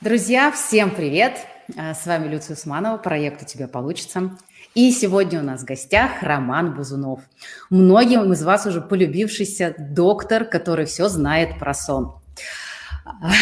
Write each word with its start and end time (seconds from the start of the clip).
Друзья, 0.00 0.50
всем 0.50 0.94
привет! 0.94 1.46
А, 1.76 1.92
с 1.92 2.06
вами 2.06 2.26
Люция 2.26 2.54
Усманова, 2.54 2.96
проект 2.96 3.42
«У 3.42 3.44
тебя 3.44 3.68
получится». 3.68 4.34
И 4.74 4.92
сегодня 4.92 5.40
у 5.40 5.42
нас 5.42 5.60
в 5.60 5.66
гостях 5.66 6.22
Роман 6.22 6.74
Бузунов. 6.74 7.20
Многим 7.68 8.32
из 8.32 8.42
вас 8.42 8.64
уже 8.64 8.80
полюбившийся 8.80 9.74
доктор, 9.78 10.46
который 10.46 10.86
все 10.86 11.10
знает 11.10 11.58
про 11.58 11.74
сон. 11.74 12.14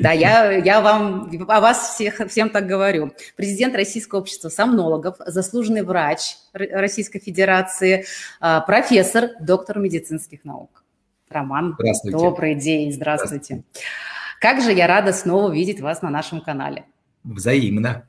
Да, 0.00 0.10
я, 0.10 0.50
я 0.50 0.80
вам, 0.80 1.30
о 1.46 1.60
вас 1.60 1.94
всех, 1.94 2.20
всем 2.28 2.50
так 2.50 2.66
говорю. 2.66 3.12
Президент 3.36 3.76
Российского 3.76 4.20
общества 4.20 4.48
сомнологов, 4.48 5.18
заслуженный 5.24 5.82
врач 5.82 6.36
Российской 6.52 7.20
Федерации, 7.20 8.06
а, 8.40 8.60
профессор, 8.60 9.30
доктор 9.40 9.78
медицинских 9.78 10.44
наук. 10.44 10.82
Роман, 11.28 11.76
добрый 12.04 12.56
день, 12.56 12.92
здравствуйте. 12.92 13.62
здравствуйте. 13.62 14.17
Как 14.40 14.62
же 14.62 14.72
я 14.72 14.86
рада 14.86 15.12
снова 15.12 15.50
видеть 15.50 15.80
вас 15.80 16.02
на 16.02 16.10
нашем 16.10 16.40
канале. 16.40 16.84
Взаимно. 17.24 18.04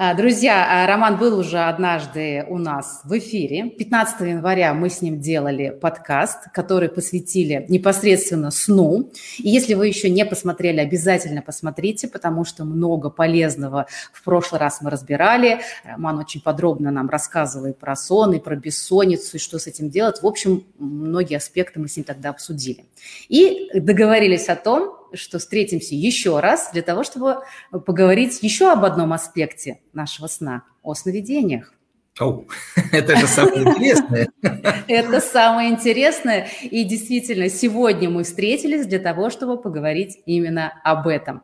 А, 0.00 0.14
друзья, 0.14 0.84
а, 0.84 0.86
Роман 0.86 1.16
был 1.16 1.36
уже 1.36 1.58
однажды 1.58 2.46
у 2.48 2.56
нас 2.56 3.00
в 3.02 3.18
эфире. 3.18 3.70
15 3.70 4.20
января 4.28 4.72
мы 4.72 4.90
с 4.90 5.02
ним 5.02 5.18
делали 5.18 5.70
подкаст, 5.70 6.52
который 6.54 6.88
посвятили 6.88 7.66
непосредственно 7.68 8.52
сну. 8.52 9.10
И 9.38 9.48
если 9.48 9.74
вы 9.74 9.88
еще 9.88 10.08
не 10.08 10.24
посмотрели, 10.24 10.78
обязательно 10.78 11.42
посмотрите, 11.42 12.06
потому 12.06 12.44
что 12.44 12.64
много 12.64 13.10
полезного 13.10 13.86
в 14.12 14.22
прошлый 14.22 14.60
раз 14.60 14.82
мы 14.82 14.90
разбирали. 14.90 15.62
Роман 15.82 16.18
очень 16.18 16.42
подробно 16.42 16.92
нам 16.92 17.08
рассказывал 17.08 17.66
и 17.66 17.72
про 17.72 17.96
сон, 17.96 18.34
и 18.34 18.38
про 18.38 18.54
бессонницу, 18.54 19.36
и 19.36 19.40
что 19.40 19.58
с 19.58 19.66
этим 19.66 19.90
делать. 19.90 20.22
В 20.22 20.26
общем, 20.28 20.64
многие 20.78 21.38
аспекты 21.38 21.80
мы 21.80 21.88
с 21.88 21.96
ним 21.96 22.04
тогда 22.04 22.30
обсудили. 22.30 22.84
И 23.28 23.68
договорились 23.74 24.48
о 24.48 24.54
том, 24.54 24.97
что 25.12 25.38
встретимся 25.38 25.94
еще 25.94 26.40
раз 26.40 26.70
для 26.72 26.82
того, 26.82 27.04
чтобы 27.04 27.38
поговорить 27.70 28.42
еще 28.42 28.70
об 28.72 28.84
одном 28.84 29.12
аспекте 29.12 29.80
нашего 29.92 30.26
сна– 30.26 30.64
о 30.88 30.94
сновидениях. 30.94 31.74
Оу, 32.18 32.48
это 32.92 33.16
же 33.16 33.26
самое 33.26 33.62
интересное. 33.62 34.28
Это 34.88 35.20
самое 35.20 35.70
интересное. 35.70 36.48
И 36.62 36.82
действительно, 36.84 37.48
сегодня 37.48 38.10
мы 38.10 38.24
встретились 38.24 38.86
для 38.86 38.98
того, 38.98 39.30
чтобы 39.30 39.60
поговорить 39.60 40.18
именно 40.26 40.72
об 40.82 41.06
этом. 41.06 41.42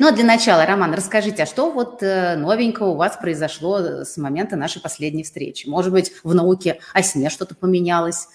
Ну, 0.00 0.08
а 0.08 0.12
для 0.12 0.24
начала, 0.24 0.66
Роман, 0.66 0.94
расскажите, 0.94 1.44
а 1.44 1.46
что 1.46 1.70
вот 1.70 2.02
э, 2.02 2.36
новенького 2.36 2.88
у 2.88 2.96
вас 2.96 3.16
произошло 3.16 4.02
с 4.04 4.16
момента 4.16 4.56
нашей 4.56 4.82
последней 4.82 5.22
встречи? 5.22 5.68
Может 5.68 5.92
быть, 5.92 6.12
в 6.24 6.34
науке 6.34 6.80
о 6.92 7.02
сне 7.02 7.30
что-то 7.30 7.54
поменялось? 7.54 8.28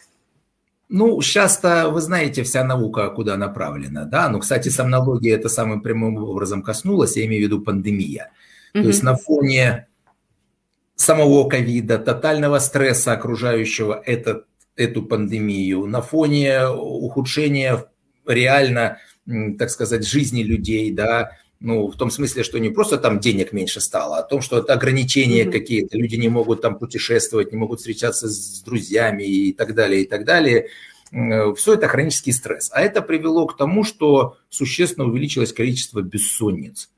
Ну, 0.95 1.19
сейчас-то, 1.21 1.89
вы 1.89 2.01
знаете, 2.01 2.43
вся 2.43 2.63
наука 2.63 3.09
куда 3.09 3.35
направлена, 3.35 4.05
да? 4.05 4.29
Ну, 4.29 4.37
кстати, 4.39 4.69
сомнология 4.69 5.33
это 5.33 5.49
самым 5.49 5.81
прямым 5.81 6.17
образом 6.17 6.61
коснулась, 6.61 7.17
я 7.17 7.25
имею 7.25 7.41
в 7.41 7.45
виду 7.45 7.61
пандемия. 7.61 8.29
Mm-hmm. 8.75 8.81
То 8.83 8.87
есть 8.89 9.01
на 9.01 9.15
фоне 9.15 9.87
самого 10.95 11.49
ковида, 11.49 11.97
тотального 11.97 12.59
стресса 12.59 13.13
окружающего 13.13 13.99
этот, 14.05 14.45
эту 14.75 15.01
пандемию, 15.01 15.87
на 15.87 16.03
фоне 16.03 16.67
ухудшения 16.67 17.85
реально, 18.27 18.99
так 19.57 19.71
сказать, 19.71 20.05
жизни 20.05 20.43
людей, 20.43 20.91
да, 20.91 21.31
ну, 21.63 21.87
в 21.87 21.95
том 21.95 22.11
смысле, 22.11 22.43
что 22.43 22.59
не 22.59 22.69
просто 22.69 22.97
там 22.97 23.21
денег 23.21 23.53
меньше 23.53 23.79
стало, 23.79 24.17
а 24.17 24.19
о 24.19 24.23
том, 24.23 24.41
что 24.41 24.57
это 24.57 24.73
ограничения 24.73 25.45
mm-hmm. 25.45 25.51
какие-то, 25.51 25.97
люди 25.97 26.17
не 26.17 26.27
могут 26.27 26.61
там 26.61 26.77
путешествовать, 26.77 27.53
не 27.53 27.57
могут 27.57 27.79
встречаться 27.79 28.27
с 28.27 28.61
друзьями 28.63 29.23
и 29.23 29.53
так 29.53 29.73
далее, 29.73 30.01
и 30.01 30.05
так 30.05 30.25
далее. 30.25 30.67
Э, 31.13 31.53
Все 31.55 31.75
это 31.75 31.87
хронический 31.87 32.33
стресс. 32.33 32.69
А 32.73 32.81
это 32.81 33.01
привело 33.01 33.47
к 33.47 33.55
тому, 33.55 33.85
что 33.85 34.35
существенно 34.49 35.07
увеличилось 35.07 35.53
количество 35.53 36.01
бессонниц. 36.01 36.89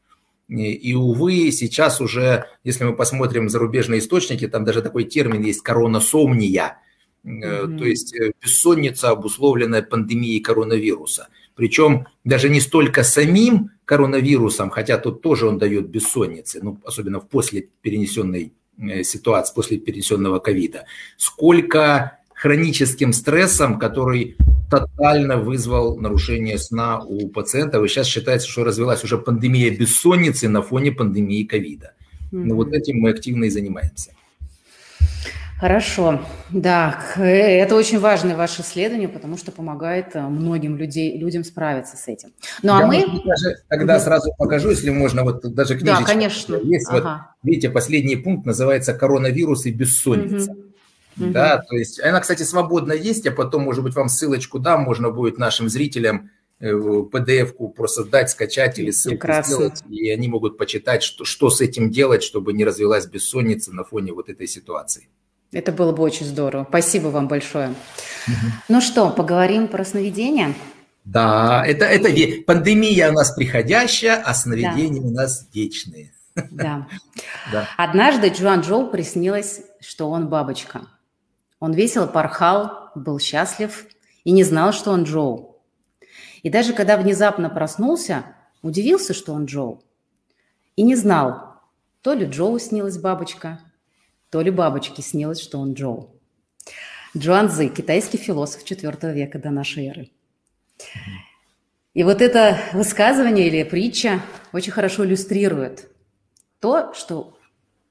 И, 0.48 0.96
увы, 0.96 1.52
сейчас 1.52 2.02
уже, 2.02 2.46
если 2.64 2.86
мы 2.86 2.96
посмотрим 2.96 3.50
зарубежные 3.50 4.00
источники, 4.00 4.48
там 4.48 4.64
даже 4.64 4.82
такой 4.82 5.04
термин 5.04 5.44
есть 5.44 5.62
коронасомния, 5.62 6.80
mm-hmm. 7.24 7.78
то 7.78 7.86
есть 7.86 8.16
э, 8.16 8.32
бессонница, 8.42 9.12
обусловленная 9.12 9.84
пандемией 9.84 10.40
коронавируса. 10.40 11.28
Причем 11.56 12.06
даже 12.24 12.50
не 12.50 12.60
столько 12.60 13.04
самим 13.04 13.72
коронавирусом, 13.86 14.70
хотя 14.70 14.98
тут 14.98 15.22
тоже 15.22 15.48
он 15.48 15.58
дает 15.58 15.90
бессонницы, 15.90 16.60
ну, 16.62 16.80
особенно 16.84 17.20
в 17.20 17.30
после 17.30 17.70
перенесенной 17.82 18.54
э, 18.78 19.04
ситуации, 19.04 19.54
после 19.56 19.78
перенесенного 19.78 20.40
ковида, 20.40 20.86
сколько 21.18 22.20
хроническим 22.34 23.14
стрессом, 23.14 23.80
который 23.80 24.36
тотально 24.70 25.38
вызвал 25.38 25.98
нарушение 25.98 26.58
сна 26.58 27.00
у 27.00 27.30
пациентов. 27.30 27.86
И 27.86 27.88
сейчас 27.88 28.08
считается, 28.08 28.50
что 28.50 28.64
развелась 28.64 29.04
уже 29.04 29.18
пандемия 29.18 29.72
бессонницы 29.72 30.50
на 30.50 30.62
фоне 30.62 30.92
пандемии 30.92 31.44
ковида. 31.44 31.94
Ну, 32.32 32.56
вот 32.56 32.74
этим 32.74 32.98
мы 32.98 33.12
активно 33.12 33.46
и 33.46 33.50
занимаемся. 33.50 34.12
Хорошо, 35.60 36.22
да, 36.52 37.00
это 37.16 37.76
очень 37.76 37.98
важное 38.00 38.36
ваше 38.36 38.62
исследование, 38.62 39.08
потому 39.08 39.38
что 39.38 39.54
помогает 39.54 40.14
э, 40.14 40.22
многим 40.22 40.76
людей, 40.76 41.18
людям 41.18 41.46
справиться 41.46 41.96
с 41.96 42.10
этим. 42.10 42.34
Ну 42.62 42.74
а 42.74 42.82
Я, 42.82 42.88
мы... 42.88 43.22
Даже 43.26 43.56
тогда 43.70 44.00
сразу 44.02 44.34
покажу, 44.38 44.72
если 44.72 44.90
можно, 44.90 45.24
вот 45.24 45.42
даже 45.54 45.78
книжечка. 45.78 46.04
Да, 46.04 46.08
конечно. 46.08 46.56
Есть 46.58 46.90
ага. 46.90 47.02
вот, 47.02 47.50
видите, 47.50 47.70
последний 47.70 48.18
пункт 48.18 48.46
называется 48.46 48.94
«Коронавирус 48.94 49.66
и 49.66 49.72
бессонница». 49.72 50.52
Угу. 50.52 51.30
Да, 51.32 51.60
то 51.60 51.78
есть 51.78 52.02
она, 52.02 52.20
кстати, 52.20 52.44
свободно 52.44 52.92
есть, 52.92 53.24
я 53.24 53.32
потом, 53.32 53.64
может 53.64 53.82
быть, 53.82 53.96
вам 53.96 54.10
ссылочку 54.10 54.60
дам, 54.60 54.82
можно 54.82 55.10
будет 55.10 55.38
нашим 55.38 55.70
зрителям 55.70 56.32
PDF-ку 56.60 57.70
э, 57.70 57.74
просто 57.74 58.04
дать, 58.04 58.30
скачать 58.30 58.78
или 58.80 58.92
ссылку 58.92 59.20
Прекрасно. 59.20 59.56
сделать, 59.56 59.84
и 59.90 60.10
они 60.10 60.28
могут 60.28 60.58
почитать, 60.58 61.04
что, 61.04 61.24
что 61.24 61.50
с 61.50 61.62
этим 61.62 61.92
делать, 61.92 62.24
чтобы 62.24 62.52
не 62.52 62.66
развелась 62.66 63.06
бессонница 63.06 63.74
на 63.74 63.86
фоне 63.86 64.12
вот 64.12 64.28
этой 64.28 64.48
ситуации. 64.48 65.08
Это 65.56 65.72
было 65.72 65.94
бы 65.94 66.04
очень 66.04 66.26
здорово. 66.26 66.66
Спасибо 66.68 67.08
вам 67.08 67.30
большое. 67.30 67.70
Угу. 67.70 68.36
Ну 68.68 68.82
что, 68.82 69.10
поговорим 69.10 69.70
про 69.70 69.86
сновидения? 69.86 70.54
Да, 71.06 71.66
это, 71.66 71.86
это 71.86 72.10
пандемия 72.46 73.10
у 73.10 73.14
нас 73.14 73.32
приходящая, 73.32 74.22
а 74.22 74.34
сновидения 74.34 75.02
да. 75.02 75.08
у 75.08 75.12
нас 75.12 75.48
вечные. 75.54 76.12
Да. 76.52 76.88
да. 77.54 77.70
Однажды 77.78 78.28
Джоан 78.28 78.62
Джоу 78.62 78.88
приснилось, 78.88 79.62
что 79.80 80.10
он 80.10 80.28
бабочка. 80.28 80.82
Он 81.62 81.72
весело 81.72 82.06
порхал, 82.06 82.90
был 82.94 83.18
счастлив 83.20 83.86
и 84.26 84.32
не 84.32 84.44
знал, 84.44 84.74
что 84.74 84.92
он 84.92 85.04
Джоу. 85.04 85.62
И 86.44 86.50
даже 86.50 86.74
когда 86.74 86.98
внезапно 86.98 87.50
проснулся, 87.50 88.26
удивился, 88.62 89.14
что 89.14 89.32
он 89.32 89.46
Джоу. 89.46 89.82
И 90.76 90.84
не 90.84 90.96
знал, 90.96 91.62
то 92.02 92.12
ли 92.12 92.26
Джоу 92.26 92.60
снилась 92.60 92.98
бабочка, 92.98 93.62
то 94.36 94.42
ли 94.42 94.52
бабочке 94.52 95.02
снилось, 95.02 95.40
что 95.40 95.60
он 95.60 95.76
Джоу. 95.76 96.14
Джоан 97.16 97.48
Цзы, 97.48 97.70
китайский 97.70 98.18
философ 98.18 98.70
IV 98.70 99.14
века 99.14 99.40
до 99.40 99.50
нашей 99.50 99.88
эры. 99.88 100.12
И 101.94 102.04
вот 102.04 102.22
это 102.22 102.60
высказывание 102.74 103.48
или 103.48 103.64
притча 103.64 104.22
очень 104.52 104.74
хорошо 104.74 105.06
иллюстрирует 105.06 105.90
то, 106.60 106.94
что 106.94 107.40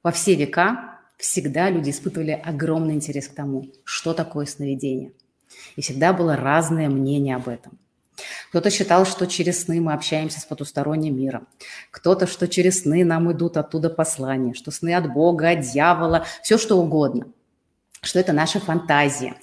во 0.03 0.13
все 0.13 0.35
века 0.35 1.01
всегда 1.17 1.71
люди 1.71 1.89
испытывали 1.89 2.33
огромный 2.33 2.93
интерес 2.93 3.29
к 3.29 3.35
тому, 3.35 3.73
что 3.85 4.13
такое 4.13 4.45
сновидение. 4.45 5.13
И 5.77 5.81
всегда 5.81 6.13
было 6.13 6.37
разное 6.37 6.91
мнение 6.91 7.37
об 7.37 7.49
этом. 7.49 7.79
Кто-то 8.51 8.71
считал, 8.71 9.07
что 9.07 9.27
через 9.27 9.65
сны 9.65 9.81
мы 9.81 9.93
общаемся 9.93 10.41
с 10.41 10.45
потусторонним 10.45 11.17
миром. 11.17 11.49
Кто-то, 11.91 12.27
что 12.27 12.49
через 12.49 12.83
сны 12.83 13.05
нам 13.05 13.31
идут 13.33 13.57
оттуда 13.57 13.91
послания, 13.91 14.55
что 14.55 14.71
сны 14.71 14.95
от 14.95 15.13
Бога, 15.13 15.51
от 15.51 15.61
дьявола, 15.61 16.27
все 16.43 16.59
что 16.59 16.79
угодно. 16.79 17.27
Что 18.03 18.21
это 18.21 18.33
наша 18.33 18.61
фантазия. 18.61 19.35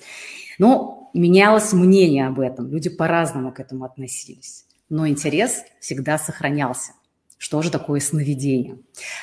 Ну, 0.58 1.10
менялось 1.14 1.74
мнение 1.74 2.28
об 2.28 2.40
этом. 2.40 2.70
Люди 2.70 2.90
по-разному 2.90 3.52
к 3.52 3.60
этому 3.60 3.86
относились. 3.86 4.66
Но 4.90 5.08
интерес 5.08 5.64
всегда 5.80 6.18
сохранялся. 6.18 6.94
Что 7.38 7.62
же 7.62 7.72
такое 7.72 8.00
сновидение? 8.00 8.78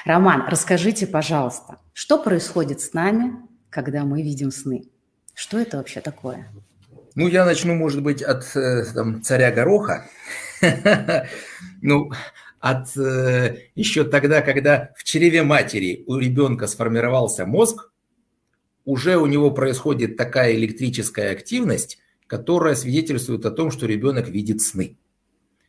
Роман, 0.04 0.46
расскажите, 0.48 1.06
пожалуйста, 1.06 1.78
что 1.92 2.18
происходит 2.18 2.80
с 2.80 2.92
нами, 2.92 3.36
когда 3.70 4.04
мы 4.04 4.22
видим 4.22 4.50
сны? 4.50 4.88
Что 5.34 5.58
это 5.58 5.76
вообще 5.76 6.00
такое? 6.00 6.50
Ну, 7.18 7.26
я 7.26 7.44
начну, 7.44 7.74
может 7.74 8.00
быть, 8.00 8.22
от 8.22 8.44
э, 8.54 8.84
там, 8.94 9.22
царя 9.22 9.50
Гороха. 9.50 10.08
Ну, 11.82 12.12
от 12.60 12.96
э, 12.96 13.56
еще 13.74 14.04
тогда, 14.04 14.40
когда 14.40 14.90
в 14.96 15.02
чреве 15.02 15.42
матери 15.42 16.04
у 16.06 16.16
ребенка 16.16 16.68
сформировался 16.68 17.44
мозг, 17.44 17.90
уже 18.84 19.16
у 19.16 19.26
него 19.26 19.50
происходит 19.50 20.16
такая 20.16 20.54
электрическая 20.54 21.32
активность, 21.32 21.98
которая 22.28 22.76
свидетельствует 22.76 23.44
о 23.46 23.50
том, 23.50 23.72
что 23.72 23.86
ребенок 23.86 24.28
видит 24.28 24.60
сны. 24.60 24.96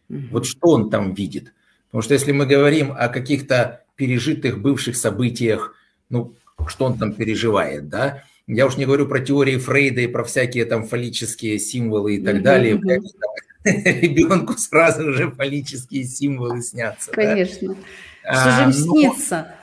Вот 0.08 0.46
что 0.46 0.70
он 0.70 0.92
там 0.92 1.16
видит? 1.16 1.54
Потому 1.88 2.04
что 2.04 2.14
если 2.14 2.32
мы 2.32 2.46
говорим 2.46 2.92
о 2.92 3.08
каких-то 3.08 3.86
пережитых 3.96 4.62
бывших 4.62 4.96
событиях, 4.96 5.74
ну, 6.10 6.36
что 6.68 6.86
он 6.86 7.00
там 7.00 7.14
переживает, 7.14 7.90
да, 7.90 8.24
я 8.56 8.66
уж 8.66 8.78
не 8.78 8.86
говорю 8.86 9.08
про 9.08 9.20
теории 9.20 9.58
Фрейда 9.58 10.02
и 10.02 10.08
про 10.08 10.24
всякие 10.24 10.66
там 10.66 10.86
фаллические 10.88 11.60
символы 11.60 12.16
и 12.16 12.22
так 12.22 12.38
mm-hmm. 12.38 12.42
далее, 12.42 12.82
ребенку 13.64 14.54
сразу 14.58 15.14
же 15.14 15.30
фаллические 15.32 16.04
символы 16.04 16.62
снятся. 16.62 17.12
Конечно. 17.12 17.76
Да? 18.24 18.34
Что 18.34 18.52
же 18.52 18.62
им 18.62 18.70
а, 18.70 18.74
снится? 18.74 19.56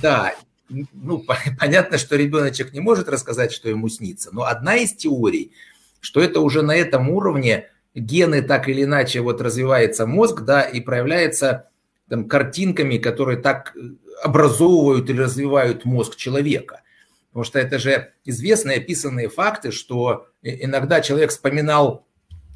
Да, 0.00 0.34
ну, 0.68 1.24
понятно, 1.58 1.98
что 1.98 2.16
ребеночек 2.16 2.72
не 2.72 2.80
может 2.80 3.08
рассказать, 3.08 3.52
что 3.52 3.68
ему 3.68 3.88
снится, 3.88 4.30
но 4.32 4.44
одна 4.44 4.76
из 4.76 4.92
теорий, 4.92 5.52
что 6.00 6.20
это 6.20 6.40
уже 6.40 6.62
на 6.62 6.76
этом 6.76 7.10
уровне 7.10 7.66
гены 7.94 8.42
так 8.42 8.68
или 8.68 8.84
иначе 8.84 9.20
вот 9.20 9.40
развивается 9.40 10.06
мозг, 10.06 10.42
да, 10.42 10.62
и 10.62 10.80
проявляется 10.80 11.68
там, 12.08 12.28
картинками, 12.28 12.98
которые 12.98 13.38
так 13.38 13.74
э, 13.74 13.80
образовывают 14.22 15.10
или 15.10 15.20
развивают 15.20 15.84
мозг 15.84 16.14
человека. 16.14 16.82
Потому 17.28 17.44
что 17.44 17.58
это 17.58 17.78
же 17.78 18.12
известные 18.24 18.78
описанные 18.78 19.28
факты, 19.28 19.70
что 19.70 20.26
иногда 20.42 21.00
человек 21.00 21.30
вспоминал 21.30 22.06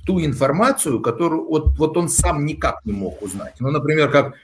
ту 0.06 0.24
информацию, 0.24 1.00
которую 1.00 1.46
вот, 1.48 1.78
вот 1.78 1.96
он 1.96 2.08
сам 2.08 2.44
никак 2.44 2.84
не 2.84 2.92
мог 2.92 3.22
узнать. 3.22 3.54
Ну, 3.60 3.70
например, 3.70 4.10
как 4.10 4.34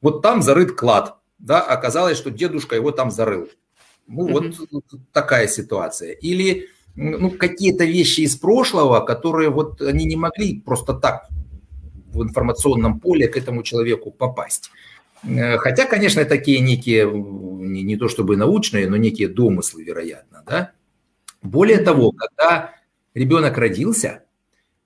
вот 0.00 0.22
там 0.22 0.42
зарыт 0.42 0.72
клад, 0.72 1.16
да, 1.38 1.60
оказалось, 1.60 2.18
что 2.18 2.30
дедушка 2.30 2.76
его 2.76 2.92
там 2.92 3.10
зарыл. 3.10 3.48
Ну, 4.06 4.28
mm-hmm. 4.28 4.68
вот 4.70 4.84
такая 5.12 5.48
ситуация. 5.48 6.12
Или 6.12 6.68
ну, 6.94 7.30
какие-то 7.30 7.84
вещи 7.84 8.22
из 8.22 8.36
прошлого, 8.36 9.00
которые 9.00 9.50
вот 9.50 9.80
они 9.80 10.04
не 10.04 10.16
могли 10.16 10.60
просто 10.60 10.94
так 10.94 11.28
в 12.12 12.22
информационном 12.22 13.00
поле 13.00 13.28
к 13.28 13.36
этому 13.36 13.62
человеку 13.62 14.10
попасть. 14.10 14.70
Э, 15.24 15.58
хотя, 15.58 15.86
конечно, 15.86 16.24
такие 16.24 16.60
некие, 16.60 17.10
не, 17.10 17.82
не 17.82 17.96
то 17.96 18.08
чтобы 18.08 18.36
научные, 18.36 18.88
но 18.88 18.96
некие 18.96 19.28
домыслы, 19.28 19.84
вероятно. 19.84 20.42
Да? 20.46 20.72
Более 21.42 21.78
того, 21.78 22.12
когда 22.12 22.74
ребенок 23.14 23.56
родился, 23.58 24.24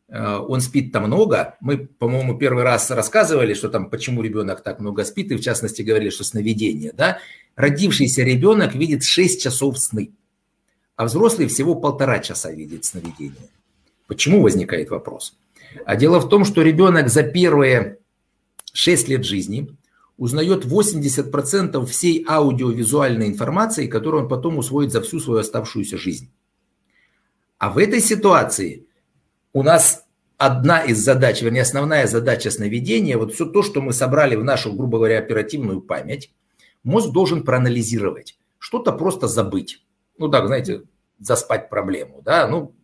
э, 0.08 0.37
он 0.37 0.61
спит 0.61 0.93
там 0.93 1.05
много. 1.05 1.56
Мы, 1.61 1.79
по-моему, 1.87 2.37
первый 2.38 2.64
раз 2.64 2.90
рассказывали, 2.90 3.55
что 3.55 3.69
там, 3.69 3.90
почему 3.90 4.23
ребенок 4.23 4.62
так 4.62 4.81
много 4.81 5.05
спит, 5.05 5.32
и 5.32 5.37
в 5.37 5.40
частности 5.40 5.82
говорили, 5.82 6.11
что 6.11 6.25
сновидение. 6.25 6.93
Да? 6.96 7.19
Родившийся 7.56 8.23
ребенок 8.23 8.75
видит 8.75 9.05
6 9.05 9.43
часов 9.43 9.79
сны 9.79 10.12
а 10.96 11.05
взрослый 11.05 11.49
всего 11.49 11.75
полтора 11.75 12.20
часа 12.20 12.52
видит 12.52 12.84
сновидение. 12.84 13.49
Почему 14.06 14.43
возникает 14.43 14.90
вопрос? 14.90 15.34
А 15.84 15.96
дело 15.96 16.20
в 16.20 16.29
том, 16.29 16.44
что 16.44 16.62
ребенок 16.62 17.08
за 17.08 17.23
первые 17.23 17.99
6 18.73 19.08
лет 19.08 19.25
жизни 19.25 19.75
узнает 20.17 20.64
80% 20.64 21.85
всей 21.87 22.25
аудиовизуальной 22.29 23.29
информации, 23.29 23.87
которую 23.87 24.25
он 24.25 24.29
потом 24.29 24.59
усвоит 24.59 24.93
за 24.93 25.00
всю 25.00 25.20
свою 25.20 25.41
оставшуюся 25.41 25.99
жизнь. 25.99 26.32
А 27.59 27.70
в 27.70 27.79
этой 27.79 28.00
ситуации 28.00 28.87
у 29.53 29.62
нас 29.62 30.05
одна 30.37 30.81
из 30.81 30.99
задач, 30.99 31.43
вернее, 31.43 31.62
основная 31.62 32.06
задача 32.06 32.50
сновидения, 32.50 33.17
вот 33.17 33.32
все 33.32 33.47
то, 33.47 33.62
что 33.62 33.81
мы 33.81 33.93
собрали 33.93 34.35
в 34.35 34.44
нашу, 34.44 34.73
грубо 34.73 34.99
говоря, 34.99 35.19
оперативную 35.19 35.81
память, 35.81 36.32
мозг 36.82 37.12
должен 37.12 37.44
проанализировать, 37.44 38.38
что-то 38.58 38.93
просто 38.93 39.29
забыть. 39.29 39.85
Ну 40.19 40.29
так, 40.29 40.47
знаете, 40.47 40.82
заспать 41.19 41.70
проблему, 41.70 42.23
да, 42.25 42.49
ну, 42.49 42.75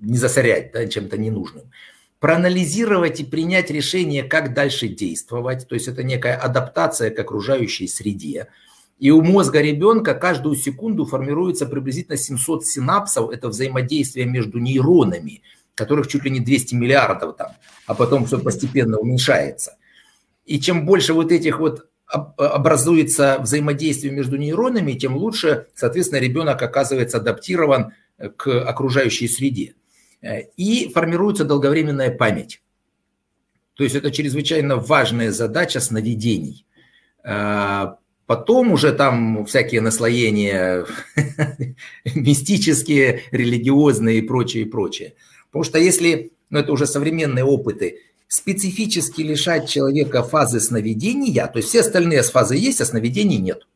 не 0.00 0.16
засорять 0.16 0.72
да, 0.72 0.86
чем-то 0.86 1.18
ненужным. 1.18 1.70
Проанализировать 2.20 3.20
и 3.20 3.24
принять 3.24 3.70
решение, 3.70 4.24
как 4.24 4.52
дальше 4.52 4.88
действовать, 4.88 5.68
то 5.68 5.74
есть 5.74 5.86
это 5.86 6.02
некая 6.02 6.34
адаптация 6.34 7.10
к 7.10 7.18
окружающей 7.18 7.86
среде. 7.86 8.48
И 8.98 9.12
у 9.12 9.22
мозга 9.22 9.60
ребенка 9.60 10.14
каждую 10.14 10.56
секунду 10.56 11.04
формируется 11.04 11.66
приблизительно 11.66 12.16
700 12.16 12.66
синапсов, 12.66 13.30
это 13.30 13.48
взаимодействие 13.48 14.26
между 14.26 14.58
нейронами, 14.58 15.42
которых 15.76 16.08
чуть 16.08 16.24
ли 16.24 16.30
не 16.30 16.40
200 16.40 16.74
миллиардов 16.74 17.36
там, 17.36 17.52
а 17.86 17.94
потом 17.94 18.26
все 18.26 18.40
постепенно 18.40 18.98
уменьшается. 18.98 19.76
И 20.44 20.58
чем 20.58 20.86
больше 20.86 21.12
вот 21.12 21.30
этих 21.30 21.60
вот 21.60 21.88
образуется 22.08 23.38
взаимодействие 23.40 24.12
между 24.12 24.36
нейронами, 24.36 24.92
тем 24.94 25.16
лучше, 25.16 25.66
соответственно, 25.74 26.20
ребенок 26.20 26.60
оказывается 26.62 27.18
адаптирован 27.18 27.92
к 28.36 28.48
окружающей 28.62 29.28
среде. 29.28 29.74
И 30.22 30.90
формируется 30.92 31.44
долговременная 31.44 32.10
память. 32.10 32.60
То 33.74 33.84
есть 33.84 33.94
это 33.94 34.10
чрезвычайно 34.10 34.76
важная 34.76 35.30
задача 35.30 35.78
сновидений. 35.78 36.66
А, 37.22 37.98
потом 38.26 38.72
уже 38.72 38.92
там 38.92 39.46
всякие 39.46 39.80
наслоения 39.80 40.84
мистические, 42.04 43.22
религиозные 43.30 44.18
и 44.18 44.22
прочее, 44.22 44.64
и 44.64 44.68
прочее. 44.68 45.14
Потому 45.46 45.62
что 45.62 45.78
если, 45.78 46.32
ну 46.50 46.58
это 46.58 46.72
уже 46.72 46.86
современные 46.86 47.44
опыты, 47.44 48.00
специфически 48.26 49.22
лишать 49.22 49.68
человека 49.68 50.24
фазы 50.24 50.58
сновидения, 50.58 51.46
то 51.46 51.58
есть 51.58 51.68
все 51.68 51.80
остальные 51.80 52.22
фазы 52.22 52.56
есть, 52.56 52.80
а 52.80 52.84
сновидений 52.84 53.38
нет. 53.38 53.66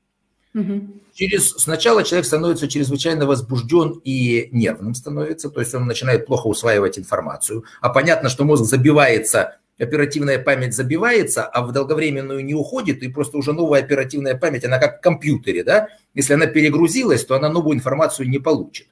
Угу. 0.54 1.02
Через, 1.14 1.50
сначала 1.50 2.04
человек 2.04 2.26
становится 2.26 2.69
чрезвычайно 2.69 3.26
возбужден 3.26 4.00
и 4.04 4.49
нервным 4.52 4.94
становится, 4.94 5.50
то 5.50 5.60
есть 5.60 5.75
он 5.75 5.87
начинает 5.87 6.26
плохо 6.26 6.46
усваивать 6.46 6.99
информацию. 6.99 7.64
А 7.81 7.88
понятно, 7.88 8.28
что 8.28 8.44
мозг 8.44 8.64
забивается, 8.64 9.58
оперативная 9.78 10.38
память 10.38 10.75
забивается, 10.75 11.44
а 11.44 11.62
в 11.62 11.72
долговременную 11.72 12.44
не 12.44 12.54
уходит, 12.54 13.02
и 13.02 13.08
просто 13.08 13.38
уже 13.38 13.52
новая 13.52 13.81
оперативная 13.81 14.37
память, 14.37 14.64
она 14.64 14.78
как 14.78 14.99
в 14.99 15.00
компьютере, 15.00 15.64
да? 15.64 15.88
Если 16.14 16.34
она 16.34 16.46
перегрузилась, 16.46 17.25
то 17.25 17.34
она 17.34 17.49
новую 17.49 17.76
информацию 17.76 18.28
не 18.28 18.38
получит. 18.38 18.88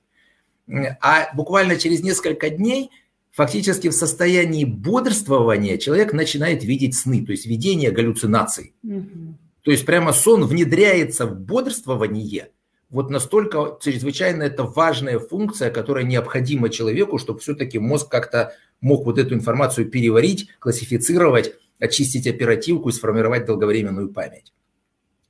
А 1.00 1.34
буквально 1.34 1.76
через 1.76 2.02
несколько 2.02 2.48
дней 2.48 2.90
фактически 3.32 3.88
в 3.88 3.92
состоянии 3.92 4.64
бодрствования 4.64 5.78
человек 5.78 6.12
начинает 6.12 6.64
видеть 6.64 6.94
сны, 6.94 7.24
то 7.24 7.32
есть 7.32 7.46
видение 7.46 7.90
галлюцинаций. 7.90 8.74
Угу. 8.82 9.36
То 9.62 9.70
есть 9.70 9.84
прямо 9.84 10.12
сон 10.12 10.44
внедряется 10.44 11.26
в 11.26 11.38
бодрствование. 11.38 12.50
Вот 12.88 13.10
настолько 13.10 13.78
чрезвычайно 13.80 14.42
это 14.42 14.64
важная 14.64 15.18
функция, 15.18 15.70
которая 15.70 16.04
необходима 16.04 16.70
человеку, 16.70 17.18
чтобы 17.18 17.38
все-таки 17.38 17.78
мозг 17.78 18.10
как-то 18.10 18.52
мог 18.80 19.04
вот 19.04 19.18
эту 19.18 19.34
информацию 19.34 19.88
переварить, 19.88 20.48
классифицировать, 20.58 21.54
очистить 21.78 22.26
оперативку 22.26 22.88
и 22.88 22.92
сформировать 22.92 23.46
долговременную 23.46 24.08
память. 24.08 24.52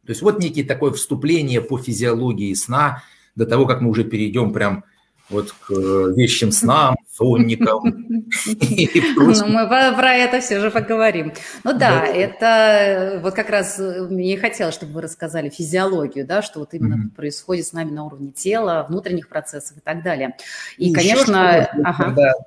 То 0.07 0.13
есть 0.13 0.23
вот 0.23 0.41
некие 0.41 0.65
такое 0.65 0.93
вступление 0.93 1.61
по 1.61 1.79
физиологии 1.79 2.55
сна, 2.55 3.03
до 3.37 3.47
того, 3.47 3.67
как 3.67 3.81
мы 3.81 3.91
уже 3.91 4.05
перейдем 4.05 4.53
прям 4.53 4.85
вот 5.31 5.53
к 5.53 5.71
э, 5.73 6.13
вещим 6.17 6.53
снам, 6.53 6.97
сонникам. 7.13 8.07
Ну, 9.17 9.47
мы 9.47 9.67
про 9.69 10.15
это 10.15 10.41
все 10.41 10.61
же 10.61 10.71
поговорим. 10.71 11.33
Ну 11.65 11.77
да, 11.77 12.07
это 12.07 13.21
вот 13.23 13.35
как 13.35 13.51
раз 13.51 13.79
э, 13.79 14.07
мне 14.09 14.37
хотелось, 14.37 14.75
чтобы 14.75 14.95
вы 14.95 15.03
рассказали 15.03 15.49
физиологию, 15.49 16.27
да, 16.27 16.43
что 16.43 16.61
вот 16.61 16.75
именно 16.75 17.11
происходит 17.15 17.67
с 17.67 17.73
нами 17.73 17.91
на 17.91 18.05
уровне 18.05 18.33
тела, 18.33 18.87
внутренних 18.89 19.29
процессов 19.29 19.79
и 19.79 19.81
так 19.81 20.03
далее. 20.03 20.37
И, 20.79 20.93
конечно... 20.93 21.69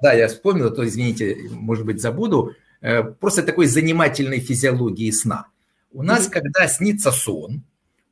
Да, 0.01 0.13
я 0.13 0.27
вспомнил, 0.27 0.73
то, 0.73 0.85
извините, 0.85 1.37
может 1.51 1.85
быть, 1.85 2.01
забуду, 2.01 2.53
э, 2.81 3.03
просто 3.03 3.43
такой 3.43 3.67
занимательной 3.67 4.39
физиологии 4.39 5.11
сна. 5.11 5.47
У 5.91 6.03
нас, 6.03 6.27
когда 6.27 6.67
снится 6.67 7.11
сон, 7.11 7.63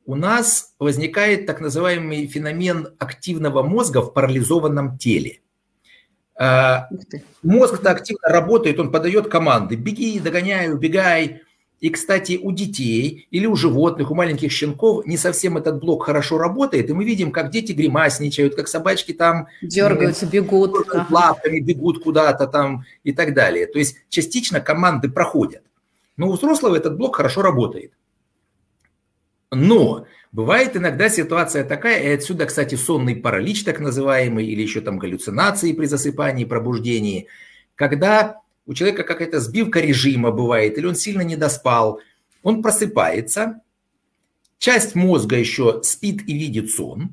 у 0.06 0.14
нас 0.14 0.74
возникает 0.78 1.46
так 1.46 1.60
называемый 1.60 2.26
феномен 2.26 2.88
активного 2.98 3.62
мозга 3.62 4.02
в 4.02 4.12
парализованном 4.12 4.98
теле. 4.98 5.40
А, 6.34 6.88
мозг-то 7.42 7.90
активно 7.90 8.28
работает, 8.28 8.80
он 8.80 8.90
подает 8.90 9.28
команды 9.28 9.76
«беги, 9.76 10.18
догоняй, 10.18 10.72
убегай». 10.72 11.42
И, 11.80 11.90
кстати, 11.90 12.38
у 12.40 12.52
детей 12.52 13.26
или 13.32 13.44
у 13.44 13.56
животных, 13.56 14.12
у 14.12 14.14
маленьких 14.14 14.52
щенков 14.52 15.04
не 15.04 15.16
совсем 15.16 15.56
этот 15.56 15.80
блок 15.80 16.04
хорошо 16.04 16.38
работает, 16.38 16.88
и 16.88 16.92
мы 16.92 17.04
видим, 17.04 17.32
как 17.32 17.50
дети 17.50 17.72
гримасничают, 17.72 18.54
как 18.54 18.68
собачки 18.68 19.12
там... 19.12 19.48
Дергаются, 19.62 20.26
бегут. 20.26 20.76
Лапками 21.10 21.58
бегут 21.58 22.00
куда-то 22.04 22.46
там 22.46 22.84
и 23.02 23.12
так 23.12 23.34
далее. 23.34 23.66
То 23.66 23.80
есть 23.80 23.96
частично 24.10 24.60
команды 24.60 25.10
проходят. 25.10 25.64
Но 26.16 26.28
у 26.28 26.34
взрослого 26.34 26.76
этот 26.76 26.96
блок 26.96 27.16
хорошо 27.16 27.42
работает. 27.42 27.92
Но 29.52 30.06
бывает 30.32 30.76
иногда 30.78 31.10
ситуация 31.10 31.62
такая, 31.62 32.02
и 32.02 32.08
отсюда, 32.08 32.46
кстати, 32.46 32.74
сонный 32.74 33.14
паралич 33.14 33.64
так 33.64 33.80
называемый, 33.80 34.46
или 34.46 34.62
еще 34.62 34.80
там 34.80 34.98
галлюцинации 34.98 35.74
при 35.74 35.84
засыпании, 35.84 36.46
пробуждении, 36.46 37.28
когда 37.74 38.40
у 38.64 38.72
человека 38.72 39.04
какая-то 39.04 39.40
сбивка 39.40 39.80
режима 39.80 40.30
бывает, 40.30 40.78
или 40.78 40.86
он 40.86 40.94
сильно 40.94 41.20
не 41.20 41.36
доспал, 41.36 42.00
он 42.42 42.62
просыпается, 42.62 43.60
часть 44.58 44.94
мозга 44.94 45.36
еще 45.36 45.82
спит 45.82 46.26
и 46.26 46.32
видит 46.32 46.70
сон, 46.70 47.12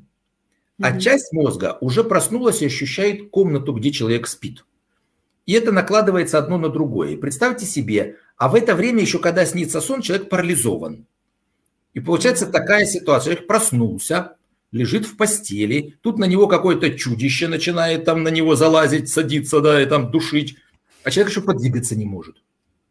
а 0.80 0.98
часть 0.98 1.34
мозга 1.34 1.76
уже 1.82 2.04
проснулась 2.04 2.62
и 2.62 2.66
ощущает 2.66 3.28
комнату, 3.28 3.74
где 3.74 3.90
человек 3.90 4.26
спит. 4.26 4.64
И 5.44 5.52
это 5.52 5.72
накладывается 5.72 6.38
одно 6.38 6.56
на 6.56 6.70
другое. 6.70 7.18
представьте 7.18 7.66
себе, 7.66 8.16
а 8.38 8.48
в 8.48 8.54
это 8.54 8.74
время 8.74 9.02
еще, 9.02 9.18
когда 9.18 9.44
снится 9.44 9.82
сон, 9.82 10.00
человек 10.00 10.30
парализован. 10.30 11.06
И 11.94 12.00
получается 12.00 12.46
такая 12.46 12.84
ситуация. 12.84 13.32
Человек 13.32 13.46
проснулся, 13.46 14.36
лежит 14.72 15.06
в 15.06 15.16
постели, 15.16 15.96
тут 16.02 16.18
на 16.18 16.24
него 16.24 16.46
какое-то 16.46 16.90
чудище 16.90 17.48
начинает 17.48 18.04
там 18.04 18.22
на 18.22 18.28
него 18.28 18.54
залазить, 18.54 19.08
садиться, 19.08 19.60
да, 19.60 19.82
и 19.82 19.86
там 19.86 20.10
душить. 20.10 20.56
а 21.02 21.10
человек 21.10 21.30
еще 21.30 21.42
подвигаться 21.42 21.96
не 21.96 22.04
может. 22.04 22.36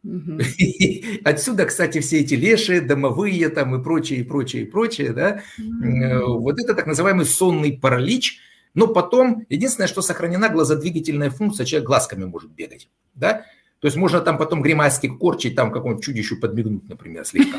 Угу. 0.04 0.38
Отсюда, 1.24 1.66
кстати, 1.66 2.00
все 2.00 2.20
эти 2.20 2.34
леши, 2.34 2.80
домовые 2.80 3.48
там 3.48 3.74
и 3.78 3.82
прочее, 3.82 4.20
и 4.20 4.22
прочее, 4.22 4.62
и 4.62 4.66
прочее, 4.66 5.12
да, 5.12 5.42
угу. 5.58 6.40
вот 6.40 6.58
это 6.58 6.74
так 6.74 6.86
называемый 6.86 7.26
сонный 7.26 7.72
паралич, 7.72 8.40
но 8.74 8.86
потом, 8.86 9.44
единственное, 9.48 9.88
что 9.88 10.00
сохранена 10.02 10.48
глазодвигательная 10.48 11.30
функция, 11.30 11.66
человек 11.66 11.86
глазками 11.86 12.24
может 12.24 12.50
бегать, 12.50 12.88
да, 13.14 13.44
то 13.80 13.86
есть 13.86 13.96
можно 13.96 14.20
там 14.20 14.36
потом 14.36 14.62
гримаски 14.62 15.08
корчить, 15.08 15.56
там 15.56 15.72
какому-нибудь 15.72 16.04
чудищу 16.04 16.38
подмигнуть, 16.38 16.88
например, 16.88 17.24
слегка. 17.24 17.58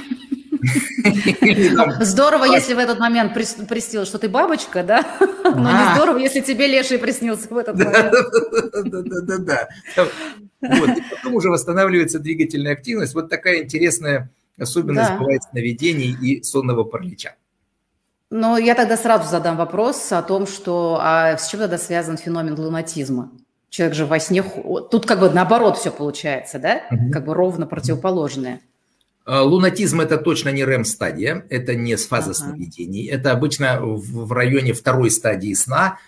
Здорово, 2.02 2.46
если 2.46 2.74
в 2.74 2.80
этот 2.80 3.00
момент 3.00 3.34
приснилось, 3.34 4.08
что 4.08 4.20
ты 4.20 4.30
бабочка, 4.30 4.84
да? 4.84 5.06
Но 5.44 5.72
не 5.72 5.96
здорово, 5.96 6.18
если 6.18 6.42
тебе 6.42 6.68
леший 6.68 7.00
приснился 7.00 7.48
в 7.50 7.58
этот 7.58 7.78
момент. 7.78 8.12
Да-да-да. 8.74 9.70
Вот, 10.62 10.90
и 10.90 11.02
потом 11.10 11.36
уже 11.36 11.50
восстанавливается 11.50 12.20
двигательная 12.20 12.74
активность. 12.74 13.16
Вот 13.16 13.30
такая 13.30 13.64
интересная 13.64 14.30
особенность 14.60 15.14
бывает 15.18 15.42
сновидений 15.50 16.16
и 16.22 16.44
сонного 16.44 16.84
паралича. 16.84 17.36
Но 18.30 18.58
я 18.58 18.76
тогда 18.76 18.96
сразу 18.96 19.30
задам 19.30 19.58
вопрос 19.58 20.12
о 20.12 20.22
том, 20.22 20.48
что 20.48 21.00
а 21.02 21.38
с 21.38 21.50
чем 21.50 21.60
тогда 21.60 21.78
связан 21.78 22.18
феномен 22.18 22.58
лунатизма? 22.58 23.32
Человек 23.70 23.96
же 23.96 24.06
во 24.06 24.20
сне... 24.20 24.44
Тут 24.44 25.06
как 25.06 25.20
бы 25.20 25.30
наоборот 25.30 25.78
все 25.78 25.92
получается, 25.92 26.60
да? 26.60 26.84
Угу. 26.92 27.12
Как 27.12 27.26
бы 27.26 27.34
ровно 27.34 27.66
противоположное. 27.66 28.62
А, 29.26 29.44
лунатизм– 29.44 30.02
это 30.02 30.18
точно 30.18 30.50
не 30.50 30.64
РЭМ-стадия, 30.64 31.46
это 31.50 31.76
не 31.76 31.96
фаза 31.96 32.32
ага. 32.32 32.34
сновидений. 32.34 33.08
Это 33.08 33.32
обычно 33.32 33.80
в 33.82 34.32
районе 34.32 34.74
второй 34.74 35.12
стадии 35.12 35.54
сна. 35.54 36.00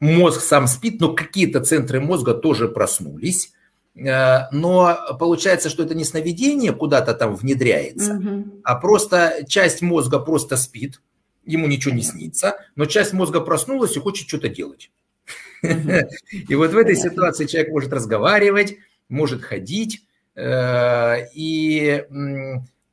Мозг 0.00 0.40
сам 0.42 0.66
спит, 0.66 1.00
но 1.00 1.14
какие-то 1.14 1.60
центры 1.60 2.00
мозга 2.00 2.34
тоже 2.34 2.68
проснулись. 2.68 3.52
Э, 3.94 4.48
но 4.52 5.16
получается, 5.18 5.70
что 5.70 5.82
это 5.82 5.94
не 5.94 6.04
сновидение 6.04 6.72
куда-то 6.72 7.14
там 7.14 7.34
внедряется, 7.34 8.14
угу. 8.14 8.60
а 8.64 8.76
просто 8.76 9.44
часть 9.46 9.82
мозга 9.82 10.18
просто 10.18 10.56
спит, 10.56 11.00
ему 11.44 11.66
ничего 11.66 11.94
не 11.94 12.02
снится, 12.02 12.56
но 12.74 12.86
часть 12.86 13.12
мозга 13.12 13.40
проснулась 13.40 13.96
и 13.96 14.00
хочет 14.00 14.28
что-то 14.28 14.48
делать. 14.48 14.90
И 15.62 16.54
вот 16.54 16.72
в 16.72 16.76
этой 16.76 16.96
ситуации 16.96 17.46
человек 17.46 17.70
может 17.70 17.92
разговаривать, 17.92 18.78
может 19.08 19.42
ходить, 19.42 20.02
Э, 20.02 20.11
и 20.36 22.04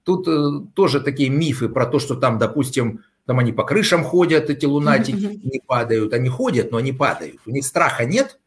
тут 0.10 0.28
э, 0.28 0.66
тоже 0.74 1.02
такие 1.02 1.30
мифы 1.30 1.70
про 1.70 1.86
то, 1.86 2.00
что 2.00 2.16
там, 2.16 2.40
допустим, 2.40 3.04
там 3.28 3.38
они 3.38 3.52
по 3.52 3.64
крышам 3.64 4.04
ходят, 4.04 4.50
эти 4.50 4.66
лунатики, 4.66 5.40
не 5.44 5.62
падают. 5.66 6.14
Они 6.14 6.30
ходят, 6.30 6.72
но 6.72 6.78
они 6.78 6.92
падают. 6.92 7.38
У 7.46 7.52
них 7.52 7.64
страха 7.64 8.06
нет, 8.06 8.40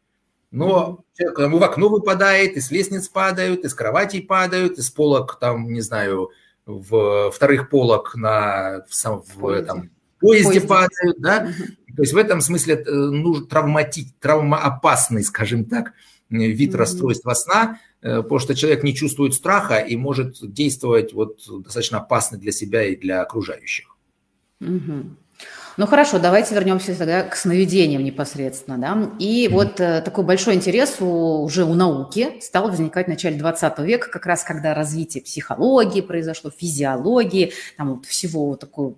но 0.51 1.05
человек 1.17 1.37
там, 1.37 1.57
в 1.57 1.63
окно 1.63 1.87
выпадает, 1.87 2.57
из 2.57 2.69
лестниц 2.69 3.07
падают, 3.07 3.63
из 3.63 3.73
кроватей 3.73 4.21
падают, 4.21 4.77
из 4.77 4.89
полок, 4.89 5.39
там, 5.39 5.71
не 5.71 5.79
знаю, 5.79 6.31
в 6.65 7.31
вторых 7.31 7.69
полок 7.69 8.13
на, 8.15 8.83
в, 8.89 8.93
в, 8.93 9.35
в 9.37 9.47
этом, 9.47 9.89
поезде, 10.19 10.59
поезде. 10.59 10.67
падают, 10.67 11.17
да. 11.19 11.47
То 11.95 12.01
есть 12.01 12.11
в 12.11 12.17
этом 12.17 12.41
смысле 12.41 12.75
э, 12.75 12.91
ну, 12.91 13.39
травмати, 13.45 14.13
травмоопасный, 14.19 15.23
скажем 15.23 15.63
так, 15.63 15.93
вид 16.29 16.75
расстройства 16.75 17.33
сна, 17.35 17.79
Э, 17.92 17.92
потому 18.03 18.39
что 18.39 18.53
человек 18.53 18.83
не 18.83 18.93
чувствует 18.93 19.33
страха 19.33 19.77
и 19.77 19.95
может 19.95 20.37
действовать 20.41 21.13
вот 21.13 21.41
достаточно 21.63 21.99
опасно 21.99 22.37
для 22.37 22.51
себя 22.51 22.83
и 22.83 22.95
для 22.95 23.21
окружающих. 23.21 23.95
Угу. 24.59 25.15
Ну 25.75 25.87
хорошо, 25.87 26.19
давайте 26.19 26.53
вернемся 26.53 26.95
тогда 26.95 27.23
к 27.23 27.35
сновидениям 27.35 28.03
непосредственно. 28.03 28.77
Да? 28.77 29.11
И 29.17 29.47
вот 29.51 29.79
э, 29.79 30.01
такой 30.01 30.23
большой 30.23 30.53
интерес 30.53 30.97
у, 30.99 31.41
уже 31.43 31.65
у 31.65 31.73
науки 31.73 32.39
стал 32.41 32.69
возникать 32.69 33.07
в 33.07 33.09
начале 33.09 33.37
20 33.37 33.79
века, 33.79 34.11
как 34.11 34.27
раз 34.27 34.43
когда 34.43 34.75
развитие 34.75 35.23
психологии 35.23 36.01
произошло, 36.01 36.51
физиологии, 36.51 37.53
там 37.75 37.95
вот 37.95 38.05
всего 38.05 38.49
вот 38.49 38.59
такой, 38.59 38.93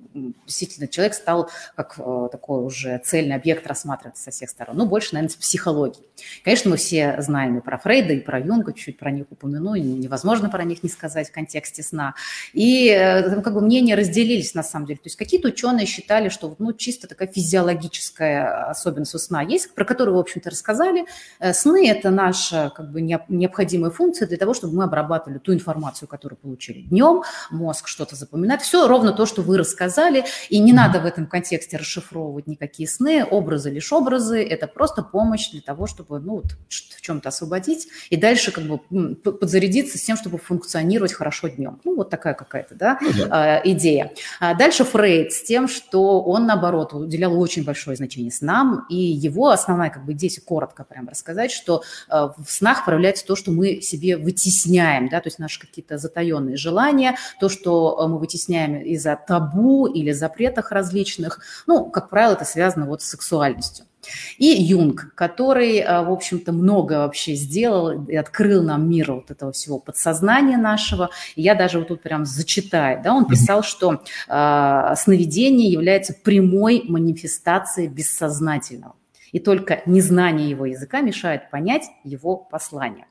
действительно, 0.46 0.90
человек 0.90 1.14
стал 1.14 1.50
как 1.78 1.96
э, 1.98 2.28
такой 2.30 2.66
уже 2.66 3.00
цельный 3.06 3.36
объект 3.36 3.66
рассматриваться 3.68 4.24
со 4.24 4.32
всех 4.32 4.50
сторон. 4.50 4.76
Ну, 4.76 4.86
больше, 4.86 5.14
наверное, 5.14 5.32
с 5.32 5.38
психологии. 5.38 6.04
Конечно, 6.44 6.72
мы 6.72 6.78
все 6.78 7.16
знаем 7.20 7.58
и 7.58 7.62
про 7.62 7.78
Фрейда, 7.78 8.14
и 8.14 8.20
про 8.20 8.38
Юнга, 8.40 8.74
чуть-чуть 8.74 8.98
про 8.98 9.12
них 9.12 9.28
упомяну, 9.30 9.76
невозможно 9.76 10.50
про 10.50 10.66
них 10.66 10.84
не 10.84 10.90
сказать 10.90 11.30
в 11.30 11.32
контексте 11.32 11.84
сна. 11.84 12.16
И 12.52 12.90
э, 12.90 13.42
как 13.42 13.54
бы 13.54 13.62
мнения 13.62 13.96
разделились 13.96 14.54
на 14.56 14.64
самом 14.64 14.88
деле. 14.88 14.98
То 14.98 15.08
есть 15.08 15.16
какие-то 15.16 15.48
ученые 15.48 15.86
считали, 15.86 16.28
что 16.28 16.54
ну, 16.65 16.65
чисто 16.74 17.08
такая 17.08 17.28
физиологическая 17.28 18.70
особенность 18.70 19.16
у 19.16 19.18
сна 19.18 19.42
есть, 19.42 19.74
про 19.74 19.86
которую, 19.86 20.18
в 20.18 20.20
общем-то, 20.20 20.50
рассказали. 20.50 21.06
Э, 21.40 21.54
сны– 21.54 21.90
это 21.90 22.10
наша 22.10 22.72
как 22.76 22.92
бы 22.92 23.02
необходимая 23.02 23.92
функция 23.92 24.28
для 24.28 24.38
того, 24.38 24.54
чтобы 24.54 24.76
мы 24.76 24.84
обрабатывали 24.84 25.40
ту 25.40 25.54
информацию, 25.54 26.08
которую 26.08 26.38
получили 26.38 26.82
днем, 26.82 27.24
мозг 27.52 27.88
что-то 27.88 28.16
запоминает. 28.16 28.62
Все 28.62 28.88
ровно 28.88 29.14
то, 29.14 29.26
что 29.26 29.42
вы 29.42 29.58
рассказали, 29.58 30.26
и 30.50 30.60
не 30.60 30.74
надо 30.74 31.00
в 31.00 31.06
этом 31.06 31.28
контексте 31.28 31.78
расшифровывать 31.78 32.48
никакие 32.48 32.88
сны, 32.88 33.24
образы 33.24 33.70
лишь 33.70 33.92
образы, 33.92 34.44
это 34.44 34.68
просто 34.68 35.04
помощь 35.04 35.50
для 35.52 35.62
того, 35.62 35.88
чтобы 35.88 36.20
ну, 36.20 36.36
вот, 36.36 36.58
в 36.70 37.02
чем-то 37.02 37.30
освободить 37.30 37.88
и 38.10 38.18
дальше 38.18 38.52
как 38.52 38.64
бы 38.64 38.78
подзарядиться 39.16 39.98
с 39.98 40.02
тем, 40.02 40.18
чтобы 40.18 40.38
функционировать 40.38 41.14
хорошо 41.14 41.48
днем. 41.48 41.80
Ну, 41.84 41.96
вот 41.96 42.10
такая 42.10 42.34
какая-то 42.34 42.76
да, 42.76 42.98
ну, 43.02 43.10
да. 43.28 43.58
Э, 43.58 43.62
идея. 43.66 44.12
А 44.40 44.54
дальше 44.54 44.84
Фрейд 44.84 45.34
с 45.34 45.44
тем, 45.44 45.68
что 45.68 46.22
он, 46.22 46.46
наоборот, 46.56 46.94
уделял 46.94 47.40
очень 47.40 47.64
большое 47.64 47.98
значение 47.98 48.32
снам, 48.32 48.86
и 48.90 48.96
его 48.96 49.50
основная, 49.50 49.90
как 49.90 50.06
бы, 50.06 50.14
здесь 50.14 50.40
коротко 50.44 50.84
прям 50.84 51.08
рассказать, 51.08 51.52
что 51.52 51.84
э, 52.10 52.30
в 52.38 52.50
снах 52.50 52.86
проявляется 52.86 53.26
то, 53.26 53.36
что 53.36 53.52
мы 53.52 53.82
себе 53.82 54.18
вытесняем, 54.18 55.10
да, 55.10 55.20
то 55.20 55.28
есть 55.28 55.40
наши 55.40 55.60
какие-то 55.60 55.98
затаенные 55.98 56.58
желания, 56.58 57.18
то, 57.40 57.50
что 57.50 57.98
э, 58.00 58.08
мы 58.08 58.18
вытесняем 58.20 58.78
из-за 58.78 59.16
табу 59.16 59.88
или 59.88 60.12
запретах 60.12 60.72
различных, 60.72 61.40
ну, 61.68 61.86
как 61.90 62.10
правило, 62.10 62.34
это 62.34 62.46
связано 62.46 62.86
вот 62.86 63.02
с 63.02 63.06
сексуальностью. 63.06 63.86
И 64.38 64.48
Юнг, 64.48 65.14
который, 65.16 65.78
э, 65.78 66.04
в 66.04 66.12
общем-то, 66.12 66.52
много 66.52 66.94
вообще 66.94 67.36
сделал 67.36 68.06
и 68.06 68.16
открыл 68.16 68.64
нам 68.64 68.90
мир 68.90 69.14
вот 69.14 69.32
этого 69.32 69.52
всего 69.52 69.80
подсознания 69.80 70.58
нашего. 70.58 71.10
И 71.36 71.42
я 71.42 71.56
даже 71.56 71.80
вот 71.80 71.88
тут 71.88 72.02
прям 72.02 72.26
зачитаю. 72.26 73.02
Да, 73.04 73.14
он 73.14 73.26
писал, 73.28 73.64
что 73.64 74.04
э, 74.28 74.94
сновидение 74.98 75.70
является 75.70 76.14
прямой 76.14 76.84
манифестацией 76.88 77.88
бессознательного. 77.88 78.96
И 79.32 79.40
только 79.40 79.82
незнание 79.86 80.50
его 80.50 80.66
языка 80.66 81.02
мешает 81.02 81.50
понять 81.50 81.84
его 82.04 82.38
послание. 82.38 83.06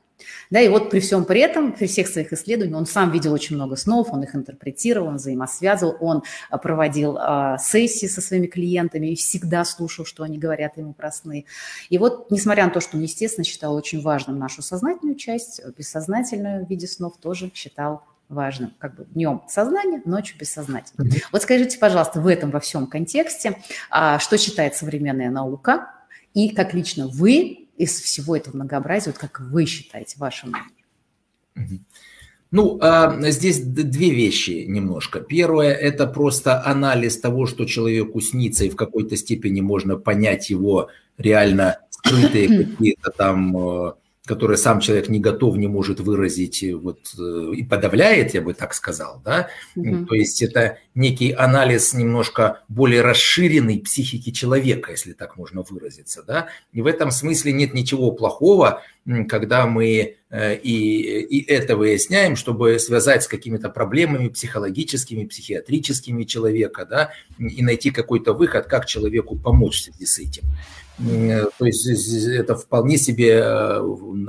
Да, 0.49 0.61
и 0.61 0.67
вот 0.67 0.89
при 0.89 0.99
всем 0.99 1.25
при 1.25 1.41
этом, 1.41 1.73
при 1.73 1.87
всех 1.87 2.07
своих 2.07 2.31
исследованиях, 2.33 2.77
он 2.77 2.85
сам 2.85 3.11
видел 3.11 3.33
очень 3.33 3.55
много 3.55 3.75
снов, 3.75 4.11
он 4.11 4.23
их 4.23 4.35
интерпретировал, 4.35 5.07
он 5.07 5.15
взаимосвязывал, 5.17 5.97
он 5.99 6.23
а, 6.49 6.57
проводил 6.57 7.17
э, 7.17 7.57
сессии 7.59 8.07
со 8.07 8.21
своими 8.21 8.47
клиентами 8.47 9.07
и 9.07 9.15
всегда 9.15 9.65
слушал, 9.65 10.05
что 10.05 10.23
они 10.23 10.37
говорят 10.37 10.77
ему 10.77 10.93
про 10.93 11.11
сны. 11.11 11.45
И 11.89 11.97
вот, 11.97 12.31
несмотря 12.31 12.65
на 12.65 12.71
то, 12.71 12.79
что 12.79 12.97
он, 12.97 13.03
естественно, 13.03 13.43
считал 13.43 13.75
очень 13.75 14.01
важным 14.01 14.39
нашу 14.39 14.61
сознательную 14.61 15.15
часть, 15.15 15.61
бессознательную 15.77 16.65
в 16.65 16.69
виде 16.69 16.87
снов 16.87 17.17
тоже 17.17 17.51
считал 17.53 18.03
важным. 18.29 18.73
Как 18.79 18.95
бы 18.95 19.05
днем 19.05 19.43
сознание, 19.47 20.01
ночью 20.05 20.37
бессознательно. 20.39 21.07
Mm-hmm. 21.07 21.23
Вот 21.31 21.43
скажите, 21.43 21.77
пожалуйста, 21.77 22.21
в 22.21 22.27
этом 22.27 22.49
во 22.49 22.59
всем 22.59 22.87
контексте, 22.87 23.59
а, 23.89 24.19
что 24.19 24.37
считает 24.37 24.75
современная 24.75 25.29
наука, 25.29 25.91
и 26.33 26.49
как 26.49 26.73
лично 26.73 27.07
вы 27.07 27.64
из 27.77 27.99
всего 27.99 28.35
этого 28.35 28.55
многообразия, 28.55 29.11
вот 29.11 29.19
как 29.19 29.39
вы 29.39 29.65
считаете, 29.65 30.15
ваше 30.17 30.47
мнение? 30.47 31.81
Ну, 32.51 32.77
а, 32.81 33.19
здесь 33.31 33.59
две 33.59 34.11
вещи 34.11 34.65
немножко. 34.67 35.19
Первое– 35.19 35.73
это 35.73 36.07
просто 36.07 36.63
анализ 36.65 37.19
того, 37.19 37.47
что 37.47 37.65
человеку 37.65 38.21
снится, 38.21 38.65
и 38.65 38.69
в 38.69 38.75
какой-то 38.75 39.17
степени 39.17 39.61
можно 39.61 39.97
понять 39.97 40.49
его 40.49 40.89
реально 41.17 41.79
скрытые 41.89 42.65
какие-то 42.65 43.11
там 43.11 43.57
э, 43.57 43.93
которое 44.25 44.57
сам 44.57 44.79
человек 44.79 45.09
не 45.09 45.19
готов, 45.19 45.55
не 45.57 45.67
может 45.67 45.99
выразить 45.99 46.63
э, 46.63 46.73
вот, 46.73 46.99
э, 47.17 47.51
и 47.55 47.63
подавляет, 47.63 48.33
я 48.33 48.41
бы 48.41 48.53
так 48.53 48.73
сказал. 48.73 49.21
Да? 49.23 49.49
Mm-hmm. 49.75 50.05
То 50.05 50.15
есть 50.15 50.41
это 50.41 50.79
некий 50.95 51.31
анализ 51.31 51.93
немножко 51.93 52.63
более 52.67 53.01
расширенной 53.01 53.79
психики 53.79 54.31
человека, 54.31 54.91
если 54.91 55.13
так 55.13 55.37
можно 55.37 55.61
выразиться. 55.61 56.23
Да? 56.23 56.47
И 56.73 56.81
в 56.81 56.87
этом 56.87 57.11
смысле 57.11 57.53
нет 57.53 57.73
ничего 57.73 58.11
плохого, 58.11 58.81
когда 59.29 59.67
мы 59.67 60.15
э, 60.31 60.55
и, 60.57 61.21
и 61.21 61.45
это 61.45 61.77
выясняем, 61.77 62.35
чтобы 62.35 62.79
связать 62.79 63.23
с 63.23 63.27
какими-то 63.27 63.69
проблемами 63.69 64.29
психологическими, 64.29 65.25
психиатрическими 65.25 66.23
человека, 66.23 66.85
да, 66.85 67.11
и 67.37 67.61
найти 67.61 67.91
какой-то 67.91 68.33
выход, 68.33 68.65
как 68.65 68.87
человеку 68.87 69.37
помочь 69.37 69.81
в 69.81 69.83
связи 69.83 70.05
с 70.05 70.17
этим. 70.17 70.43
То 70.97 71.65
есть 71.65 71.87
это 72.27 72.55
вполне 72.55 72.97
себе 72.97 73.41
э, 73.43 73.81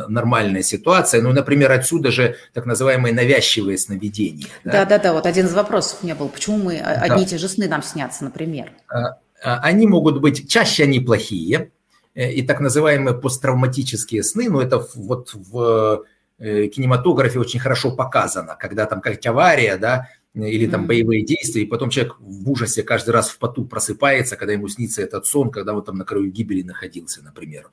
нормальная 0.08 0.62
ситуация. 0.62 1.23
Ну, 1.23 1.32
например, 1.32 1.70
отсюда 1.70 2.11
же 2.11 2.37
так 2.54 2.66
называемые 2.66 3.14
навязчивые 3.14 3.78
сновидения. 3.78 4.49
Да, 4.64 4.85
да, 4.85 4.99
да. 4.99 5.12
Вот 5.12 5.26
один 5.26 5.46
из 5.46 5.54
вопросов 5.54 6.02
не 6.02 6.14
был. 6.14 6.28
Почему 6.28 6.56
мы 6.58 6.78
одни 6.78 7.18
да. 7.18 7.23
и 7.23 7.26
те 7.26 7.38
же 7.38 7.49
сны 7.49 7.68
нам 7.68 7.82
снятся, 7.82 8.25
например? 8.25 8.73
А, 8.88 9.18
а, 9.42 9.61
они 9.61 9.87
могут 9.87 10.20
быть, 10.20 10.49
чаще 10.49 10.85
они 10.85 10.99
плохие, 10.99 11.70
и 12.14 12.42
так 12.42 12.61
называемые 12.61 13.14
посттравматические 13.14 14.23
сны, 14.23 14.49
ну 14.49 14.61
это 14.61 14.82
вот 14.94 15.35
в 15.35 16.04
кинематографе 16.38 17.38
очень 17.38 17.61
хорошо 17.61 17.90
показано, 17.94 18.56
когда 18.58 18.87
там 18.87 19.02
как 19.02 19.25
авария, 19.26 19.76
да, 19.76 20.08
или 20.45 20.66
там 20.66 20.87
боевые 20.87 21.25
действия, 21.25 21.62
и 21.62 21.66
потом 21.66 21.88
человек 21.88 22.16
в 22.19 22.50
ужасе 22.50 22.83
каждый 22.83 23.11
раз 23.11 23.31
в 23.31 23.38
поту 23.38 23.64
просыпается, 23.64 24.37
когда 24.37 24.52
ему 24.52 24.69
снится 24.69 25.00
этот 25.00 25.26
сон, 25.26 25.50
когда 25.50 25.75
он 25.75 25.83
там 25.83 25.97
на 25.97 26.05
краю 26.05 26.31
гибели 26.31 26.62
находился, 26.62 27.23
например. 27.23 27.71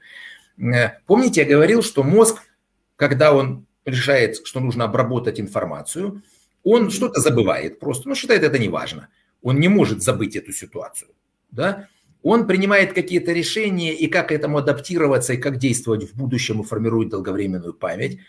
Помните, 1.06 1.42
я 1.42 1.48
говорил, 1.48 1.84
что 1.84 2.04
мозг, 2.04 2.38
когда 2.96 3.34
он 3.34 3.66
решает, 3.86 4.46
что 4.46 4.62
нужно 4.62 4.86
обработать 4.86 5.40
информацию, 5.40 6.22
он 6.64 6.90
что-то 6.90 7.20
забывает 7.20 7.80
просто, 7.80 8.08
но 8.08 8.16
считает 8.16 8.44
это 8.44 8.58
неважно. 8.58 9.10
Он 9.42 9.60
не 9.60 9.68
может 9.68 10.02
забыть 10.02 10.38
эту 10.38 10.54
ситуацию. 10.54 11.12
Да? 11.52 11.90
Он 12.22 12.48
принимает 12.48 12.94
какие-то 12.94 13.34
решения, 13.34 13.94
и 13.94 14.08
как 14.08 14.32
этому 14.32 14.60
адаптироваться, 14.60 15.34
и 15.34 15.38
как 15.38 15.58
действовать 15.58 16.10
в 16.10 16.16
будущем, 16.16 16.62
и 16.62 16.64
формирует 16.64 17.10
долговременную 17.10 17.74
память. 17.74 18.20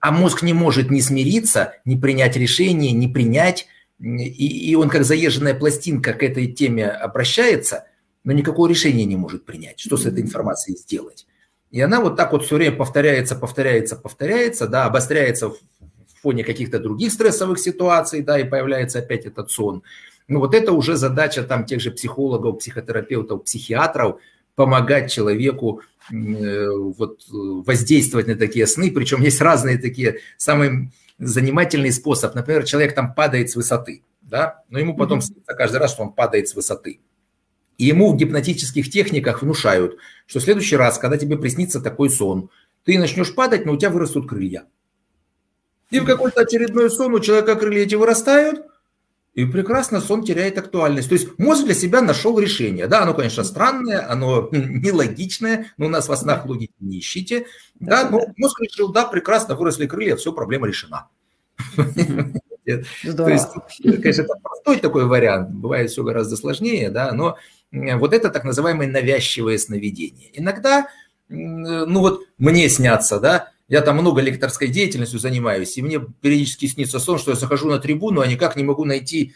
А 0.00 0.10
мозг 0.10 0.42
не 0.42 0.52
может 0.52 0.90
не 0.90 1.00
смириться, 1.00 1.74
не 1.84 1.96
принять 1.96 2.36
решение, 2.36 2.90
не 2.90 3.06
принять, 3.06 3.68
и, 4.00 4.70
и 4.70 4.74
он 4.74 4.88
как 4.88 5.04
заезженная 5.04 5.54
пластинка 5.54 6.12
к 6.12 6.22
этой 6.22 6.46
теме 6.46 6.88
обращается, 6.88 7.86
но 8.24 8.32
никакого 8.32 8.68
решения 8.68 9.04
не 9.04 9.16
может 9.16 9.44
принять, 9.44 9.78
что 9.78 9.96
с 9.96 10.06
этой 10.06 10.22
информацией 10.22 10.76
сделать. 10.76 11.26
И 11.70 11.80
она 11.80 12.00
вот 12.00 12.16
так 12.16 12.32
вот 12.32 12.44
все 12.44 12.56
время 12.56 12.76
повторяется, 12.76 13.34
повторяется, 13.34 13.96
повторяется, 13.96 14.68
да, 14.68 14.86
обостряется 14.86 15.50
в 15.50 15.58
фоне 16.22 16.44
каких-то 16.44 16.78
других 16.78 17.12
стрессовых 17.12 17.58
ситуаций, 17.58 18.22
да, 18.22 18.38
и 18.38 18.44
появляется 18.44 19.00
опять 19.00 19.26
этот 19.26 19.50
сон. 19.50 19.82
Ну 20.28 20.38
вот 20.38 20.54
это 20.54 20.72
уже 20.72 20.96
задача 20.96 21.42
там 21.42 21.66
тех 21.66 21.80
же 21.80 21.90
психологов, 21.90 22.58
психотерапевтов, 22.58 23.44
психиатров, 23.44 24.20
помогать 24.54 25.12
человеку 25.12 25.82
э, 26.10 26.68
вот, 26.70 27.22
воздействовать 27.28 28.28
на 28.28 28.36
такие 28.36 28.66
сны. 28.66 28.90
Причем 28.90 29.20
есть 29.20 29.40
разные 29.40 29.76
такие, 29.76 30.20
самый 30.36 30.90
занимательный 31.18 31.92
способ. 31.92 32.34
Например, 32.34 32.64
человек 32.64 32.94
там 32.94 33.14
падает 33.14 33.50
с 33.50 33.56
высоты, 33.56 34.02
да, 34.22 34.62
но 34.68 34.78
ему 34.78 34.96
потом 34.96 35.20
снится 35.20 35.54
каждый 35.54 35.76
раз, 35.76 35.92
что 35.92 36.02
он 36.02 36.12
падает 36.12 36.48
с 36.48 36.54
высоты. 36.54 37.00
И 37.78 37.86
ему 37.86 38.12
в 38.12 38.16
гипнотических 38.16 38.90
техниках 38.90 39.42
внушают, 39.42 39.98
что 40.26 40.38
в 40.38 40.42
следующий 40.42 40.76
раз, 40.76 40.98
когда 40.98 41.16
тебе 41.16 41.36
приснится 41.36 41.80
такой 41.80 42.10
сон, 42.10 42.50
ты 42.84 42.98
начнешь 42.98 43.34
падать, 43.34 43.66
но 43.66 43.72
у 43.72 43.76
тебя 43.76 43.90
вырастут 43.90 44.28
крылья. 44.28 44.64
И 45.90 46.00
в 46.00 46.06
какой-то 46.06 46.42
очередной 46.42 46.90
сон 46.90 47.14
у 47.14 47.20
человека 47.20 47.56
крылья 47.56 47.82
эти 47.82 47.94
вырастают, 47.94 48.66
и 49.34 49.44
прекрасно 49.44 50.00
сон 50.00 50.24
теряет 50.24 50.58
актуальность. 50.58 51.08
То 51.08 51.14
есть 51.14 51.38
мозг 51.38 51.64
для 51.64 51.74
себя 51.74 52.00
нашел 52.00 52.38
решение. 52.38 52.86
Да, 52.86 53.02
оно, 53.02 53.14
конечно, 53.14 53.42
странное, 53.42 54.08
оно 54.10 54.48
нелогичное, 54.52 55.72
но 55.76 55.86
у 55.86 55.88
нас 55.88 56.08
во 56.08 56.16
снах 56.16 56.46
логики 56.46 56.74
не 56.80 57.00
ищите. 57.00 57.46
Да, 57.74 58.08
но 58.08 58.20
мозг 58.36 58.60
решил, 58.60 58.92
да, 58.92 59.06
прекрасно, 59.06 59.56
выросли 59.56 59.86
крылья, 59.86 60.16
все, 60.16 60.32
проблема 60.32 60.68
решена. 60.68 61.08
То 62.64 63.28
есть, 63.28 63.48
конечно, 63.82 64.22
это 64.22 64.34
простой 64.42 64.78
такой 64.78 65.04
вариант, 65.04 65.50
бывает 65.50 65.90
все 65.90 66.02
гораздо 66.02 66.36
сложнее, 66.36 66.88
да, 66.88 67.12
но 67.12 67.36
вот 67.72 68.14
это 68.14 68.30
так 68.30 68.44
называемое 68.44 68.88
навязчивое 68.88 69.58
сновидение. 69.58 70.30
Иногда, 70.32 70.88
ну 71.28 72.00
вот 72.00 72.22
мне 72.38 72.70
снятся, 72.70 73.20
да, 73.20 73.50
я 73.68 73.80
там 73.80 73.96
много 73.96 74.20
лекторской 74.20 74.68
деятельностью 74.68 75.18
занимаюсь, 75.18 75.76
и 75.76 75.82
мне 75.82 76.00
периодически 76.20 76.66
снится 76.66 76.98
сон, 76.98 77.18
что 77.18 77.30
я 77.30 77.36
захожу 77.36 77.68
на 77.68 77.78
трибуну, 77.78 78.20
а 78.20 78.26
никак 78.26 78.56
не 78.56 78.64
могу 78.64 78.84
найти 78.84 79.34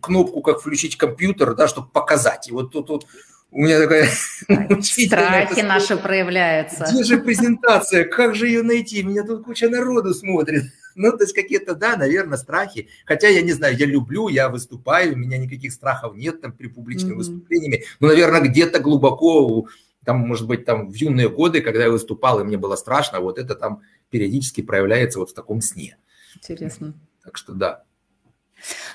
кнопку, 0.00 0.42
как 0.42 0.60
включить 0.60 0.96
компьютер, 0.96 1.54
да, 1.54 1.66
чтобы 1.68 1.88
показать. 1.88 2.48
И 2.48 2.52
вот 2.52 2.72
тут, 2.72 2.86
тут 2.86 3.06
у 3.50 3.62
меня 3.62 3.78
такая... 3.80 4.08
Страхи 4.82 5.60
наши 5.60 5.96
проявляются. 5.96 6.86
Где 6.90 7.02
же 7.02 7.18
презентация? 7.18 8.04
Как 8.04 8.34
же 8.34 8.46
ее 8.46 8.62
найти? 8.62 9.02
Меня 9.02 9.24
тут 9.24 9.44
куча 9.44 9.68
народу 9.68 10.14
смотрит. 10.14 10.64
Ну, 11.00 11.12
то 11.12 11.22
есть 11.22 11.32
какие-то, 11.32 11.76
да, 11.76 11.96
наверное, 11.96 12.36
страхи. 12.36 12.88
Хотя 13.06 13.28
я 13.28 13.40
не 13.42 13.52
знаю, 13.52 13.76
я 13.76 13.86
люблю, 13.86 14.26
я 14.26 14.48
выступаю, 14.48 15.12
у 15.12 15.16
меня 15.16 15.38
никаких 15.38 15.72
страхов 15.72 16.16
нет 16.16 16.40
там 16.40 16.50
при 16.50 16.66
публичных 16.66 17.12
mm-hmm. 17.12 17.16
выступлениями. 17.18 17.84
Ну, 18.00 18.08
наверное, 18.08 18.40
где-то 18.40 18.80
глубоко, 18.80 19.68
там, 20.08 20.20
может 20.20 20.46
быть, 20.46 20.64
там 20.64 20.90
в 20.90 20.94
юные 20.94 21.28
годы, 21.28 21.60
когда 21.60 21.82
я 21.82 21.90
выступал, 21.90 22.40
и 22.40 22.42
мне 22.42 22.56
было 22.56 22.76
страшно, 22.76 23.20
вот 23.20 23.38
это 23.38 23.54
там 23.54 23.82
периодически 24.08 24.62
проявляется 24.62 25.18
вот 25.18 25.32
в 25.32 25.34
таком 25.34 25.60
сне. 25.60 25.98
Интересно. 26.34 26.94
Так 27.22 27.36
что 27.36 27.52
да. 27.52 27.84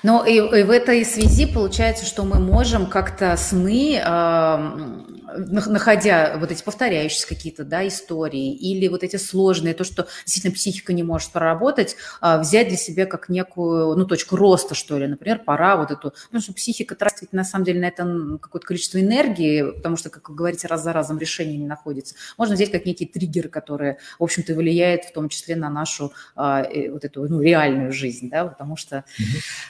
Но 0.04 0.22
и, 0.26 0.36
и 0.36 0.62
в 0.62 0.70
этой 0.70 1.02
связи 1.02 1.46
получается, 1.46 2.04
что 2.04 2.24
мы 2.24 2.38
можем 2.38 2.86
как-то 2.86 3.34
сны, 3.38 3.98
э, 4.04 5.04
находя 5.36 6.36
вот 6.38 6.52
эти 6.52 6.62
повторяющиеся 6.62 7.26
какие-то 7.26 7.64
да, 7.64 7.88
истории 7.88 8.54
или 8.54 8.86
вот 8.88 9.02
эти 9.02 9.16
сложные, 9.16 9.72
то, 9.72 9.82
что 9.82 10.06
действительно 10.26 10.54
психика 10.54 10.92
не 10.92 11.02
может 11.02 11.30
проработать, 11.30 11.96
э, 12.20 12.38
взять 12.38 12.68
для 12.68 12.76
себя 12.76 13.06
как 13.06 13.30
некую 13.30 13.96
ну, 13.96 14.04
точку 14.04 14.36
роста, 14.36 14.74
что 14.74 14.98
ли. 14.98 15.06
Например, 15.06 15.38
пора 15.38 15.78
вот 15.78 15.90
эту... 15.90 16.12
Ну, 16.32 16.40
что 16.40 16.52
психика 16.52 16.94
тратит 16.94 17.32
на 17.32 17.42
самом 17.42 17.64
деле 17.64 17.80
на 17.80 17.86
это 17.86 18.04
какое-то 18.42 18.66
количество 18.66 19.00
энергии, 19.00 19.70
потому 19.70 19.96
что, 19.96 20.10
как 20.10 20.28
вы 20.28 20.34
говорите, 20.34 20.66
раз 20.66 20.82
за 20.82 20.92
разом 20.92 21.18
решение 21.18 21.56
не 21.56 21.66
находится. 21.66 22.14
Можно 22.36 22.56
взять 22.56 22.70
как 22.70 22.84
некие 22.84 23.08
триггеры, 23.08 23.48
которые, 23.48 23.96
в 24.18 24.22
общем-то, 24.22 24.54
влияют 24.54 25.04
в 25.04 25.14
том 25.14 25.30
числе 25.30 25.56
на 25.56 25.70
нашу 25.70 26.12
э, 26.36 26.90
вот 26.90 27.06
эту 27.06 27.26
ну, 27.26 27.40
реальную 27.40 27.90
жизнь, 27.90 28.28
да, 28.28 28.44
потому 28.44 28.76
что... 28.76 29.04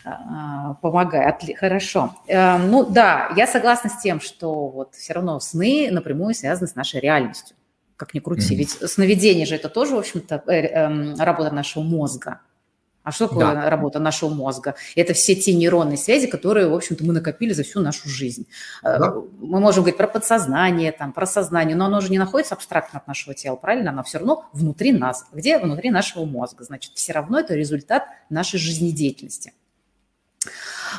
А, 0.04 0.23
помогает. 0.80 1.36
Хорошо. 1.58 2.14
Э, 2.26 2.58
ну 2.58 2.84
да, 2.84 3.32
я 3.36 3.46
согласна 3.46 3.90
с 3.90 4.00
тем, 4.00 4.20
что 4.20 4.68
вот 4.68 4.94
все 4.94 5.12
равно 5.12 5.40
сны 5.40 5.88
напрямую 5.90 6.34
связаны 6.34 6.66
с 6.66 6.74
нашей 6.74 7.00
реальностью. 7.00 7.56
Как 7.96 8.14
ни 8.14 8.20
крути. 8.20 8.54
Mm-hmm. 8.54 8.58
Ведь 8.58 8.70
сновидение 8.70 9.46
же 9.46 9.54
это 9.54 9.68
тоже, 9.68 9.94
в 9.94 9.98
общем-то, 9.98 10.42
э, 10.46 10.52
эм, 10.52 11.14
работа 11.16 11.50
нашего 11.50 11.82
мозга. 11.82 12.40
А 13.04 13.12
что 13.12 13.28
такое 13.28 13.44
да. 13.44 13.68
работа 13.68 13.98
нашего 13.98 14.30
мозга? 14.30 14.76
Это 14.96 15.12
все 15.12 15.34
те 15.34 15.52
нейронные 15.52 15.98
связи, 15.98 16.26
которые, 16.26 16.68
в 16.68 16.74
общем-то, 16.74 17.04
мы 17.04 17.12
накопили 17.12 17.52
за 17.52 17.62
всю 17.62 17.80
нашу 17.80 18.08
жизнь. 18.08 18.46
Э, 18.82 18.98
да. 18.98 19.14
Мы 19.40 19.60
можем 19.60 19.82
говорить 19.82 19.98
про 19.98 20.08
подсознание, 20.08 20.90
там, 20.90 21.12
про 21.12 21.26
сознание, 21.26 21.76
но 21.76 21.84
оно 21.84 22.00
же 22.00 22.10
не 22.10 22.18
находится 22.18 22.54
абстрактно 22.54 22.98
от 22.98 23.06
нашего 23.06 23.34
тела, 23.34 23.56
правильно? 23.56 23.90
Оно 23.90 24.02
все 24.02 24.18
равно 24.18 24.48
внутри 24.54 24.92
нас. 24.92 25.26
Где? 25.32 25.58
Внутри 25.58 25.90
нашего 25.90 26.24
мозга. 26.24 26.64
Значит, 26.64 26.92
все 26.94 27.12
равно 27.12 27.40
это 27.40 27.54
результат 27.54 28.04
нашей 28.30 28.58
жизнедеятельности. 28.58 29.52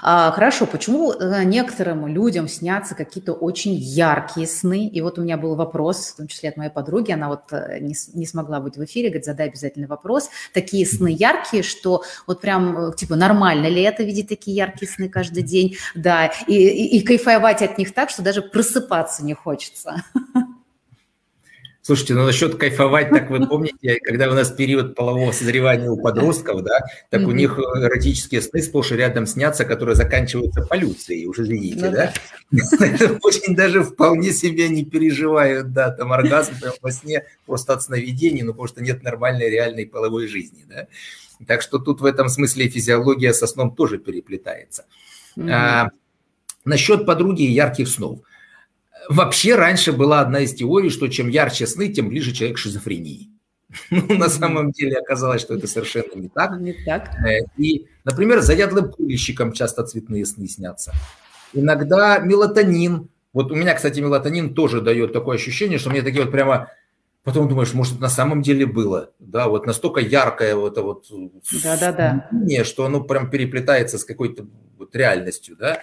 А, 0.02 0.32
хорошо, 0.32 0.66
почему 0.66 1.14
э, 1.14 1.44
некоторым 1.44 2.08
людям 2.08 2.48
снятся 2.48 2.96
какие-то 2.96 3.34
очень 3.34 3.74
яркие 3.74 4.48
сны? 4.48 4.88
И 4.88 5.02
вот 5.02 5.18
у 5.18 5.24
меня 5.24 5.38
был 5.38 5.56
вопрос, 5.56 6.10
в 6.10 6.18
том 6.18 6.28
числе 6.28 6.50
от 6.50 6.58
моей 6.58 6.70
подруги, 6.72 7.12
она 7.12 7.30
вот 7.30 7.52
э, 7.52 7.80
не, 7.80 7.96
не 8.14 8.26
смогла 8.26 8.60
быть 8.60 8.78
в 8.78 8.84
эфире, 8.84 9.10
говорит, 9.10 9.26
задай 9.26 9.48
обязательно 9.48 9.88
вопрос. 9.88 10.30
Такие 10.54 10.86
сны 10.86 11.16
яркие, 11.18 11.64
что 11.64 12.04
вот 12.28 12.42
прям, 12.42 12.78
э, 12.78 12.96
типа, 12.96 13.16
нормально 13.16 13.68
ли 13.68 13.82
это 13.82 14.04
видеть 14.04 14.30
такие 14.30 14.56
яркие 14.56 14.92
сны 14.92 15.10
каждый 15.10 15.44
день? 15.44 15.76
Да, 15.96 16.32
и, 16.48 16.54
и, 16.54 16.98
и 16.98 17.02
кайфовать 17.02 17.62
от 17.62 17.78
них 17.78 17.94
так, 17.94 18.10
что 18.10 18.22
даже 18.22 18.42
просыпаться 18.42 19.24
не 19.24 19.34
хочется. 19.34 20.04
Слушайте, 21.86 22.16
ну 22.16 22.26
насчет 22.26 22.56
кайфовать, 22.56 23.12
так 23.12 23.30
вы 23.30 23.46
помните, 23.46 24.00
когда 24.04 24.28
у 24.28 24.34
нас 24.34 24.50
период 24.50 24.96
полового 24.96 25.32
созревания 25.32 25.88
у 25.88 26.02
подростков, 26.02 26.64
да, 26.64 26.80
так 27.12 27.22
mm-hmm. 27.22 27.26
у 27.26 27.32
них 27.32 27.60
эротические 27.60 28.42
сны 28.42 28.64
сплошь 28.64 28.92
и 28.92 28.96
рядом 28.96 29.28
снятся, 29.28 29.66
которые 29.66 29.96
заканчиваются 29.96 30.62
полюцией, 30.62 31.28
уже 31.28 31.44
видите, 31.44 31.86
ну, 31.86 31.92
да? 31.92 32.14
Очень 33.22 33.56
даже 33.56 33.84
вполне 33.84 34.32
себе 34.32 34.68
не 34.68 34.84
переживают, 34.84 35.74
да, 35.74 35.92
там 35.92 36.12
оргазм 36.12 36.56
во 36.82 36.92
сне 36.92 37.24
просто 37.46 37.74
от 37.74 37.84
сновидений, 37.84 38.42
ну 38.42 38.54
потому 38.54 38.68
что 38.68 38.82
нет 38.82 39.04
нормальной 39.04 39.52
реальной 39.52 39.86
половой 39.86 40.26
жизни, 40.26 40.66
да. 40.68 40.88
Так 41.46 41.62
что 41.62 41.78
тут 41.78 42.02
в 42.02 42.06
этом 42.06 42.30
смысле 42.30 42.68
физиология 42.68 43.32
со 43.32 43.46
сном 43.46 43.76
тоже 43.76 44.00
переплетается. 44.00 44.86
А, 45.38 45.90
насчет 46.64 47.06
подруги 47.06 47.44
и 47.44 47.52
ярких 47.52 47.88
снов– 47.88 48.22
Вообще 49.10 49.56
раньше 49.56 49.92
была 49.92 50.22
одна 50.22 50.42
из 50.42 50.54
теорий, 50.54 50.90
что 50.90 51.08
чем 51.08 51.28
ярче 51.28 51.68
сны, 51.68 51.90
тем 51.90 52.10
ближе 52.10 52.32
человек 52.32 52.58
к 52.58 52.60
шизофрении. 52.60 53.30
Ну, 53.90 54.16
на 54.16 54.30
самом 54.30 54.72
деле 54.72 54.98
оказалось, 54.98 55.42
что 55.42 55.56
это 55.56 55.68
совершенно 55.68 56.16
не 56.16 56.30
так. 56.30 56.58
Не 56.60 56.74
так. 56.86 57.10
Э, 57.26 57.40
и, 57.58 57.88
например, 58.04 58.42
заядлым 58.42 58.90
курильщикам 58.90 59.52
часто 59.52 59.84
цветные 59.84 60.26
сны 60.26 60.48
снятся. 60.48 60.94
Иногда 61.54 62.20
мелатонин. 62.20 63.10
Вот 63.34 63.52
у 63.52 63.56
меня, 63.56 63.74
кстати, 63.74 64.00
мелатонин 64.00 64.54
тоже 64.54 64.82
дает 64.82 65.14
такое 65.14 65.36
ощущение, 65.36 65.78
что 65.78 65.90
мне 65.90 66.02
такие 66.02 66.24
вот 66.24 66.32
прямо... 66.32 66.70
Потом 67.24 67.50
думаешь, 67.50 67.74
может, 67.74 67.94
это 67.94 68.04
на 68.04 68.10
самом 68.10 68.44
деле 68.44 68.68
было. 68.68 69.10
Да, 69.20 69.48
вот 69.48 69.66
настолько 69.66 70.00
яркое 70.00 70.56
вот 70.56 70.74
это 70.74 70.84
вот... 70.84 71.06
Да-да-да. 71.64 72.30
Что 72.64 72.86
оно 72.86 73.02
прям 73.02 73.32
переплетается 73.32 73.98
с 73.98 74.06
какой-то 74.06 74.46
вот 74.78 74.96
реальностью, 74.96 75.58
да, 75.58 75.82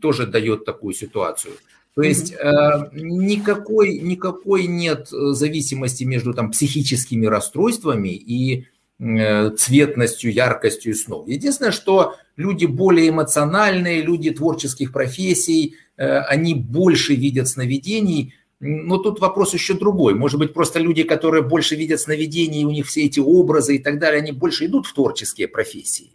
тоже 0.00 0.26
дает 0.26 0.64
такую 0.64 0.92
ситуацию. 0.92 1.54
То 1.94 2.02
есть 2.02 2.32
э, 2.32 2.90
никакой, 2.94 3.98
никакой 3.98 4.66
нет 4.66 5.12
э, 5.12 5.32
зависимости 5.32 6.04
между 6.04 6.32
там, 6.32 6.50
психическими 6.50 7.26
расстройствами 7.26 8.08
и 8.08 8.64
э, 8.98 9.50
цветностью, 9.50 10.32
яркостью 10.32 10.94
снов. 10.94 11.28
Единственное, 11.28 11.72
что 11.72 12.14
люди 12.36 12.64
более 12.64 13.10
эмоциональные, 13.10 14.00
люди 14.00 14.30
творческих 14.30 14.90
профессий, 14.90 15.74
э, 15.98 16.18
они 16.20 16.54
больше 16.54 17.14
видят 17.14 17.48
сновидений, 17.48 18.32
Но 18.64 18.96
тут 18.98 19.20
вопрос 19.20 19.54
еще 19.54 19.74
другой. 19.74 20.14
Может 20.14 20.38
быть, 20.38 20.54
просто 20.54 20.78
люди, 20.78 21.02
которые 21.02 21.42
больше 21.42 21.74
видят 21.74 22.00
сновидения, 22.00 22.62
и 22.62 22.64
у 22.64 22.70
них 22.70 22.86
все 22.86 23.04
эти 23.04 23.18
образы 23.20 23.74
и 23.74 23.78
так 23.78 23.98
далее, 23.98 24.22
они 24.22 24.32
больше 24.32 24.66
идут 24.66 24.86
в 24.86 24.94
творческие 24.94 25.48
профессии. 25.48 26.12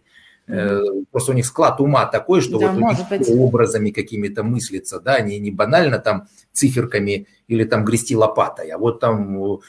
Mm-hmm. 0.48 1.06
Просто 1.10 1.32
у 1.32 1.34
них 1.34 1.46
склад 1.46 1.80
ума 1.80 2.06
такой, 2.06 2.40
что 2.40 2.58
да, 2.58 2.72
вот 2.72 2.82
у 2.82 2.88
них 2.88 3.08
быть. 3.08 3.28
образами 3.28 3.90
какими-то 3.90 4.42
мыслится, 4.42 4.98
да, 4.98 5.16
они 5.16 5.38
не 5.38 5.50
банально 5.50 5.98
там 5.98 6.26
циферками 6.52 7.26
или 7.48 7.64
там 7.64 7.84
грести 7.84 8.16
лопатой, 8.16 8.70
а 8.70 8.78
вот 8.78 9.00
там 9.00 9.60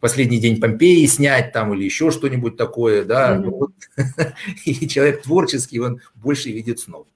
последний 0.00 0.38
день 0.38 0.60
Помпеи 0.60 1.06
снять 1.06 1.52
там 1.52 1.72
или 1.74 1.84
еще 1.84 2.10
что-нибудь 2.10 2.56
такое, 2.56 3.04
да, 3.04 3.36
mm-hmm. 3.36 3.50
вот, 3.50 3.72
и 4.64 4.88
человек 4.88 5.22
творческий, 5.22 5.78
он 5.80 6.00
больше 6.14 6.50
видит 6.50 6.80
снов. 6.80 7.06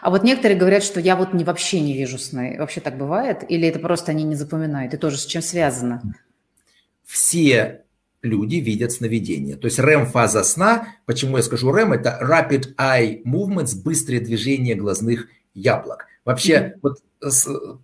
А 0.00 0.10
вот 0.10 0.22
некоторые 0.22 0.58
говорят, 0.58 0.82
что 0.82 1.00
я 1.00 1.16
вот 1.16 1.34
не, 1.34 1.44
вообще 1.44 1.80
не 1.80 1.96
вижу 1.96 2.18
сны. 2.18 2.56
Вообще 2.58 2.80
так 2.80 2.96
бывает? 2.96 3.44
Или 3.48 3.68
это 3.68 3.78
просто 3.78 4.12
они 4.12 4.24
не 4.24 4.34
запоминают? 4.34 4.94
И 4.94 4.96
тоже 4.96 5.18
с 5.18 5.26
чем 5.26 5.42
связано? 5.42 6.02
Все 7.04 7.82
люди 8.22 8.56
видят 8.56 8.92
сновидения. 8.92 9.56
То 9.56 9.66
есть 9.66 9.78
REM-фаза 9.78 10.42
сна, 10.42 10.96
почему 11.06 11.36
я 11.36 11.42
скажу 11.42 11.70
REM, 11.70 11.94
это 11.94 12.18
Rapid 12.22 12.74
Eye 12.76 13.22
Movements, 13.24 13.80
быстрые 13.82 14.20
движения 14.20 14.74
глазных 14.74 15.28
яблок. 15.54 16.06
Вообще, 16.24 16.74
mm-hmm. 16.76 16.78
вот 16.82 16.98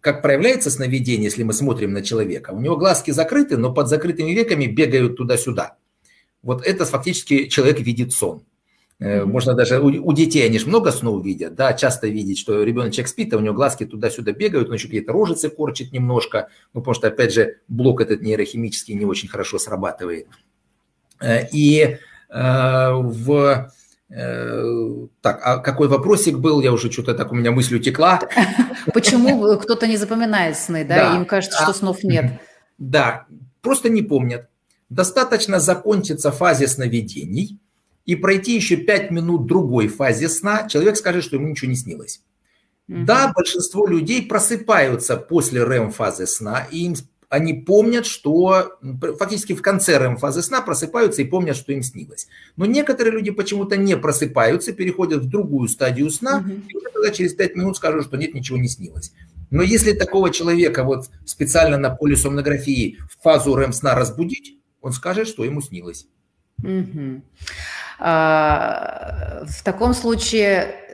как 0.01 0.23
проявляется 0.23 0.71
сновидение, 0.71 1.25
если 1.25 1.43
мы 1.43 1.53
смотрим 1.53 1.93
на 1.93 2.03
человека, 2.03 2.51
у 2.51 2.61
него 2.61 2.77
глазки 2.77 3.11
закрыты, 3.11 3.57
но 3.57 3.73
под 3.73 3.89
закрытыми 3.89 4.31
веками 4.31 4.67
бегают 4.67 5.17
туда-сюда. 5.17 5.77
Вот 6.43 6.65
это 6.65 6.85
фактически 6.85 7.49
человек 7.49 7.81
видит 7.81 8.13
сон. 8.13 8.45
Mm-hmm. 9.01 9.25
Можно 9.25 9.55
даже 9.55 9.81
у, 9.81 9.87
у 9.87 10.13
детей, 10.13 10.47
они 10.47 10.59
же 10.59 10.69
много 10.69 10.93
снов 10.93 11.25
видят, 11.25 11.55
да, 11.55 11.73
часто 11.73 12.07
видеть, 12.07 12.39
что 12.39 12.63
ребеночек 12.63 13.09
спит, 13.09 13.35
а 13.35 13.39
у 13.39 13.41
него 13.41 13.55
глазки 13.55 13.85
туда-сюда 13.85 14.33
бегают, 14.33 14.69
он 14.69 14.75
еще 14.75 14.87
какие-то 14.87 15.13
рожицы 15.13 15.51
корчит 15.51 15.93
немножко, 15.93 16.49
ну, 16.73 16.81
потому 16.81 16.95
что, 16.95 17.09
опять 17.09 17.33
же, 17.33 17.59
блок 17.67 18.01
этот 18.01 18.23
нейрохимический 18.23 18.95
не 18.95 19.05
очень 19.05 19.29
хорошо 19.29 19.59
срабатывает. 19.59 20.29
Э, 21.21 21.49
и 21.51 21.99
э, 22.31 22.93
в... 22.93 23.71
Э, 24.11 25.07
так, 25.21 25.41
а 25.43 25.59
какой 25.59 25.89
вопросик 25.89 26.39
был? 26.39 26.61
Я 26.61 26.73
уже 26.73 26.93
что-то 26.93 27.15
так, 27.15 27.33
у 27.33 27.35
меня 27.35 27.51
мысль 27.51 27.77
утекла. 27.77 28.21
Почему 28.95 29.59
кто-то 29.59 29.89
не 29.89 29.97
запоминает 29.97 30.57
сны, 30.57 30.85
да? 30.85 31.17
Им 31.17 31.25
кажется, 31.25 31.63
что 31.63 31.73
снов 31.73 32.05
нет. 32.05 32.41
Да, 32.77 33.27
просто 33.63 33.89
не 33.89 34.03
помнят. 34.03 34.49
Достаточно 34.89 35.61
закончиться 35.61 36.33
фазе 36.33 36.67
сновидений– 36.67 37.61
и 38.07 38.17
пройти 38.17 38.55
еще 38.55 38.77
5 38.77 39.11
минут 39.11 39.47
другой 39.47 39.89
фазе 39.89 40.29
сна, 40.29 40.69
человек 40.69 40.97
скажет, 40.97 41.25
что 41.25 41.37
ему 41.37 41.49
ничего 41.49 41.71
не 41.71 41.77
снилось. 41.77 42.23
Угу. 42.89 43.05
Да, 43.05 43.33
большинство 43.35 43.87
людей 43.87 44.27
просыпаются 44.27 45.17
после 45.17 45.63
REM-фазы 45.63 46.27
сна, 46.27 46.67
и 46.71 46.85
им, 46.85 46.97
они 47.31 47.55
помнят, 47.55 48.05
что 48.05 48.79
фактически 49.19 49.55
в 49.55 49.63
конце 49.63 49.97
REM-фазы 49.97 50.43
сна 50.43 50.61
просыпаются 50.61 51.23
и 51.23 51.25
помнят, 51.25 51.57
что 51.57 51.73
им 51.73 51.83
снилось. 51.83 52.29
Но 52.57 52.67
некоторые 52.67 53.13
люди 53.13 53.31
почему-то 53.31 53.77
не 53.77 53.97
просыпаются, 53.97 54.73
переходят 54.73 55.23
в 55.23 55.29
другую 55.29 55.69
стадию 55.69 56.11
сна, 56.11 56.39
угу. 56.39 56.61
и 56.69 56.77
уже 56.77 56.87
тогда 56.93 57.11
через 57.11 57.33
5 57.35 57.57
минут 57.57 57.77
скажут, 57.77 58.05
что 58.05 58.17
нет, 58.19 58.35
ничего 58.35 58.59
не 58.59 58.69
снилось. 58.69 59.13
Но 59.51 59.63
если 59.63 59.93
такого 59.93 60.31
человека 60.31 60.85
вот 60.85 61.09
специально 61.25 61.79
на 61.79 61.91
полисомнографии 61.91 62.99
в 63.11 63.23
фазу 63.23 63.57
REM-сна 63.57 63.95
разбудить, 63.95 64.59
он 64.83 64.93
скажет, 64.93 65.27
что 65.27 65.45
ему 65.45 65.63
снилось. 65.63 66.07
Угу. 66.63 67.23
А, 67.99 69.45
в 69.47 69.63
таком 69.63 69.95
случае 69.95 70.85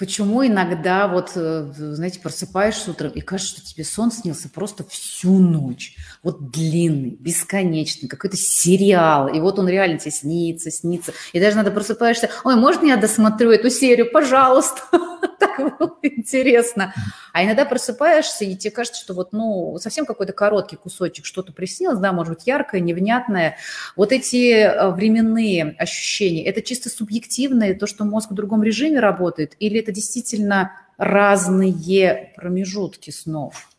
Почему 0.00 0.46
иногда 0.46 1.08
вот, 1.08 1.32
э, 1.34 1.72
знаете, 1.76 2.20
просыпаешься 2.20 2.90
утром 2.90 3.10
и 3.10 3.20
кажется, 3.20 3.58
что 3.58 3.66
тебе 3.66 3.84
сон 3.84 4.10
снился 4.10 4.48
просто 4.48 4.82
всю 4.82 5.38
ночь. 5.38 5.94
Вот 6.22 6.50
длинный, 6.50 7.16
бесконечный, 7.18 8.08
какой-то 8.08 8.36
сериал. 8.36 9.28
И 9.28 9.40
вот 9.40 9.58
он 9.58 9.68
реально 9.68 9.98
тебе 9.98 10.10
снится, 10.10 10.70
снится. 10.70 11.12
И 11.32 11.40
даже 11.40 11.56
надо 11.56 11.70
просыпаешься, 11.70 12.28
ой, 12.44 12.56
можно 12.56 12.86
я 12.86 12.98
досмотрю 12.98 13.50
эту 13.50 13.70
серию, 13.70 14.10
пожалуйста? 14.10 14.82
Так 15.40 15.78
было 15.78 15.96
интересно. 16.02 16.92
А 17.32 17.42
иногда 17.42 17.64
просыпаешься, 17.64 18.44
и 18.44 18.56
тебе 18.56 18.70
кажется, 18.70 19.00
что 19.00 19.14
вот, 19.14 19.32
ну, 19.32 19.78
совсем 19.80 20.04
какой-то 20.04 20.34
короткий 20.34 20.76
кусочек, 20.76 21.24
что-то 21.24 21.52
приснилось, 21.52 21.98
да, 21.98 22.12
может 22.12 22.34
быть, 22.34 22.46
яркое, 22.46 22.82
невнятное. 22.82 23.56
Вот 23.96 24.12
эти 24.12 24.52
э, 24.52 24.90
временные 24.90 25.74
ощущения, 25.78 26.44
это 26.44 26.60
чисто 26.60 26.90
субъективное, 26.90 27.74
то, 27.74 27.86
что 27.86 28.04
мозг 28.04 28.30
в 28.30 28.34
другом 28.34 28.62
режиме 28.62 29.00
работает, 29.00 29.56
или 29.60 29.80
это 29.80 29.92
действительно 29.92 30.72
разные 30.98 32.34
промежутки 32.36 33.10
снов? 33.10 33.70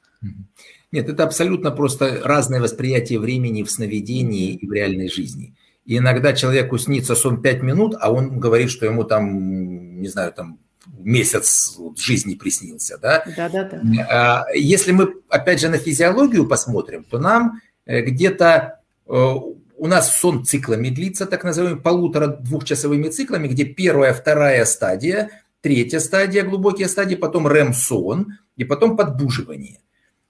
Нет, 0.91 1.09
это 1.09 1.23
абсолютно 1.23 1.71
просто 1.71 2.21
разное 2.23 2.61
восприятие 2.61 3.19
времени 3.19 3.63
в 3.63 3.71
сновидении 3.71 4.53
и 4.53 4.67
в 4.67 4.73
реальной 4.73 5.09
жизни. 5.09 5.55
И 5.85 5.97
иногда 5.97 6.33
человеку 6.33 6.77
снится 6.77 7.15
сон 7.15 7.41
5 7.41 7.63
минут, 7.63 7.95
а 7.99 8.11
он 8.11 8.39
говорит, 8.39 8.69
что 8.69 8.85
ему 8.85 9.03
там, 9.03 10.01
не 10.01 10.07
знаю, 10.07 10.33
там 10.33 10.59
месяц 10.97 11.77
жизни 11.97 12.35
приснился, 12.35 12.97
да? 12.97 13.23
Да, 13.35 13.49
да, 13.49 13.69
да. 13.71 14.45
Если 14.53 14.91
мы, 14.91 15.13
опять 15.29 15.61
же, 15.61 15.69
на 15.69 15.77
физиологию 15.77 16.47
посмотрим, 16.47 17.03
то 17.03 17.19
нам 17.19 17.61
э, 17.85 18.01
где-то 18.01 18.79
э, 19.07 19.11
у 19.11 19.87
нас 19.87 20.15
сон 20.15 20.45
циклами 20.45 20.89
длится, 20.89 21.25
так 21.25 21.43
называемыми 21.43 21.81
полутора-двухчасовыми 21.81 23.09
циклами, 23.09 23.47
где 23.47 23.65
первая, 23.65 24.13
вторая 24.13 24.65
стадия 24.65 25.31
третья 25.61 25.99
стадия, 25.99 26.43
глубокие 26.43 26.87
стадии, 26.87 27.15
потом 27.15 27.47
REM-сон 27.47 28.37
и 28.57 28.63
потом 28.63 28.97
подбуживание. 28.97 29.79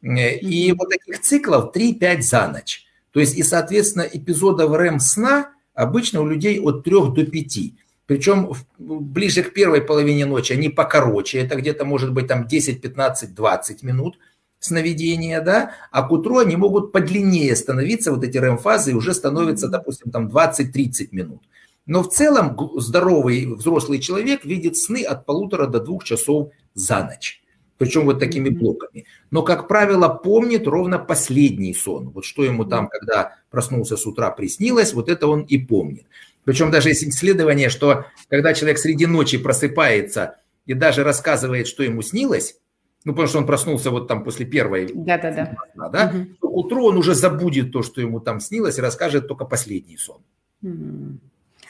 Э, 0.01 0.35
и 0.35 0.71
вот 0.73 0.89
таких 0.89 1.21
циклов 1.21 1.75
3-5 1.75 2.21
за 2.21 2.47
ночь. 2.47 2.85
То 3.11 3.19
есть, 3.19 3.37
и, 3.37 3.43
соответственно, 3.43 4.03
эпизодов 4.03 4.71
REM-сна 4.71 5.51
обычно 5.73 6.21
у 6.21 6.27
людей 6.27 6.59
от 6.59 6.83
3 6.83 6.93
до 7.13 7.25
5. 7.25 7.59
Причем 8.05 8.51
ближе 8.77 9.43
к 9.43 9.53
первой 9.53 9.81
половине 9.81 10.25
ночи 10.25 10.53
они 10.53 10.69
покороче, 10.69 11.39
это 11.39 11.55
где-то 11.55 11.85
может 11.85 12.11
быть 12.11 12.27
там 12.27 12.45
10, 12.45 12.81
15, 12.81 13.33
20 13.33 13.83
минут 13.83 14.17
сновидения, 14.59 15.41
да, 15.41 15.71
а 15.91 16.03
к 16.03 16.11
утру 16.11 16.39
они 16.39 16.55
могут 16.55 16.91
подлиннее 16.91 17.55
становиться, 17.55 18.11
вот 18.11 18.23
эти 18.23 18.37
REM-фазы 18.37 18.93
уже 18.93 19.13
становятся, 19.13 19.69
допустим, 19.69 20.11
там 20.11 20.27
20-30 20.27 21.07
минут. 21.11 21.41
Но 21.85 22.03
в 22.03 22.09
целом 22.09 22.57
здоровый 22.75 23.45
взрослый 23.45 23.99
человек 23.99 24.45
видит 24.45 24.77
сны 24.77 25.03
от 25.03 25.25
полутора 25.25 25.67
до 25.67 25.79
двух 25.79 26.03
часов 26.03 26.51
за 26.75 27.03
ночь. 27.03 27.40
Причем 27.81 28.05
вот 28.05 28.19
такими 28.19 28.49
блоками. 28.49 29.05
Но, 29.31 29.41
как 29.41 29.67
правило, 29.67 30.07
помнит 30.07 30.67
ровно 30.67 30.99
последний 30.99 31.73
сон. 31.73 32.09
Вот 32.09 32.25
что 32.25 32.43
ему 32.43 32.63
там, 32.63 32.87
когда 32.87 33.37
проснулся 33.49 33.97
с 33.97 34.05
утра, 34.05 34.29
приснилось, 34.29 34.93
вот 34.93 35.09
это 35.09 35.25
он 35.25 35.41
и 35.41 35.57
помнит. 35.57 36.05
Причем 36.43 36.69
даже 36.69 36.89
есть 36.89 37.03
исследование, 37.03 37.69
что 37.69 38.05
когда 38.29 38.53
человек 38.53 38.77
среди 38.77 39.07
ночи 39.07 39.39
просыпается 39.39 40.35
и 40.67 40.75
даже 40.75 41.03
рассказывает, 41.03 41.65
что 41.65 41.81
ему 41.81 42.03
снилось, 42.03 42.59
ну, 43.03 43.13
потому 43.13 43.27
что 43.27 43.39
он 43.39 43.47
проснулся 43.47 43.89
вот 43.89 44.07
там 44.07 44.23
после 44.23 44.45
первой, 44.45 44.91
да, 44.93 45.17
да, 45.17 45.89
да. 45.89 46.13
Угу. 46.13 46.25
то 46.39 46.47
утру 46.49 46.85
он 46.85 46.97
уже 46.97 47.15
забудет 47.15 47.71
то, 47.71 47.81
что 47.81 47.99
ему 47.99 48.19
там 48.19 48.39
снилось, 48.41 48.77
и 48.77 48.81
расскажет 48.81 49.27
только 49.27 49.45
последний 49.45 49.97
сон. 49.97 50.21
Угу. 50.61 51.17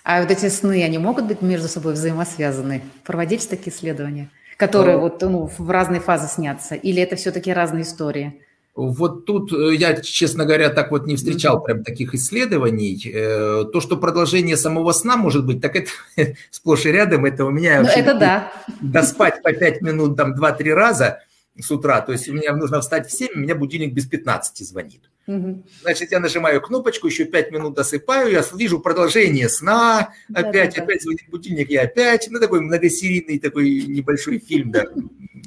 А 0.03 0.21
вот 0.21 0.29
эти 0.29 0.49
сны, 0.49 0.83
они 0.83 0.97
могут 0.97 1.27
быть 1.27 1.41
между 1.41 1.69
собой 1.69 1.93
взаимосвязаны? 1.93 2.81
Проводить 3.05 3.47
такие 3.47 3.73
исследования, 3.73 4.29
которые 4.61 4.97
Но... 4.97 5.01
вот 5.01 5.21
ну, 5.21 5.49
в 5.57 5.69
разные 5.71 5.99
фазы 5.99 6.27
снятся? 6.27 6.75
Или 6.75 7.01
это 7.01 7.15
все-таки 7.15 7.51
разные 7.51 7.81
истории? 7.81 8.41
Вот 8.75 9.25
тут 9.25 9.51
э, 9.51 9.75
я, 9.75 9.99
честно 10.01 10.45
говоря, 10.45 10.69
так 10.69 10.91
вот 10.91 11.07
не 11.07 11.15
встречал 11.15 11.63
прям 11.63 11.83
таких 11.83 12.13
исследований. 12.13 13.01
Э, 13.05 13.65
то, 13.73 13.81
что 13.81 13.97
продолжение 13.97 14.55
самого 14.55 14.91
сна 14.93 15.17
может 15.17 15.45
быть, 15.45 15.61
так 15.61 15.75
это 15.75 15.89
сплошь 16.51 16.85
и 16.85 16.91
рядом. 16.91 17.25
Это 17.25 17.43
у 17.45 17.49
меня... 17.49 17.81
Ну, 17.81 17.89
это 17.89 18.13
да. 18.13 18.51
Доспать 18.81 19.41
по 19.41 19.51
5 19.51 19.81
минут, 19.81 20.15
там, 20.15 20.35
2-3 20.35 20.73
раза 20.73 21.19
с 21.59 21.71
утра. 21.71 22.01
То 22.01 22.11
есть 22.11 22.29
у 22.29 22.33
меня 22.33 22.55
нужно 22.55 22.79
встать 22.79 23.07
в 23.07 23.11
7, 23.11 23.29
у 23.35 23.39
меня 23.39 23.55
будильник 23.55 23.93
без 23.93 24.05
15 24.05 24.65
звонит. 24.67 25.10
Значит, 25.25 26.11
я 26.11 26.19
нажимаю 26.19 26.61
кнопочку, 26.61 27.07
еще 27.07 27.25
5 27.25 27.51
минут 27.51 27.75
досыпаю, 27.75 28.31
я 28.31 28.43
вижу 28.53 28.79
продолжение 28.79 29.49
сна, 29.49 30.13
опять, 30.33 30.75
да, 30.75 30.83
опять 30.83 31.03
звонит 31.03 31.29
будильник, 31.29 31.69
я 31.69 31.83
опять, 31.83 32.27
ну, 32.29 32.39
такой 32.39 32.61
многосерийный 32.61 33.39
такой 33.39 33.85
небольшой 33.87 34.39
фильм, 34.39 34.71
да. 34.71 34.85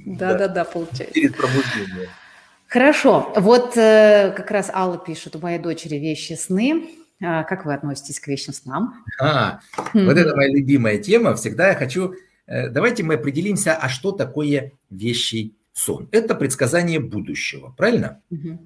Да-да-да, 0.06 0.64
получается. 0.64 1.14
Перед 1.14 1.36
пробуждением. 1.36 2.08
Хорошо, 2.68 3.32
вот 3.36 3.76
э, 3.76 4.32
как 4.36 4.50
раз 4.50 4.70
Алла 4.72 4.98
пишет, 4.98 5.36
у 5.36 5.38
моей 5.38 5.58
дочери 5.58 5.96
вещи 5.96 6.32
сны. 6.32 6.88
А, 7.22 7.44
как 7.44 7.64
вы 7.64 7.72
относитесь 7.72 8.18
к 8.18 8.26
вечным 8.26 8.54
снам? 8.54 9.04
А, 9.20 9.60
вот 9.92 10.16
это 10.16 10.34
моя 10.34 10.48
любимая 10.48 10.98
тема. 10.98 11.36
Всегда 11.36 11.68
я 11.68 11.74
хочу... 11.74 12.14
Э, 12.46 12.68
давайте 12.68 13.02
мы 13.02 13.14
определимся, 13.14 13.74
а 13.74 13.88
что 13.88 14.12
такое 14.12 14.72
вещий 14.90 15.54
сон? 15.72 16.08
Это 16.10 16.34
предсказание 16.34 16.98
будущего, 16.98 17.72
правильно? 17.76 18.20
Угу. 18.30 18.58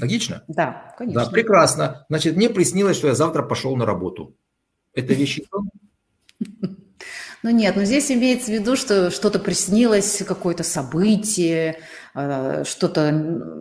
Логично? 0.00 0.44
Да, 0.48 0.94
конечно. 0.96 1.24
Да, 1.24 1.30
прекрасно. 1.30 2.06
Значит, 2.08 2.36
мне 2.36 2.48
приснилось, 2.48 2.96
что 2.96 3.08
я 3.08 3.14
завтра 3.14 3.42
пошел 3.42 3.76
на 3.76 3.86
работу. 3.86 4.36
Это 4.94 5.14
вещи 5.14 5.46
Ну 7.44 7.50
нет, 7.50 7.76
но 7.76 7.84
здесь 7.84 8.10
имеется 8.10 8.50
в 8.50 8.54
виду, 8.54 8.74
что 8.74 9.12
что-то 9.12 9.38
приснилось, 9.38 10.24
какое-то 10.26 10.64
событие, 10.64 11.78
э, 12.14 12.64
что-то, 12.66 13.12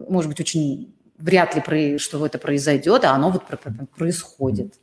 может 0.09 0.29
быть, 0.29 0.39
очень 0.39 0.95
вряд 1.19 1.55
ли, 1.55 1.97
что 1.99 2.25
это 2.25 2.39
произойдет, 2.39 3.05
а 3.05 3.11
оно 3.11 3.29
вот 3.29 3.43
происходит. 3.95 4.79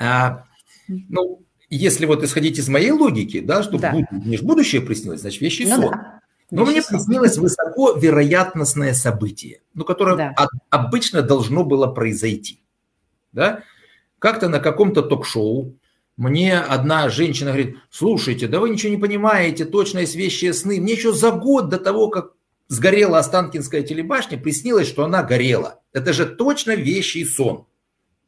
А, 0.00 0.44
ну, 0.88 1.42
если 1.70 2.06
вот 2.06 2.24
исходить 2.24 2.58
из 2.58 2.68
моей 2.68 2.90
логики, 2.90 3.40
да, 3.40 3.62
что 3.62 3.78
да. 3.78 3.94
мне 4.10 4.36
же 4.36 4.42
будущее 4.42 4.80
приснилось, 4.80 5.20
значит, 5.20 5.40
вещи 5.40 5.62
ну, 5.62 5.76
сон. 5.76 5.90
Да. 5.92 6.17
Но 6.50 6.64
мне 6.64 6.82
приснилось 6.82 7.36
высоко 7.36 7.92
вероятностное 7.92 8.94
событие, 8.94 9.60
ну, 9.74 9.84
которое 9.84 10.16
да. 10.16 10.34
обычно 10.70 11.22
должно 11.22 11.62
было 11.62 11.86
произойти. 11.86 12.62
Да? 13.32 13.62
Как-то 14.18 14.48
на 14.48 14.58
каком-то 14.58 15.02
ток-шоу 15.02 15.74
мне 16.16 16.58
одна 16.58 17.08
женщина 17.10 17.52
говорит, 17.52 17.76
слушайте, 17.90 18.48
да 18.48 18.60
вы 18.60 18.70
ничего 18.70 18.90
не 18.90 18.98
понимаете, 18.98 19.64
точно 19.64 20.00
есть 20.00 20.16
вещи 20.16 20.50
сны. 20.50 20.80
Мне 20.80 20.94
еще 20.94 21.12
за 21.12 21.30
год 21.30 21.68
до 21.68 21.78
того, 21.78 22.08
как 22.08 22.32
сгорела 22.66 23.18
Останкинская 23.18 23.82
телебашня, 23.82 24.38
приснилось, 24.38 24.88
что 24.88 25.04
она 25.04 25.22
горела. 25.22 25.80
Это 25.92 26.12
же 26.12 26.26
точно 26.26 26.74
вещи 26.74 27.18
и 27.18 27.24
сон. 27.24 27.66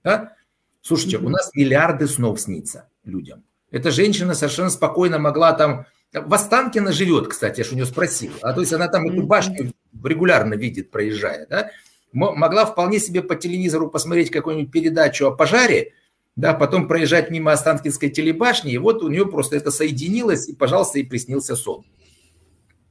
Да? 0.04 0.34
Слушайте, 0.82 1.18
у 1.18 1.28
нас 1.28 1.50
миллиарды 1.54 2.06
снов 2.06 2.40
снится 2.40 2.88
людям. 3.04 3.42
Эта 3.70 3.90
женщина 3.90 4.34
совершенно 4.34 4.70
спокойно 4.70 5.18
могла 5.18 5.52
там... 5.52 5.86
В 6.12 6.34
Останкино 6.34 6.92
живет, 6.92 7.28
кстати, 7.28 7.60
я 7.60 7.64
же 7.64 7.72
у 7.72 7.74
нее 7.74 7.86
спросил. 7.86 8.32
А 8.42 8.52
то 8.52 8.60
есть 8.60 8.72
она 8.72 8.88
там 8.88 9.08
эту 9.08 9.22
башню 9.22 9.72
регулярно 10.02 10.54
видит, 10.54 10.90
проезжая. 10.90 11.46
Да? 11.48 11.70
Могла 12.12 12.66
вполне 12.66 12.98
себе 12.98 13.22
по 13.22 13.36
телевизору 13.36 13.88
посмотреть 13.88 14.30
какую-нибудь 14.30 14.72
передачу 14.72 15.26
о 15.26 15.30
пожаре, 15.30 15.92
да, 16.34 16.54
потом 16.54 16.88
проезжать 16.88 17.30
мимо 17.30 17.52
Останкинской 17.52 18.08
телебашни, 18.08 18.72
и 18.72 18.78
вот 18.78 19.02
у 19.02 19.08
нее 19.08 19.26
просто 19.26 19.56
это 19.56 19.70
соединилось, 19.70 20.48
и, 20.48 20.54
пожалуйста, 20.54 20.98
и 20.98 21.04
приснился 21.04 21.56
сон. 21.56 21.84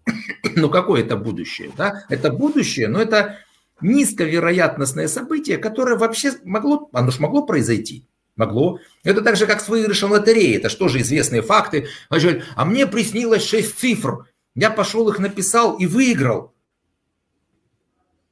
Ну, 0.55 0.69
какое 0.69 1.01
это 1.01 1.15
будущее? 1.15 1.71
Да? 1.77 2.05
Это 2.09 2.31
будущее, 2.31 2.87
но 2.87 3.01
это 3.01 3.37
низковероятностное 3.81 5.07
событие, 5.07 5.57
которое 5.57 5.97
вообще 5.97 6.33
могло, 6.43 6.89
оно 6.93 7.11
же 7.11 7.21
могло 7.21 7.45
произойти. 7.45 8.05
Могло. 8.39 8.79
Это 9.03 9.21
так 9.21 9.35
же, 9.35 9.45
как 9.45 9.59
с 9.59 9.67
выигрышем 9.67 10.11
лотереи. 10.11 10.55
Это 10.55 10.69
что 10.69 10.87
же 10.87 11.01
известные 11.01 11.41
факты. 11.41 11.89
А 12.09 12.65
мне 12.65 12.87
приснилось 12.87 13.43
6 13.43 13.77
цифр. 13.77 14.27
Я 14.55 14.69
пошел 14.69 15.09
их 15.09 15.19
написал 15.19 15.75
и 15.77 15.85
выиграл. 15.85 16.53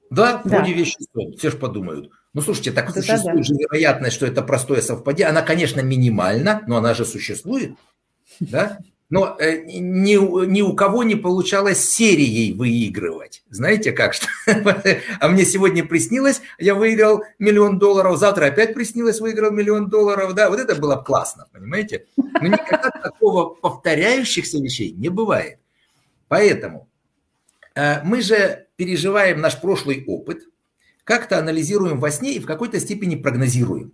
Да, 0.10 0.42
да. 0.46 0.60
вроде 0.60 0.72
вещи 0.72 0.96
Все 1.38 1.52
же 1.52 1.58
подумают. 1.58 2.10
Ну, 2.34 2.42
слушайте, 2.42 2.72
так 2.72 2.90
это 2.90 3.02
существует 3.02 3.40
да. 3.40 3.44
же 3.44 3.54
вероятность, 3.56 4.16
что 4.16 4.26
это 4.26 4.42
простое 4.42 4.80
совпадение. 4.80 5.28
Она, 5.28 5.42
конечно, 5.42 5.82
минимальна, 5.82 6.64
но 6.68 6.78
она 6.78 6.94
же 6.94 7.06
существует. 7.06 7.76
Да? 8.40 8.80
Но 9.10 9.38
э, 9.40 9.64
ни, 9.64 10.16
ни 10.48 10.62
у 10.62 10.74
кого 10.74 11.04
не 11.04 11.16
получалось 11.16 11.90
серией 11.90 12.54
выигрывать. 12.54 13.42
Знаете 13.50 13.94
как? 13.94 14.14
Что? 14.14 14.28
а 15.20 15.28
мне 15.30 15.46
сегодня 15.46 15.86
приснилось, 15.86 16.42
я 16.60 16.76
выиграл 16.76 17.24
миллион 17.40 17.80
долларов, 17.80 18.18
завтра 18.18 18.48
опять 18.48 18.74
приснилось, 18.74 19.22
выиграл 19.22 19.52
миллион 19.52 19.90
долларов. 19.90 20.34
Да, 20.34 20.50
вот 20.50 20.60
это 20.60 20.76
было 20.76 20.98
классно, 20.98 21.48
понимаете? 21.54 22.06
Но 22.18 22.48
никогда 22.48 22.92
такого 22.92 23.56
повторяющихся 23.56 24.58
вещей 24.58 24.92
не 24.92 25.08
бывает. 25.08 25.60
Поэтому 26.28 26.90
э, 27.76 28.04
мы 28.04 28.22
же 28.22 28.68
переживаем 28.76 29.40
наш 29.40 29.62
прошлый 29.62 30.04
опыт, 30.06 30.44
как-то 31.06 31.40
анализируем 31.40 32.02
во 32.02 32.12
сне 32.12 32.34
и 32.34 32.40
в 32.40 32.46
какой-то 32.46 32.78
степени 32.82 33.16
прогнозируем. 33.16 33.94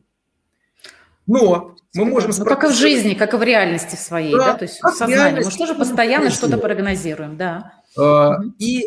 Но 1.28 1.76
мы 1.96 2.06
можем... 2.06 2.32
Ну, 2.36 2.46
как 2.46 2.64
и 2.64 2.68
в 2.68 2.74
жизни, 2.74 3.14
как 3.14 3.34
и 3.34 3.38
в 3.38 3.44
реальности 3.44 3.96
своей, 3.96 4.34
да, 4.34 4.54
да? 4.54 4.54
то 4.56 4.64
есть 4.66 4.82
в 4.82 4.90
сознании. 4.90 5.44
Мы 5.44 5.52
же 5.52 5.58
тоже 5.58 5.76
постоянно 5.76 6.32
что-то 6.32 6.58
прогнозируем, 6.58 7.38
да. 7.38 7.74
А, 7.98 8.38
и 8.58 8.86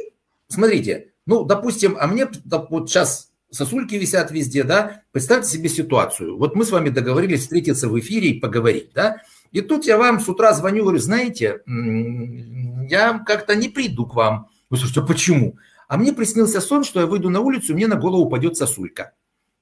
смотрите, 0.49 1.13
ну, 1.25 1.45
допустим, 1.45 1.97
а 2.01 2.07
мне 2.09 2.29
вот 2.69 2.91
сейчас 2.91 3.31
сосульки 3.51 3.95
висят 3.95 4.33
везде, 4.33 4.65
да, 4.65 5.03
представьте 5.13 5.49
себе 5.49 5.69
ситуацию. 5.69 6.37
Вот 6.37 6.57
мы 6.57 6.65
с 6.65 6.73
вами 6.73 6.89
договорились 6.89 7.43
встретиться 7.43 7.89
в 7.89 7.99
эфире 8.01 8.31
и 8.31 8.41
поговорить, 8.41 8.91
да, 8.93 9.19
и 9.53 9.61
тут 9.61 9.87
я 9.87 9.99
вам 9.99 10.19
с 10.19 10.29
утра 10.29 10.53
звоню, 10.53 10.83
говорю, 10.83 10.99
знаете, 10.99 11.63
я 11.67 13.23
как-то 13.25 13.55
не 13.55 13.69
приду 13.69 14.07
к 14.07 14.15
вам. 14.15 14.49
Вы 14.69 14.77
слушайте, 14.77 15.01
а 15.01 15.05
почему? 15.05 15.57
А 15.87 15.97
мне 15.97 16.13
приснился 16.13 16.61
сон, 16.61 16.83
что 16.83 17.01
я 17.01 17.07
выйду 17.07 17.31
на 17.31 17.41
улицу, 17.41 17.73
мне 17.75 17.87
на 17.87 17.95
голову 17.95 18.25
упадет 18.25 18.57
сосулька 18.57 19.13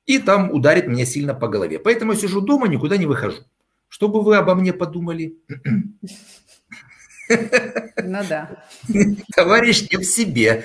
и 0.07 0.19
там 0.19 0.51
ударит 0.51 0.87
меня 0.87 1.07
сильно 1.07 1.35
по 1.35 1.49
голове. 1.49 1.79
Поэтому 1.79 2.13
я 2.13 2.19
сижу 2.19 2.41
дома, 2.41 2.69
никуда 2.69 2.97
не 2.97 3.07
выхожу. 3.07 3.43
Что 3.89 4.09
бы 4.09 4.23
вы 4.23 4.37
обо 4.37 4.55
мне 4.55 4.73
подумали? 4.73 5.39
Ну 7.29 8.21
да. 8.29 8.65
Товарищ 9.35 9.89
не 9.91 9.97
в 9.97 10.05
себе. 10.05 10.65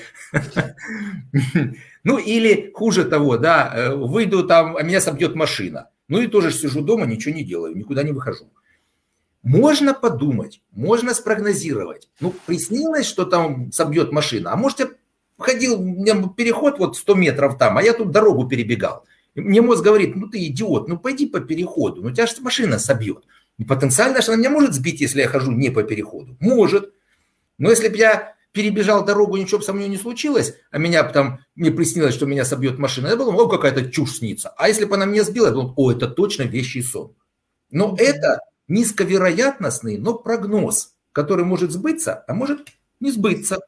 Ну 2.03 2.17
или 2.17 2.71
хуже 2.73 3.05
того, 3.05 3.37
да, 3.37 3.71
э, 3.73 3.95
выйду 3.95 4.45
там, 4.45 4.77
а 4.77 4.83
меня 4.83 5.01
собьет 5.01 5.35
машина. 5.35 5.89
Ну 6.07 6.21
и 6.21 6.27
тоже 6.27 6.51
сижу 6.51 6.81
дома, 6.81 7.05
ничего 7.05 7.35
не 7.35 7.43
делаю, 7.43 7.77
никуда 7.77 8.03
не 8.03 8.11
выхожу. 8.11 8.49
Можно 9.43 9.93
подумать, 9.93 10.61
можно 10.71 11.13
спрогнозировать. 11.13 12.09
Ну, 12.19 12.33
приснилось, 12.45 13.05
что 13.05 13.25
там 13.25 13.71
собьет 13.71 14.11
машина. 14.11 14.51
А 14.51 14.55
может, 14.55 14.79
я 14.79 14.89
ходил, 15.37 15.79
у 15.79 15.83
меня 15.83 16.15
переход 16.35 16.79
вот 16.79 16.97
100 16.97 17.15
метров 17.15 17.57
там, 17.57 17.77
а 17.77 17.83
я 17.83 17.93
тут 17.93 18.11
дорогу 18.11 18.47
перебегал. 18.47 19.05
Мне 19.39 19.61
мозг 19.61 19.83
говорит, 19.83 20.15
ну 20.15 20.27
ты 20.27 20.45
идиот, 20.47 20.87
ну 20.87 20.97
пойди 20.97 21.27
по 21.27 21.39
переходу, 21.39 22.01
ну 22.01 22.11
тебя 22.11 22.27
же 22.27 22.33
машина 22.41 22.79
собьет. 22.79 23.25
Потенциально 23.67 24.21
что 24.21 24.33
она 24.33 24.39
меня 24.39 24.49
может 24.49 24.73
сбить, 24.73 25.01
если 25.01 25.21
я 25.21 25.27
хожу 25.27 25.51
не 25.51 25.69
по 25.69 25.83
переходу. 25.83 26.37
Может. 26.39 26.93
Но 27.57 27.69
если 27.69 27.89
бы 27.89 27.97
я 27.97 28.35
перебежал 28.51 29.05
дорогу, 29.05 29.37
ничего 29.37 29.59
бы 29.59 29.63
со 29.63 29.73
мной 29.73 29.89
не 29.89 29.97
случилось, 29.97 30.55
а 30.71 30.77
меня 30.77 31.03
там, 31.03 31.39
мне 31.55 31.71
приснилось, 31.71 32.15
что 32.15 32.25
меня 32.25 32.45
собьет 32.45 32.79
машина, 32.79 33.07
я 33.07 33.15
думал, 33.15 33.39
о, 33.39 33.47
какая-то 33.49 33.91
чушь 33.91 34.17
снится. 34.17 34.49
А 34.57 34.67
если 34.67 34.85
бы 34.85 34.95
она 34.95 35.05
меня 35.05 35.23
сбила, 35.23 35.47
я 35.47 35.51
думал, 35.51 35.73
о, 35.75 35.91
это 35.91 36.07
точно 36.07 36.43
вещий 36.43 36.81
сон. 36.81 37.13
Но 37.69 37.95
это 37.99 38.39
низковероятностный, 38.67 39.97
но 39.97 40.13
прогноз, 40.13 40.95
который 41.11 41.45
может 41.45 41.71
сбыться, 41.71 42.23
а 42.27 42.33
может 42.33 42.69
не 42.99 43.11
сбыться. 43.11 43.59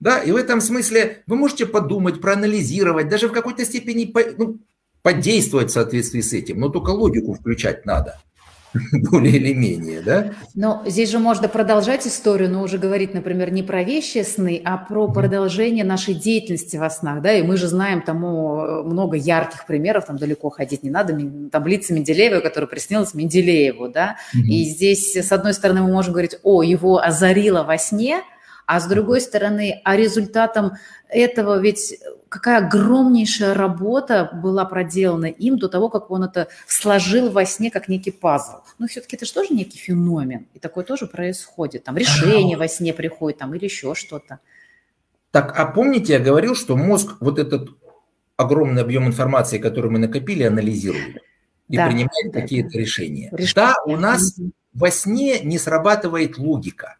Да, 0.00 0.22
и 0.22 0.30
в 0.30 0.36
этом 0.36 0.60
смысле 0.60 1.22
вы 1.26 1.36
можете 1.36 1.66
подумать, 1.66 2.20
проанализировать, 2.20 3.08
даже 3.08 3.28
в 3.28 3.32
какой-то 3.32 3.64
степени 3.64 4.12
ну, 4.36 4.58
подействовать 5.02 5.70
в 5.70 5.72
соответствии 5.72 6.20
с 6.20 6.32
этим, 6.32 6.60
но 6.60 6.68
только 6.68 6.90
логику 6.90 7.34
включать 7.34 7.86
надо 7.86 8.20
более 9.10 9.36
или 9.36 9.52
менее, 9.52 10.02
да? 10.02 10.32
Но 10.54 10.82
здесь 10.86 11.10
же 11.10 11.18
можно 11.18 11.48
продолжать 11.48 12.06
историю, 12.06 12.50
но 12.50 12.62
уже 12.62 12.78
говорить, 12.78 13.14
например, 13.14 13.50
не 13.50 13.62
про 13.62 13.82
вещи 13.82 14.22
сны, 14.22 14.60
а 14.64 14.76
про 14.76 15.08
продолжение 15.08 15.84
нашей 15.84 16.14
деятельности 16.14 16.76
во 16.76 16.90
снах, 16.90 17.22
да, 17.22 17.32
и 17.32 17.42
мы 17.42 17.56
же 17.56 17.68
знаем 17.68 18.02
тому 18.02 18.84
много 18.84 19.16
ярких 19.16 19.66
примеров, 19.66 20.06
там 20.06 20.16
далеко 20.16 20.50
ходить 20.50 20.82
не 20.82 20.90
надо, 20.90 21.18
таблица 21.50 21.94
Менделеева, 21.94 22.40
которая 22.40 22.68
приснилась 22.68 23.14
Менделееву, 23.14 23.88
да, 23.88 24.16
mm 24.34 24.48
и 24.48 24.64
здесь, 24.64 25.14
с 25.14 25.30
одной 25.30 25.52
стороны, 25.54 25.82
мы 25.82 25.92
можем 25.92 26.12
говорить, 26.12 26.36
о, 26.42 26.62
его 26.62 27.02
озарило 27.02 27.64
во 27.64 27.76
сне, 27.76 28.22
а 28.68 28.80
с 28.80 28.86
другой 28.86 29.22
стороны, 29.22 29.80
а 29.82 29.96
результатом 29.96 30.72
этого 31.08 31.58
ведь 31.58 31.98
какая 32.28 32.58
огромнейшая 32.58 33.54
работа 33.54 34.28
была 34.30 34.66
проделана 34.66 35.24
им 35.24 35.56
до 35.58 35.70
того, 35.70 35.88
как 35.88 36.10
он 36.10 36.24
это 36.24 36.48
сложил 36.66 37.30
во 37.30 37.46
сне 37.46 37.70
как 37.70 37.88
некий 37.88 38.10
пазл. 38.10 38.58
Но 38.78 38.86
все-таки 38.86 39.16
это 39.16 39.24
же 39.24 39.32
тоже 39.32 39.54
некий 39.54 39.78
феномен, 39.78 40.48
и 40.52 40.58
такое 40.58 40.84
тоже 40.84 41.06
происходит. 41.06 41.84
Там 41.84 41.96
решение 41.96 42.58
во 42.58 42.68
сне 42.68 42.92
приходит 42.92 43.38
там, 43.38 43.54
или 43.54 43.64
еще 43.64 43.94
что-то. 43.94 44.38
Так, 45.30 45.58
а 45.58 45.64
помните, 45.64 46.12
я 46.12 46.18
говорил, 46.18 46.54
что 46.54 46.76
мозг 46.76 47.16
вот 47.20 47.38
этот 47.38 47.70
огромный 48.36 48.82
объем 48.82 49.06
информации, 49.06 49.56
который 49.56 49.90
мы 49.90 49.98
накопили, 49.98 50.42
анализирует 50.42 51.22
и 51.70 51.76
да, 51.78 51.86
принимает 51.86 52.32
да, 52.32 52.40
какие-то 52.42 52.72
да. 52.74 52.78
решения. 52.80 53.30
решения. 53.32 53.54
Да, 53.54 53.76
у 53.86 53.96
нас 53.96 54.38
во 54.74 54.90
сне 54.90 55.40
не 55.40 55.56
срабатывает 55.56 56.36
логика. 56.36 56.97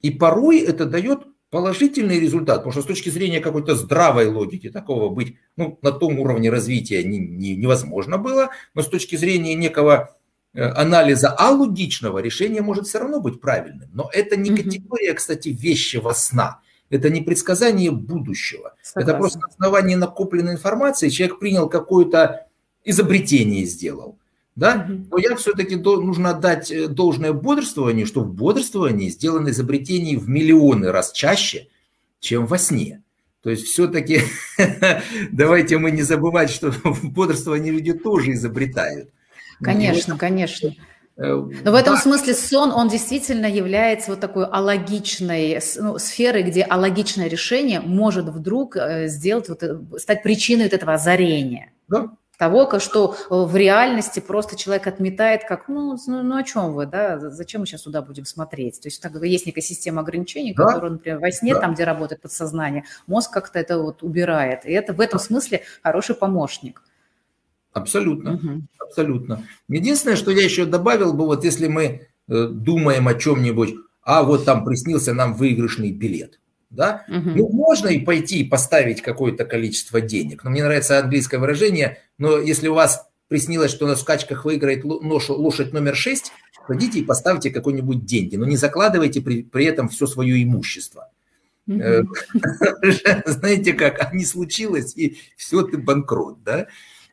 И 0.00 0.10
порой 0.10 0.60
это 0.60 0.86
дает 0.86 1.26
положительный 1.50 2.20
результат, 2.20 2.58
потому 2.58 2.72
что 2.72 2.82
с 2.82 2.86
точки 2.86 3.10
зрения 3.10 3.40
какой-то 3.40 3.74
здравой 3.74 4.26
логики 4.28 4.70
такого 4.70 5.12
быть 5.12 5.36
ну, 5.56 5.78
на 5.82 5.90
том 5.90 6.20
уровне 6.20 6.48
развития 6.48 7.02
не, 7.02 7.18
не, 7.18 7.56
невозможно 7.56 8.18
было, 8.18 8.50
но 8.74 8.82
с 8.82 8.86
точки 8.86 9.16
зрения 9.16 9.54
некого 9.54 10.16
э, 10.54 10.62
анализа 10.62 11.30
алогичного 11.30 12.20
решение 12.20 12.62
может 12.62 12.86
все 12.86 13.00
равно 13.00 13.20
быть 13.20 13.40
правильным. 13.40 13.90
Но 13.92 14.08
это 14.12 14.36
не 14.36 14.56
категория, 14.56 15.12
кстати, 15.12 15.48
вещего 15.48 16.12
сна. 16.12 16.60
Это 16.88 17.10
не 17.10 17.20
предсказание 17.20 17.90
будущего. 17.90 18.74
Согласна. 18.82 19.10
Это 19.10 19.18
просто 19.18 19.38
на 19.40 19.46
основании 19.46 19.94
накопленной 19.96 20.52
информации 20.52 21.08
человек 21.08 21.40
принял 21.40 21.68
какое-то 21.68 22.46
изобретение 22.84 23.64
сделал 23.64 24.19
да, 24.60 24.86
но 25.10 25.16
я 25.16 25.36
все-таки 25.36 25.74
нужно 25.76 26.30
отдать 26.30 26.70
э, 26.70 26.86
должное 26.86 27.32
бодрствованию, 27.32 28.06
что 28.06 28.20
в 28.20 28.30
бодрствовании 28.30 29.08
сделано 29.08 29.48
изобретение 29.48 30.18
в 30.18 30.28
миллионы 30.28 30.92
раз 30.92 31.12
чаще, 31.12 31.68
чем 32.20 32.44
во 32.44 32.58
сне. 32.58 33.02
То 33.42 33.48
есть 33.48 33.64
все-таки 33.64 34.20
давайте 35.32 35.78
мы 35.78 35.90
не 35.90 36.02
забывать, 36.02 36.50
что 36.50 36.70
в 36.84 37.10
бодрствовании 37.10 37.70
люди 37.70 37.94
тоже 37.94 38.34
изобретают. 38.34 39.08
Конечно, 39.62 40.18
конечно. 40.18 40.74
Э, 41.16 41.36
Но 41.64 41.72
в 41.72 41.74
этом 41.74 41.94
да. 41.94 42.00
смысле 42.02 42.34
сон, 42.34 42.70
он 42.70 42.90
действительно 42.90 43.46
является 43.46 44.10
вот 44.10 44.20
такой 44.20 44.44
алогичной 44.44 45.58
ну, 45.78 45.98
сферой, 45.98 46.42
где 46.42 46.64
алогичное 46.64 47.28
решение 47.28 47.80
может 47.80 48.26
вдруг 48.26 48.76
э, 48.76 49.08
сделать, 49.08 49.48
вот, 49.48 49.62
э, 49.62 49.78
стать 49.96 50.22
причиной 50.22 50.64
вот 50.64 50.74
этого 50.74 50.92
озарения. 50.92 51.72
Да. 51.88 52.10
Того, 52.40 52.80
что 52.80 53.14
в 53.28 53.54
реальности 53.54 54.18
просто 54.18 54.56
человек 54.56 54.86
отметает, 54.86 55.42
как, 55.46 55.68
ну, 55.68 55.94
ну, 56.06 56.22
ну 56.22 56.36
о 56.36 56.42
чем 56.42 56.72
вы, 56.72 56.86
да, 56.86 57.18
зачем 57.18 57.60
мы 57.60 57.66
сейчас 57.66 57.82
сюда 57.82 58.00
будем 58.00 58.24
смотреть? 58.24 58.80
То 58.80 58.88
есть 58.88 59.02
так, 59.02 59.12
есть 59.22 59.44
некая 59.44 59.60
система 59.60 60.00
ограничений, 60.00 60.54
да. 60.54 60.64
которая, 60.64 60.92
например, 60.92 61.18
во 61.18 61.30
сне, 61.32 61.52
да. 61.52 61.60
там, 61.60 61.74
где 61.74 61.84
работает 61.84 62.22
подсознание, 62.22 62.84
мозг 63.06 63.30
как-то 63.30 63.58
это 63.58 63.78
вот 63.78 64.02
убирает. 64.02 64.64
И 64.64 64.72
это 64.72 64.94
в 64.94 65.02
этом 65.02 65.20
смысле 65.20 65.64
хороший 65.82 66.14
помощник. 66.14 66.82
Абсолютно, 67.74 68.36
угу. 68.36 68.62
абсолютно. 68.78 69.44
Единственное, 69.68 70.16
что 70.16 70.30
я 70.30 70.42
еще 70.42 70.64
добавил 70.64 71.12
бы, 71.12 71.26
вот 71.26 71.44
если 71.44 71.68
мы 71.68 72.08
э, 72.28 72.46
думаем 72.46 73.06
о 73.06 73.12
чем-нибудь, 73.12 73.74
а 74.02 74.22
вот 74.22 74.46
там 74.46 74.64
приснился 74.64 75.12
нам 75.12 75.34
выигрышный 75.34 75.92
билет, 75.92 76.40
да, 76.70 77.04
угу. 77.08 77.30
ну 77.30 77.48
можно 77.50 77.88
и 77.88 77.98
пойти 78.00 78.40
и 78.40 78.48
поставить 78.48 79.02
какое-то 79.02 79.44
количество 79.44 80.00
денег. 80.00 80.44
Но 80.44 80.50
мне 80.50 80.62
нравится 80.62 80.98
английское 80.98 81.38
выражение, 81.38 81.98
но 82.16 82.38
если 82.38 82.68
у 82.68 82.74
вас 82.74 83.08
приснилось, 83.28 83.70
что 83.70 83.86
на 83.86 83.96
скачках 83.96 84.44
выиграет 84.44 84.84
лошадь 84.84 85.72
номер 85.72 85.96
6, 85.96 86.32
пойдите 86.66 87.00
и 87.00 87.04
поставьте 87.04 87.50
какой-нибудь 87.50 88.04
деньги, 88.04 88.36
но 88.36 88.46
не 88.46 88.56
закладывайте 88.56 89.20
при, 89.20 89.42
при 89.42 89.64
этом 89.64 89.88
все 89.88 90.06
свое 90.06 90.42
имущество. 90.42 91.10
Знаете 93.26 93.72
как, 93.74 94.00
а 94.00 94.14
не 94.14 94.24
случилось, 94.24 94.96
и 94.96 95.18
все, 95.36 95.62
ты 95.62 95.78
банкрот, 95.78 96.42
да? 96.42 96.66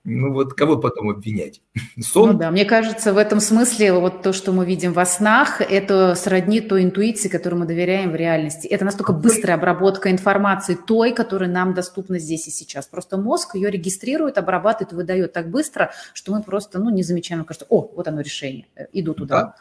Ну 0.10 0.32
вот 0.32 0.54
кого 0.54 0.78
потом 0.78 1.10
обвинять? 1.10 1.62
Сон? 2.02 2.32
Ну 2.32 2.38
да, 2.38 2.50
мне 2.50 2.64
кажется, 2.64 3.12
в 3.12 3.18
этом 3.18 3.42
смысле 3.42 3.92
вот 3.92 4.22
то, 4.24 4.32
что 4.32 4.54
мы 4.54 4.66
видим 4.66 4.94
во 4.94 5.06
снах, 5.06 5.60
это 5.60 6.16
сродни 6.16 6.62
той 6.62 6.84
интуиции, 6.84 7.28
которой 7.28 7.56
мы 7.56 7.66
доверяем 7.66 8.12
в 8.12 8.16
реальности. 8.16 8.68
Это 8.68 8.86
настолько 8.86 9.12
быстрая 9.12 9.58
обработка 9.58 10.10
информации 10.10 10.76
той, 10.76 11.12
которая 11.12 11.50
нам 11.50 11.74
доступна 11.74 12.20
здесь 12.20 12.48
и 12.48 12.52
сейчас. 12.52 12.88
Просто 12.88 13.18
мозг 13.18 13.56
ее 13.56 13.70
регистрирует, 13.70 14.38
обрабатывает, 14.38 14.94
выдает 14.94 15.34
так 15.34 15.52
быстро, 15.52 15.92
что 16.14 16.32
мы 16.32 16.42
просто 16.42 16.80
ну, 16.80 16.90
не 16.90 17.04
замечаем, 17.04 17.44
кажется, 17.44 17.66
о, 17.68 17.92
вот 17.94 18.08
оно 18.08 18.22
решение, 18.22 18.68
э, 18.78 18.86
иду 18.94 19.14
туда. 19.14 19.42
Да. 19.42 19.56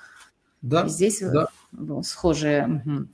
Да, 0.62 0.88
здесь 0.88 1.20
да. 1.20 1.48
Ну, 1.72 2.04
схожие. 2.04 2.82
Угу. 2.84 2.90
Ну, 2.90 3.08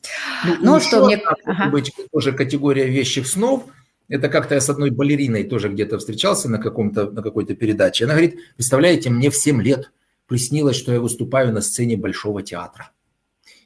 ну 0.60 0.80
что 0.80 1.06
мне... 1.06 1.16
Ага. 1.44 1.70
быть 1.70 1.94
тоже 2.12 2.32
категория 2.32 2.88
вещих 2.88 3.26
снов– 3.26 3.64
это 4.12 4.28
как-то 4.28 4.54
я 4.54 4.60
с 4.60 4.68
одной 4.68 4.90
балериной 4.90 5.44
тоже 5.44 5.70
где-то 5.70 5.98
встречался 5.98 6.50
на, 6.50 6.58
каком-то, 6.58 7.10
на 7.10 7.22
какой-то 7.22 7.54
передаче. 7.54 8.04
Она 8.04 8.12
говорит, 8.12 8.38
представляете, 8.56 9.08
мне 9.08 9.30
в 9.30 9.36
7 9.36 9.62
лет 9.62 9.90
приснилось, 10.26 10.76
что 10.76 10.92
я 10.92 11.00
выступаю 11.00 11.50
на 11.50 11.62
сцене 11.62 11.96
Большого 11.96 12.42
театра. 12.42 12.90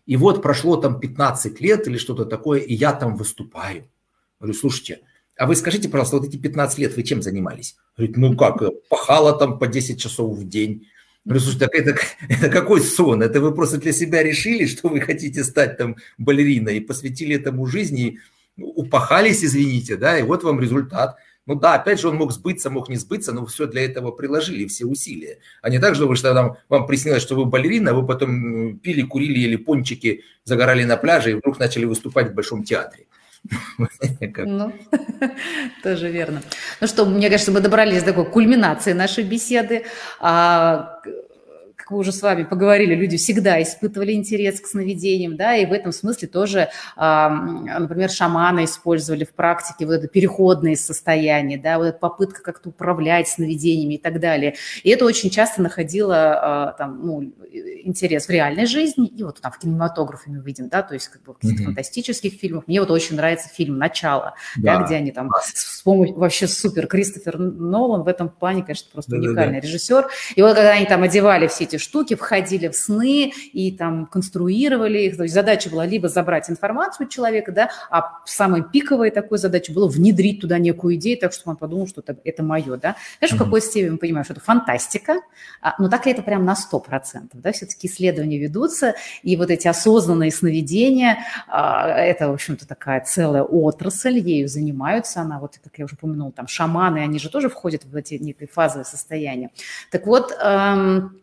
И 0.07 0.17
вот 0.17 0.43
прошло 0.43 0.77
там 0.77 1.01
15 1.01 1.61
лет 1.61 1.89
или 1.89 1.99
что-то 1.99 2.27
такое, 2.27 2.61
и 2.61 2.75
я 2.75 2.93
там 2.93 3.17
выступаю. 3.17 3.89
Говорю, 4.39 4.57
слушайте, 4.57 5.01
а 5.37 5.47
вы 5.47 5.57
скажите, 5.57 5.89
пожалуйста, 5.89 6.19
вот 6.19 6.29
эти 6.29 6.37
15 6.37 6.79
лет 6.79 6.97
вы 6.97 7.03
чем 7.03 7.23
занимались? 7.23 7.75
Говорит, 7.97 8.17
ну 8.17 8.37
как, 8.37 8.63
пахала 8.89 9.37
там 9.37 9.59
по 9.59 9.67
10 9.67 10.01
часов 10.01 10.39
в 10.39 10.49
день. 10.49 10.87
Говорю, 11.25 11.41
слушайте, 11.41 11.67
так 11.67 11.75
это, 11.75 11.99
это 12.29 12.49
какой 12.51 12.83
сон? 12.83 13.21
Это 13.21 13.41
вы 13.41 13.53
просто 13.53 13.79
для 13.79 13.93
себя 13.93 14.23
решили, 14.23 14.67
что 14.67 14.89
вы 14.91 15.01
хотите 15.01 15.43
стать 15.43 15.77
там 15.77 15.97
балериной 16.19 16.77
и 16.77 16.81
посвятили 16.81 17.35
этому 17.35 17.67
жизни, 17.67 18.21
упахались, 18.57 19.45
извините, 19.45 19.97
да, 19.97 20.19
и 20.19 20.23
вот 20.23 20.45
вам 20.45 20.61
результат. 20.61 21.17
Ну 21.47 21.55
да, 21.55 21.75
опять 21.75 22.01
же, 22.01 22.09
он 22.09 22.17
мог 22.17 22.33
сбыться, 22.33 22.71
мог 22.71 22.89
не 22.89 22.97
сбыться, 22.97 23.33
но 23.33 23.47
все 23.47 23.67
для 23.67 23.85
этого 23.85 24.11
приложили, 24.11 24.67
все 24.67 24.85
усилия. 24.85 25.39
А 25.63 25.71
не 25.71 25.79
так 25.79 25.95
же, 25.95 26.17
что 26.17 26.35
там, 26.35 26.57
вам 26.69 26.87
приснилось, 26.87 27.23
что 27.23 27.37
вы 27.37 27.45
балерина, 27.45 27.93
а 27.93 27.95
вы 27.95 28.05
потом 28.05 28.79
пили, 28.79 29.03
курили, 29.03 29.39
ели 29.39 29.57
пончики, 29.57 30.25
загорали 30.45 30.83
на 30.85 30.97
пляже 30.97 31.31
и 31.31 31.35
вдруг 31.35 31.61
начали 31.61 31.85
выступать 31.85 32.31
в 32.31 32.35
Большом 32.35 32.65
театре. 32.65 33.07
Ну, 34.39 34.73
тоже 35.83 36.11
верно. 36.11 36.43
Ну 36.81 36.87
что, 36.89 37.05
мне 37.05 37.31
кажется, 37.31 37.53
мы 37.53 37.61
добрались 37.61 38.03
до 38.03 38.07
такой 38.13 38.25
кульминации 38.25 38.93
нашей 38.93 39.23
беседы. 39.23 39.85
Как 41.87 41.93
мы 41.93 41.99
уже 41.99 42.11
с 42.11 42.21
вами 42.21 42.43
поговорили, 42.43 42.97
люди 42.97 43.17
всегда 43.17 43.63
испытывали 43.63 44.11
интерес 44.11 44.61
к 44.61 44.67
сновидениям, 44.67 45.37
да, 45.37 45.55
и 45.55 45.67
в 45.67 45.73
этом 45.73 45.93
смысле 45.93 46.27
тоже, 46.27 46.69
например, 46.97 48.11
шаманы 48.11 48.65
использовали 48.65 49.23
в 49.23 49.33
практике 49.33 49.87
вот 49.87 49.93
это 49.93 50.09
переходное 50.09 50.75
состояние, 50.75 51.59
да, 51.59 51.79
вот 51.79 51.85
эта 51.85 51.99
попытка 51.99 52.43
как-то 52.43 52.71
управлять 52.71 53.29
сновидениями 53.29 53.95
и 53.95 53.99
так 53.99 54.19
далее. 54.19 54.57
И 54.83 54.91
это 54.91 55.05
очень 55.05 55.31
часто 55.31 55.63
находило 55.63 56.17
а, 56.17 56.73
там, 56.73 57.07
ну, 57.07 57.33
интерес 57.53 58.27
в 58.27 58.31
реальной 58.31 58.67
жизни, 58.67 59.07
и 59.07 59.23
вот 59.23 59.41
там 59.41 59.53
в 59.53 59.59
кинематографе 59.61 60.31
мы 60.31 60.43
видим, 60.43 60.69
да, 60.69 60.83
то 60.83 60.95
есть 60.95 61.07
как 61.07 61.23
бы 61.23 61.35
в 61.35 61.37
каких-то 61.37 61.63
mm-hmm. 61.63 61.67
фантастических 61.67 62.33
фильмах. 62.33 62.67
Мне 62.67 62.81
вот 62.81 62.91
очень 62.91 63.15
нравится 63.15 63.49
фильм 63.49 63.79
«Начало», 63.79 64.35
да, 64.57 64.79
да 64.79 64.85
где 64.85 64.97
они 64.97 65.13
там 65.13 65.31
с 65.41 65.83
помощью, 65.83 66.17
вообще 66.17 66.49
супер, 66.49 66.89
Кристофер 66.89 67.39
Нолан 67.39 68.03
в 68.03 68.09
этом 68.09 68.29
плане, 68.29 68.65
конечно, 68.65 68.89
просто 68.93 69.13
да, 69.13 69.19
уникальный 69.19 69.61
да, 69.61 69.61
да. 69.61 69.67
режиссер. 69.69 70.09
И 70.35 70.43
вот 70.43 70.57
когда 70.57 70.73
они 70.73 70.87
там 70.87 71.05
одевали 71.05 71.47
все 71.47 71.63
эти 71.63 71.76
штуки, 71.79 72.15
входили 72.15 72.69
в 72.69 72.77
сны 72.77 73.33
и 73.53 73.73
там 73.73 74.07
конструировали 74.07 74.99
их, 75.01 75.17
то 75.17 75.23
есть 75.25 75.35
задача 75.35 75.71
была 75.71 75.87
либо 75.87 76.09
забрать 76.09 76.51
информацию 76.51 77.07
от 77.07 77.13
человека, 77.13 77.53
да, 77.53 77.71
а 77.91 78.19
самой 78.25 78.63
пиковой 78.63 79.11
такой 79.11 79.39
задачей 79.39 79.73
было 79.73 79.89
внедрить 79.89 80.41
туда 80.41 80.59
некую 80.59 80.97
идею, 80.97 81.19
так 81.19 81.33
что 81.33 81.51
он 81.51 81.57
подумал, 81.57 81.87
что 81.87 82.01
это, 82.01 82.17
это 82.25 82.43
мое, 82.43 82.77
да. 82.77 82.97
Знаешь, 83.19 83.33
mm-hmm. 83.33 83.37
в 83.37 83.45
какой 83.45 83.61
степени 83.61 83.91
мы 83.91 83.99
понимаем, 83.99 84.25
что 84.25 84.35
это 84.35 84.43
фантастика, 84.43 85.21
а, 85.61 85.75
но 85.79 85.89
так 85.89 86.07
ли 86.07 86.13
это 86.13 86.23
прям 86.23 86.45
на 86.45 86.55
100%, 86.55 87.31
да, 87.35 87.53
все-таки 87.53 87.87
исследования 87.87 88.39
ведутся, 88.39 88.95
и 89.23 89.37
вот 89.37 89.51
эти 89.51 89.69
осознанные 89.69 90.31
сновидения, 90.31 91.19
а, 91.49 91.89
это, 91.89 92.29
в 92.29 92.33
общем-то, 92.33 92.67
такая 92.67 93.01
целая 93.01 93.43
отрасль, 93.43 94.19
ею 94.19 94.49
занимаются, 94.49 95.21
она, 95.21 95.39
вот, 95.39 95.59
как 95.63 95.79
я 95.79 95.85
уже 95.85 95.95
упомянула, 95.95 96.33
там, 96.33 96.47
шаманы, 96.47 96.99
они 96.99 97.19
же 97.19 97.31
тоже 97.31 97.49
входят 97.49 97.85
в 97.85 97.95
эти 97.95 98.15
некие 98.15 98.49
фазовые 98.49 98.85
состояния. 98.85 99.51
Так 99.91 100.07
вот, 100.07 100.33
эм, 100.41 101.21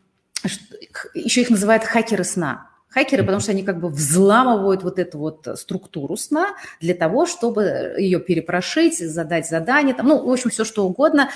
еще 1.14 1.42
их 1.42 1.50
называют 1.50 1.84
хакеры 1.84 2.24
сна. 2.24 2.70
Хакеры, 2.90 3.24
потому 3.24 3.40
что 3.40 3.52
они 3.52 3.64
как 3.64 3.80
бы 3.80 3.90
взламывают 3.90 4.84
вот 4.84 5.00
эту 5.00 5.18
вот 5.18 5.48
структуру 5.56 6.16
сна 6.16 6.56
для 6.80 6.94
того, 6.94 7.26
чтобы 7.26 7.96
ее 7.98 8.20
перепрошить, 8.20 9.00
задать 9.00 9.50
задание, 9.50 9.96
там, 9.96 10.08
ну, 10.08 10.24
в 10.24 10.32
общем, 10.32 10.52
все 10.52 10.64
что 10.64 10.86
угодно, 10.86 11.32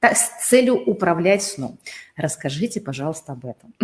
с 0.00 0.48
целью 0.48 0.76
управлять 0.76 1.42
сном. 1.42 1.78
Расскажите, 2.16 2.80
пожалуйста, 2.80 3.32
об 3.32 3.44
этом. 3.44 3.74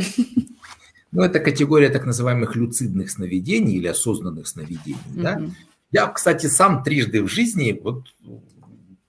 Ну, 1.11 1.23
это 1.23 1.41
категория 1.41 1.89
так 1.89 2.05
называемых 2.05 2.57
люцидных 2.57 3.11
сновидений 3.11 3.77
или 3.77 3.87
осознанных 3.87 4.47
сновидений. 4.47 4.99
Mm-hmm. 5.15 5.23
Да? 5.23 5.41
Я, 5.91 6.07
кстати, 6.09 6.47
сам 6.47 6.83
трижды 6.83 7.23
в 7.23 7.29
жизни 7.29 7.79
вот 7.83 8.05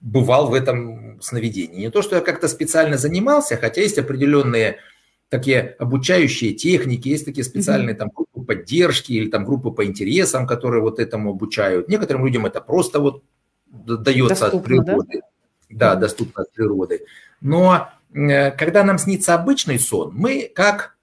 бывал 0.00 0.48
в 0.48 0.54
этом 0.54 1.20
сновидении. 1.20 1.80
Не 1.80 1.90
то, 1.90 2.00
что 2.00 2.16
я 2.16 2.22
как-то 2.22 2.48
специально 2.48 2.96
занимался, 2.96 3.56
хотя 3.56 3.82
есть 3.82 3.98
определенные 3.98 4.78
такие 5.30 5.76
обучающие 5.78 6.52
техники, 6.52 7.08
есть 7.08 7.24
такие 7.24 7.44
специальные 7.44 7.94
там 7.94 8.10
группы 8.14 8.42
поддержки 8.42 9.12
или 9.12 9.30
там 9.30 9.44
группы 9.44 9.70
по 9.70 9.86
интересам, 9.86 10.46
которые 10.46 10.82
вот 10.82 10.98
этому 10.98 11.30
обучают. 11.30 11.88
Некоторым 11.88 12.26
людям 12.26 12.46
это 12.46 12.60
просто 12.60 12.98
вот 12.98 13.22
дается 13.70 14.28
доступно, 14.28 14.58
от 14.58 14.64
природы. 14.64 15.20
Да, 15.70 15.94
да 15.94 16.00
доступно 16.00 16.42
от 16.42 16.52
природы. 16.52 17.06
Но 17.40 17.88
э, 18.12 18.50
когда 18.50 18.82
нам 18.82 18.98
снится 18.98 19.34
обычный 19.34 19.78
сон, 19.78 20.12
мы 20.14 20.50
как 20.52 20.96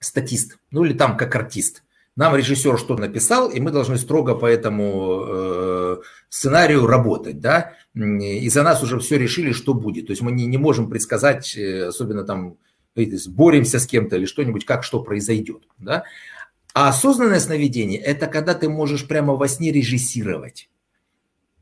статист, 0.00 0.58
ну 0.70 0.84
или 0.84 0.94
там 0.94 1.16
как 1.16 1.36
артист. 1.36 1.84
Нам 2.16 2.34
режиссер 2.34 2.78
что 2.78 2.96
написал, 2.96 3.48
и 3.50 3.60
мы 3.60 3.70
должны 3.70 3.96
строго 3.96 4.34
по 4.34 4.46
этому 4.46 5.24
э, 5.26 5.96
сценарию 6.30 6.86
работать, 6.86 7.40
да, 7.40 7.74
и 7.94 8.48
за 8.48 8.62
нас 8.62 8.82
уже 8.82 8.98
все 8.98 9.18
решили, 9.18 9.52
что 9.52 9.74
будет. 9.74 10.06
То 10.06 10.12
есть 10.12 10.22
мы 10.22 10.32
не, 10.32 10.46
не 10.46 10.58
можем 10.58 10.88
предсказать, 10.88 11.54
э, 11.56 11.86
особенно 11.86 12.24
там, 12.24 12.56
боремся 13.28 13.78
с 13.78 13.86
кем-то 13.86 14.16
или 14.16 14.26
что-нибудь, 14.26 14.64
как 14.64 14.84
что 14.84 15.02
произойдет, 15.02 15.62
да. 15.78 16.04
А 16.74 16.88
осознанное 16.88 17.40
сновидение– 17.40 18.00
это 18.00 18.26
когда 18.26 18.54
ты 18.54 18.68
можешь 18.68 19.06
прямо 19.06 19.34
во 19.34 19.48
сне 19.48 19.72
режиссировать. 19.72 20.70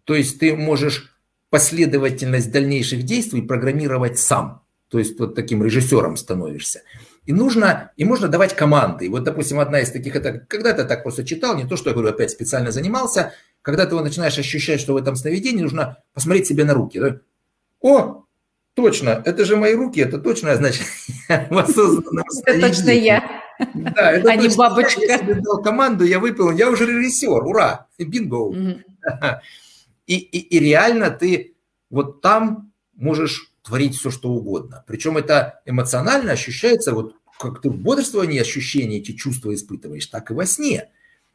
То 0.05 0.15
есть 0.15 0.39
ты 0.39 0.57
можешь 0.57 1.17
последовательность 1.51 2.53
дальнейших 2.53 3.03
действий 3.03 3.43
программировать 3.43 4.19
сам. 4.19 4.63
То 4.89 4.99
есть 4.99 5.19
вот 5.19 5.35
таким 5.35 5.65
режиссером 5.65 6.17
становишься. 6.17 6.83
И 7.27 7.33
нужно, 7.33 7.93
и 7.97 8.05
можно 8.05 8.29
давать 8.29 8.57
команды. 8.57 9.07
И 9.07 9.09
вот, 9.09 9.25
допустим, 9.25 9.61
одна 9.61 9.81
из 9.81 9.91
таких, 9.91 10.17
это 10.17 10.39
когда-то 10.39 10.85
так 10.85 11.03
просто 11.03 11.25
читал, 11.25 11.57
не 11.57 11.67
то, 11.67 11.77
что 11.77 11.91
я 11.91 11.95
говорю, 11.95 12.11
опять 12.11 12.31
специально 12.31 12.73
занимался, 12.73 13.35
когда 13.63 13.87
ты 13.87 13.95
начинаешь 14.01 14.39
ощущать, 14.39 14.81
что 14.81 14.95
в 14.95 14.97
этом 14.97 15.17
сновидении 15.17 15.63
нужно 15.63 15.99
посмотреть 16.15 16.47
себе 16.47 16.65
на 16.65 16.75
руки. 16.75 17.01
О, 17.81 18.25
точно, 18.83 19.23
это 19.25 19.45
же 19.45 19.57
мои 19.57 19.75
руки, 19.75 20.01
это 20.01 20.19
точно, 20.19 20.57
значит, 20.57 20.83
в 21.29 21.59
осознанном 21.59 22.25
Это 22.47 22.69
точно 22.69 22.91
я. 22.91 23.43
Да, 23.75 24.13
это 24.13 24.31
а 24.31 24.37
не 24.37 24.49
бабочка. 24.49 25.01
Я 25.03 25.19
себе 25.19 25.35
дал 25.35 25.63
команду, 25.63 26.05
я 26.05 26.19
выпил, 26.19 26.51
я 26.51 26.71
уже 26.71 26.87
режиссер, 26.87 27.45
ура, 27.45 27.87
бинго. 27.99 28.55
И, 30.07 30.17
и, 30.17 30.39
и 30.39 30.59
реально 30.59 31.11
ты 31.11 31.55
вот 31.91 32.21
там 32.21 32.73
можешь 32.95 33.53
творить 33.63 33.97
все, 33.97 34.11
что 34.11 34.31
угодно. 34.31 34.83
Причем 34.87 35.17
это 35.17 35.61
эмоционально 35.67 36.33
ощущается, 36.33 36.93
вот 36.93 37.15
как 37.39 37.61
ты 37.61 37.71
в 37.71 37.77
бодрствовании 37.77 38.41
ощущения, 38.41 38.99
эти 38.99 39.13
чувства 39.13 39.55
испытываешь, 39.55 40.07
так 40.07 40.31
и 40.31 40.35
во 40.35 40.47
сне. 40.47 40.89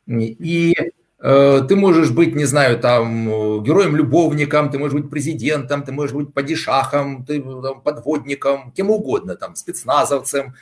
И 0.07 0.75
ты 1.25 1.75
можешь 1.75 2.11
быть, 2.11 2.35
не 2.35 2.45
знаю, 2.45 2.79
там, 2.79 3.63
героем-любовником, 3.63 4.69
ты 4.69 4.77
можешь 4.77 4.93
быть 4.93 5.09
президентом, 5.09 5.83
ты 5.83 5.91
можешь 5.91 6.13
быть 6.13 6.33
падишахом, 6.33 7.25
ты 7.25 7.41
там, 7.41 7.81
подводником, 7.81 8.71
кем 8.71 8.91
угодно, 8.91 9.35
там, 9.35 9.55
спецназовцем. 9.55 10.53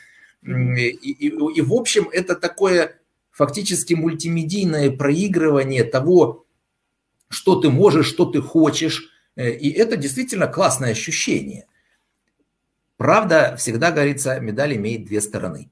И, 0.45 0.87
и, 0.87 1.27
и, 1.27 1.61
в 1.61 1.73
общем, 1.73 2.07
это 2.11 2.35
такое 2.35 2.95
фактически 3.31 3.93
мультимедийное 3.93 4.91
проигрывание 4.91 5.83
того, 5.83 6.45
что 7.29 7.59
ты 7.59 7.69
можешь, 7.69 8.07
что 8.07 8.25
ты 8.25 8.41
хочешь. 8.41 9.09
Э, 9.35 9.51
и 9.51 9.69
это 9.71 9.97
действительно 9.97 10.47
классное 10.47 10.91
ощущение. 10.91 11.65
Правда, 12.97 13.55
всегда 13.57 13.91
говорится, 13.91 14.39
медаль 14.39 14.77
имеет 14.77 15.05
две 15.05 15.19
стороны. 15.19 15.69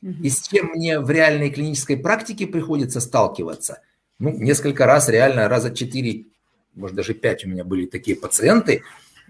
И 0.00 0.30
с 0.30 0.46
чем 0.46 0.66
мне 0.66 1.00
в 1.00 1.10
реальной 1.10 1.50
клинической 1.50 1.96
практике 1.96 2.46
приходится 2.46 3.00
сталкиваться, 3.00 3.80
ну, 4.18 4.36
несколько 4.36 4.86
раз, 4.86 5.08
реально, 5.08 5.48
раза 5.48 5.74
четыре, 5.74 6.26
может, 6.74 6.96
даже 6.96 7.14
пять 7.14 7.44
у 7.44 7.48
меня 7.48 7.64
были 7.64 7.86
такие 7.86 8.16
пациенты, 8.16 8.82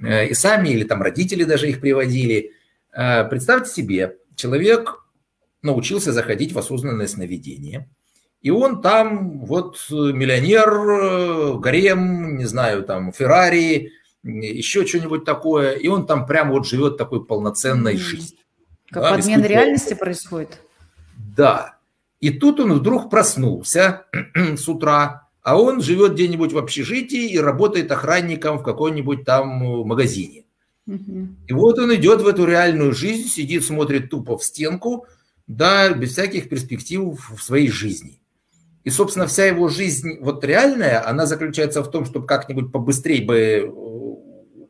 э, 0.02 0.28
и 0.28 0.34
сами, 0.34 0.70
или 0.70 0.84
там 0.84 1.02
родители 1.02 1.44
даже 1.44 1.68
их 1.68 1.80
приводили. 1.80 2.52
Э, 2.92 3.24
представьте 3.24 3.70
себе, 3.70 4.16
человек 4.34 5.04
научился 5.62 6.12
заходить 6.12 6.52
в 6.52 6.58
осознанное 6.58 7.06
сновидение, 7.06 7.88
и 8.40 8.50
он 8.50 8.80
там 8.80 9.44
вот 9.44 9.78
миллионер, 9.90 11.58
гарем, 11.58 12.36
не 12.36 12.44
знаю, 12.44 12.84
там 12.84 13.12
Феррари, 13.12 13.92
еще 14.22 14.86
что-нибудь 14.86 15.24
такое, 15.24 15.72
и 15.72 15.88
он 15.88 16.06
там 16.06 16.26
прямо 16.26 16.52
вот 16.52 16.66
живет 16.66 16.96
такой 16.96 17.24
полноценной 17.24 17.94
mm-hmm. 17.94 17.98
жизнью. 17.98 18.40
Как 18.90 19.02
да, 19.02 19.14
подмена 19.14 19.44
реальности 19.44 19.94
происходит? 19.94 20.60
Да. 21.16 21.77
И 22.20 22.30
тут 22.30 22.60
он 22.60 22.72
вдруг 22.72 23.10
проснулся 23.10 24.06
с 24.34 24.68
утра, 24.68 25.28
а 25.42 25.60
он 25.60 25.80
живет 25.82 26.14
где-нибудь 26.14 26.52
в 26.52 26.58
общежитии 26.58 27.30
и 27.30 27.38
работает 27.38 27.90
охранником 27.90 28.58
в 28.58 28.62
каком-нибудь 28.62 29.24
там 29.24 29.48
магазине. 29.86 30.44
Mm-hmm. 30.88 31.28
И 31.48 31.52
вот 31.52 31.78
он 31.78 31.94
идет 31.94 32.22
в 32.22 32.26
эту 32.26 32.44
реальную 32.44 32.92
жизнь, 32.94 33.28
сидит, 33.28 33.64
смотрит 33.64 34.10
тупо 34.10 34.36
в 34.36 34.44
стенку, 34.44 35.06
да, 35.46 35.90
без 35.90 36.12
всяких 36.12 36.48
перспектив 36.48 37.18
в 37.30 37.42
своей 37.42 37.68
жизни. 37.68 38.20
И, 38.84 38.90
собственно, 38.90 39.26
вся 39.26 39.44
его 39.44 39.68
жизнь, 39.68 40.18
вот 40.20 40.44
реальная, 40.44 41.06
она 41.06 41.26
заключается 41.26 41.82
в 41.82 41.90
том, 41.90 42.04
чтобы 42.04 42.26
как-нибудь 42.26 42.72
побыстрее 42.72 43.22
бы 43.22 43.70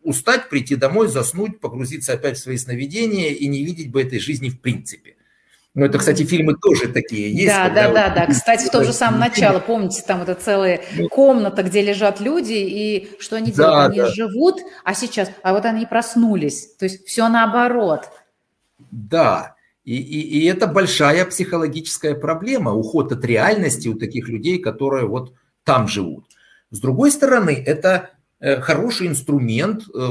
устать, 0.03 0.49
прийти 0.49 0.74
домой, 0.74 1.09
заснуть, 1.09 1.61
погрузиться 1.61 2.14
опять 2.14 2.38
в 2.38 2.40
свои 2.40 2.57
сновидения 2.57 3.30
и 3.30 3.46
не 3.46 3.62
видеть 3.64 3.90
бы 3.90 4.03
этой 4.03 4.18
жизни 4.18 4.49
в 4.49 4.61
принципе. 4.61 5.17
Ну, 5.79 5.85
это, 5.85 5.99
кстати, 5.99 6.24
фильмы 6.24 6.57
тоже 6.61 6.89
такие 6.89 7.33
есть. 7.33 7.47
Да, 7.47 7.68
да, 7.70 7.93
да, 7.93 8.09
да. 8.11 8.26
Кстати, 8.26 8.66
в 8.66 8.70
том 8.70 8.83
же 8.83 8.93
самом 8.93 9.20
начало, 9.20 9.61
помните, 9.61 10.03
там 10.05 10.22
это 10.22 10.35
целая 10.35 10.81
ну. 10.97 11.09
комната, 11.09 11.62
где 11.62 11.83
лежат 11.83 12.18
люди, 12.20 12.55
и 12.55 13.11
что 13.20 13.37
они 13.37 13.53
делают? 13.53 13.76
Да, 13.76 13.85
они 13.85 13.99
да. 13.99 14.09
живут, 14.09 14.61
а 14.83 14.95
сейчас, 14.95 15.31
а 15.45 15.53
вот 15.53 15.64
они 15.66 15.87
проснулись. 15.87 16.74
То 16.76 16.87
есть 16.87 17.07
все 17.07 17.29
наоборот. 17.29 18.09
Да, 18.91 19.55
и, 19.85 19.97
и, 19.97 20.41
и 20.41 20.47
это 20.47 20.66
большая 20.66 21.24
психологическая 21.26 22.16
проблема, 22.16 22.72
уход 22.72 23.12
от 23.12 23.24
реальности 23.24 23.87
у 23.87 23.95
таких 23.95 24.29
людей, 24.29 24.59
которые 24.59 25.07
вот 25.07 25.33
там 25.62 25.87
живут. 25.87 26.24
С 26.72 26.81
другой 26.81 27.12
стороны, 27.12 27.62
это 27.64 28.11
Э, 28.41 28.61
хороший 28.61 29.09
инструмент 29.09 29.83
э, 29.93 30.09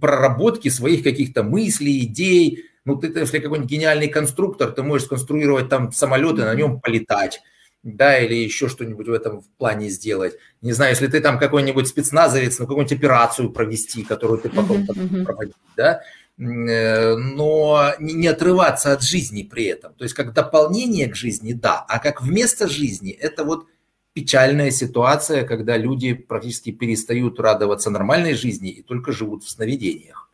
проработки 0.00 0.68
своих 0.68 1.04
каких-то 1.04 1.44
мыслей, 1.44 2.04
идей. 2.04 2.64
Ну, 2.84 2.96
ты, 2.96 3.06
если 3.08 3.38
какой-нибудь 3.38 3.70
гениальный 3.70 4.08
конструктор, 4.08 4.70
ты 4.70 4.82
можешь 4.82 5.06
сконструировать 5.06 5.68
там 5.68 5.92
самолеты, 5.92 6.44
на 6.44 6.54
нем 6.54 6.80
полетать, 6.80 7.40
да, 7.82 8.18
или 8.18 8.34
еще 8.34 8.68
что-нибудь 8.68 9.08
в 9.08 9.12
этом 9.12 9.42
плане 9.56 9.88
сделать. 9.88 10.34
Не 10.62 10.72
знаю, 10.72 10.92
если 10.92 11.06
ты 11.06 11.20
там 11.20 11.38
какой-нибудь 11.38 11.88
спецназовец, 11.88 12.58
ну, 12.58 12.66
какую-нибудь 12.66 12.98
операцию 12.98 13.50
провести, 13.50 14.02
которую 14.02 14.40
ты 14.40 14.48
потом 14.48 14.84
uh-huh, 14.84 15.24
проводить, 15.24 15.54
да, 15.76 16.02
э, 16.38 17.14
но 17.16 17.92
не 18.00 18.26
отрываться 18.26 18.92
от 18.92 19.02
жизни 19.02 19.42
при 19.42 19.64
этом. 19.66 19.94
То 19.94 20.04
есть 20.04 20.14
как 20.14 20.32
дополнение 20.32 21.08
к 21.08 21.16
жизни, 21.16 21.52
да, 21.52 21.84
а 21.88 21.98
как 21.98 22.22
вместо 22.22 22.68
жизни, 22.68 23.12
это 23.12 23.44
вот 23.44 23.66
печальная 24.12 24.72
ситуация, 24.72 25.44
когда 25.44 25.76
люди 25.76 26.12
практически 26.12 26.72
перестают 26.72 27.38
радоваться 27.38 27.90
нормальной 27.90 28.34
жизни 28.34 28.70
и 28.70 28.82
только 28.82 29.12
живут 29.12 29.44
в 29.44 29.50
сновидениях. 29.50 30.27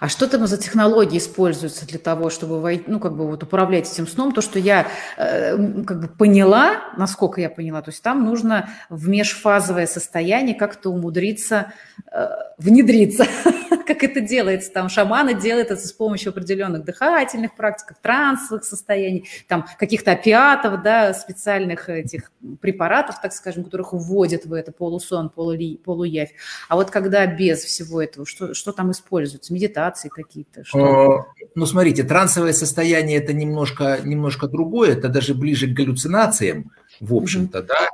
А 0.00 0.08
что 0.08 0.26
там 0.26 0.46
за 0.46 0.56
технологии 0.56 1.18
используются 1.18 1.86
для 1.86 1.98
того, 1.98 2.30
чтобы 2.30 2.82
ну, 2.86 2.98
как 2.98 3.16
бы 3.16 3.26
вот 3.26 3.42
управлять 3.42 3.90
этим 3.90 4.06
сном? 4.06 4.32
То, 4.32 4.40
что 4.40 4.58
я 4.58 4.88
э, 5.16 5.56
как 5.84 6.00
бы 6.00 6.08
поняла, 6.08 6.92
насколько 6.96 7.40
я 7.40 7.50
поняла, 7.50 7.82
то 7.82 7.90
есть 7.90 8.02
там 8.02 8.24
нужно 8.24 8.70
в 8.88 9.08
межфазовое 9.08 9.86
состояние 9.86 10.54
как-то 10.54 10.90
умудриться 10.90 11.72
э, 12.10 12.28
внедриться, 12.58 13.26
как 13.86 14.02
это 14.02 14.20
делается. 14.20 14.72
Там 14.72 14.88
шаманы 14.88 15.34
делают 15.34 15.70
это 15.70 15.86
с 15.86 15.92
помощью 15.92 16.30
определенных 16.30 16.84
дыхательных 16.84 17.54
практик, 17.54 17.96
трансовых 18.00 18.64
состояний, 18.64 19.28
там 19.48 19.66
каких-то 19.78 20.12
опиатов, 20.12 20.82
да, 20.82 21.12
специальных 21.12 21.88
этих 21.88 22.32
препаратов, 22.60 23.20
так 23.20 23.32
скажем, 23.32 23.64
которых 23.64 23.92
вводят 23.92 24.46
в 24.46 24.52
это 24.52 24.72
полусон, 24.72 25.28
полули, 25.28 25.76
полуявь. 25.76 26.32
А 26.68 26.76
вот 26.76 26.90
когда 26.90 27.26
без 27.26 27.60
всего 27.64 28.02
этого, 28.02 28.26
что, 28.26 28.54
что 28.54 28.72
там 28.72 28.90
используется? 28.90 29.52
Медитации 29.60 30.08
какие-то? 30.08 30.64
Что? 30.64 31.26
Ну, 31.54 31.66
смотрите, 31.66 32.04
трансовое 32.04 32.52
состояние– 32.52 33.18
это 33.18 33.32
немножко, 33.32 33.98
немножко 34.04 34.48
другое, 34.48 34.92
это 34.92 35.08
даже 35.08 35.34
ближе 35.34 35.66
к 35.66 35.76
галлюцинациям, 35.76 36.70
в 37.00 37.14
общем-то, 37.14 37.58
mm-hmm. 37.58 37.66
да. 37.66 37.88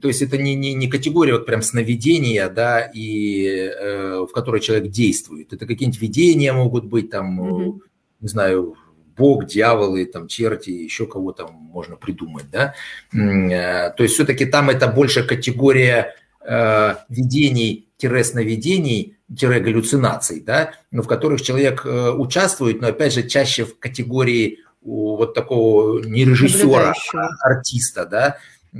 То 0.00 0.08
есть 0.08 0.22
это 0.22 0.36
не, 0.36 0.56
не, 0.56 0.74
не 0.74 0.88
категория 0.88 1.34
вот 1.34 1.46
прям 1.46 1.62
сновидения, 1.62 2.48
да, 2.48 2.80
и 2.80 3.46
э, 3.46 4.26
в 4.28 4.32
которой 4.32 4.60
человек 4.60 4.90
действует. 4.90 5.52
Это 5.52 5.66
какие-нибудь 5.66 6.00
видения 6.00 6.52
могут 6.52 6.84
быть, 6.84 7.10
там, 7.10 7.40
mm-hmm. 7.40 7.80
не 8.20 8.28
знаю, 8.28 8.74
Бог, 9.16 9.46
дьяволы, 9.46 10.04
там, 10.06 10.28
черти, 10.28 10.70
еще 10.70 11.06
кого 11.06 11.32
там 11.32 11.52
можно 11.52 11.96
придумать, 11.96 12.46
да. 12.50 12.74
Э, 13.12 13.90
то 13.90 14.02
есть 14.02 14.14
все-таки 14.14 14.46
там 14.46 14.70
это 14.70 14.88
больше 14.88 15.22
категория 15.24 16.14
э, 16.44 16.94
видений-сновидений, 18.02 19.16
галлюцинаций, 19.28 20.40
да, 20.40 20.72
в 20.92 21.06
которых 21.06 21.42
человек 21.42 21.84
э, 21.84 22.10
участвует, 22.10 22.80
но 22.80 22.88
опять 22.88 23.12
же 23.12 23.28
чаще 23.28 23.64
в 23.64 23.78
категории 23.78 24.58
вот 24.82 25.34
такого 25.34 26.00
не 26.00 26.24
режиссера, 26.24 26.94
а 27.14 27.28
артиста, 27.40 28.06
да, 28.06 28.36
э, 28.72 28.78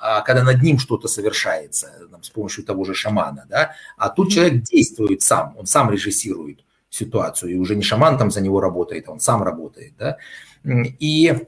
а 0.00 0.20
когда 0.22 0.44
над 0.44 0.62
ним 0.62 0.78
что-то 0.78 1.08
совершается 1.08 1.92
там, 2.10 2.22
с 2.22 2.30
помощью 2.30 2.64
того 2.64 2.84
же 2.84 2.94
шамана, 2.94 3.46
да, 3.48 3.72
а 3.96 4.08
тут 4.08 4.30
человек 4.30 4.62
действует 4.62 5.22
сам, 5.22 5.56
он 5.58 5.66
сам 5.66 5.90
режиссирует 5.90 6.60
ситуацию, 6.88 7.52
и 7.52 7.56
уже 7.56 7.74
не 7.74 7.82
шаман 7.82 8.16
там 8.16 8.30
за 8.30 8.40
него 8.40 8.60
работает, 8.60 9.08
а 9.08 9.12
он 9.12 9.20
сам 9.20 9.42
работает, 9.42 9.94
да, 9.98 10.16
и 10.64 11.46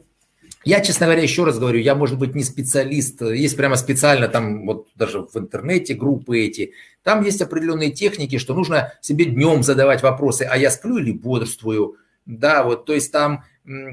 я, 0.68 0.80
честно 0.82 1.06
говоря, 1.06 1.22
еще 1.22 1.44
раз 1.44 1.58
говорю, 1.58 1.80
я, 1.80 1.94
может 1.94 2.18
быть, 2.18 2.34
не 2.34 2.44
специалист. 2.44 3.22
Есть 3.22 3.56
прямо 3.56 3.76
специально 3.76 4.28
там, 4.28 4.66
вот 4.66 4.88
даже 4.96 5.22
в 5.22 5.34
интернете 5.34 5.94
группы 5.94 6.40
эти. 6.40 6.74
Там 7.02 7.24
есть 7.24 7.40
определенные 7.40 7.90
техники, 7.90 8.36
что 8.36 8.52
нужно 8.52 8.92
себе 9.00 9.24
днем 9.24 9.62
задавать 9.62 10.02
вопросы, 10.02 10.42
а 10.42 10.58
я 10.58 10.70
сплю 10.70 10.98
или 10.98 11.12
бодрствую. 11.12 11.96
Да, 12.26 12.64
вот, 12.64 12.84
то 12.84 12.92
есть 12.92 13.10
там 13.10 13.44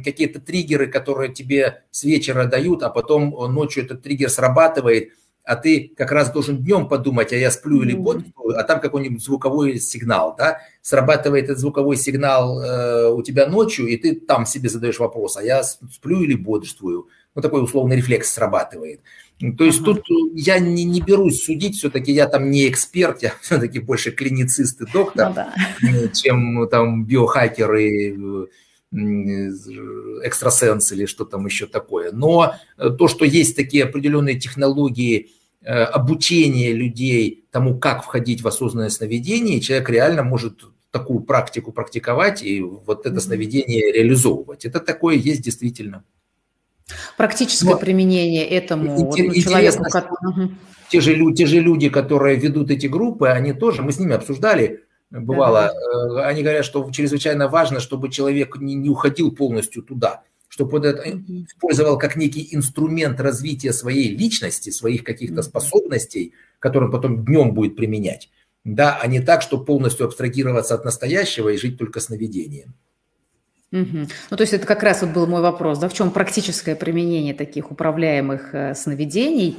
какие-то 0.04 0.42
триггеры, 0.42 0.88
которые 0.88 1.34
тебе 1.34 1.84
с 1.92 2.04
вечера 2.04 2.44
дают, 2.44 2.84
а 2.84 2.90
потом 2.90 3.30
ночью 3.54 3.86
этот 3.86 4.02
триггер 4.02 4.30
срабатывает– 4.30 5.14
а 5.46 5.56
ты 5.56 5.94
как 5.96 6.12
раз 6.12 6.32
должен 6.32 6.58
днем 6.58 6.88
подумать, 6.88 7.32
а 7.32 7.36
я 7.36 7.52
сплю 7.52 7.84
или 7.84 7.94
бодрствую, 7.94 8.60
а 8.60 8.64
там 8.64 8.80
какой-нибудь 8.80 9.24
звуковой 9.24 9.80
сигнал, 9.80 10.36
да, 10.36 10.62
срабатывает 10.82 11.46
этот 11.46 11.60
звуковой 11.60 11.98
сигнал 11.98 12.62
э, 12.62 13.12
у 13.12 13.22
тебя 13.22 13.48
ночью, 13.48 13.86
и 13.88 13.96
ты 13.96 14.16
там 14.16 14.46
себе 14.48 14.70
задаешь 14.70 15.00
вопрос, 15.00 15.38
а 15.38 15.44
я 15.44 15.64
сплю 15.64 16.22
или 16.22 16.34
бодрствую, 16.34 17.08
ну, 17.36 17.42
такой 17.42 17.64
условный 17.64 17.98
рефлекс 17.98 18.32
срабатывает. 18.32 19.02
То 19.58 19.66
есть 19.66 19.82
ага. 19.82 19.96
тут 19.96 20.06
я 20.34 20.60
не, 20.60 20.84
не 20.86 21.02
берусь 21.02 21.44
судить, 21.44 21.76
все-таки 21.76 22.12
я 22.12 22.28
там 22.28 22.50
не 22.50 22.68
эксперт, 22.68 23.22
я 23.22 23.34
все-таки 23.42 23.80
больше 23.80 24.12
клиницист 24.12 24.82
и 24.82 24.86
доктор, 24.92 25.30
ну, 25.30 25.36
да. 25.36 26.08
чем 26.14 26.68
там 26.70 27.06
биохакер 27.06 27.76
и 27.76 28.18
экстрасенс 28.92 30.92
или 30.92 31.06
что 31.06 31.26
там 31.26 31.46
еще 31.46 31.68
такое. 31.68 32.12
Но 32.12 32.56
э, 32.78 32.90
то, 32.90 33.08
что 33.08 33.26
есть 33.26 33.56
такие 33.56 33.84
определенные 33.84 34.40
технологии 34.40 35.32
э, 35.62 35.84
обучения 35.84 36.74
людей 36.74 37.46
тому, 37.52 37.78
как 37.78 38.04
входить 38.04 38.42
в 38.42 38.48
осознанное 38.48 38.90
сновидение, 38.90 39.60
человек 39.60 39.90
реально 39.90 40.24
может 40.24 40.62
такую 40.92 41.22
практику 41.22 41.74
практиковать 41.74 42.42
и 42.42 42.62
вот 42.62 43.06
это 43.06 43.20
сновидение 43.20 43.92
реализовывать. 43.92 44.64
Это 44.64 44.80
такое 44.80 45.16
есть 45.16 45.42
действительно. 45.42 46.06
Практическое 47.18 47.72
Но 47.72 47.78
применение 47.78 48.48
этому 48.48 48.96
вот, 48.96 49.18
ну, 49.18 49.34
человеку. 49.34 49.84
Те 50.90 51.02
же, 51.02 51.34
те 51.34 51.48
же 51.48 51.60
люди, 51.60 51.90
которые 51.90 52.38
ведут 52.38 52.70
эти 52.70 52.88
группы, 52.88 53.28
они 53.28 53.54
тоже, 53.54 53.82
мы 53.82 53.92
с 53.92 54.00
ними 54.00 54.14
обсуждали, 54.14 54.85
бывало, 55.12 55.74
да. 56.14 56.28
они 56.28 56.44
говорят, 56.44 56.66
что 56.66 56.90
чрезвычайно 56.92 57.48
важно, 57.48 57.80
чтобы 57.80 58.10
человек 58.10 58.58
не, 58.58 58.76
не 58.76 58.90
уходил 58.90 59.32
полностью 59.32 59.84
туда, 59.84 60.24
чтобы 60.50 60.78
он 60.78 60.86
это 60.86 61.10
использовал 61.48 61.98
как 61.98 62.16
некий 62.16 62.48
инструмент 62.52 63.20
развития 63.20 63.74
своей 63.74 64.16
личности, 64.16 64.70
своих 64.70 65.04
каких-то 65.04 65.42
способностей, 65.42 66.34
которые 66.60 66.88
он 66.88 66.92
потом 66.92 67.26
днем 67.26 67.54
будет 67.54 67.76
применять, 67.76 68.30
да, 68.64 68.98
а 69.02 69.08
не 69.08 69.20
так, 69.20 69.42
чтобы 69.42 69.66
полностью 69.66 70.06
абстрагироваться 70.06 70.76
от 70.76 70.86
настоящего 70.86 71.50
и 71.50 71.58
жить 71.58 71.78
только 71.78 72.00
сновидением. 72.00 72.74
Угу. 73.72 74.08
Ну, 74.30 74.38
то 74.38 74.42
есть 74.42 74.54
это 74.54 74.66
как 74.66 74.84
раз 74.84 75.02
вот 75.02 75.12
был 75.12 75.28
мой 75.28 75.42
вопрос, 75.42 75.80
да, 75.80 75.90
в 75.90 75.94
чем 75.94 76.12
практическое 76.12 76.76
применение 76.76 77.34
таких 77.34 77.72
управляемых 77.72 78.54
э, 78.54 78.76
сновидений? 78.76 79.58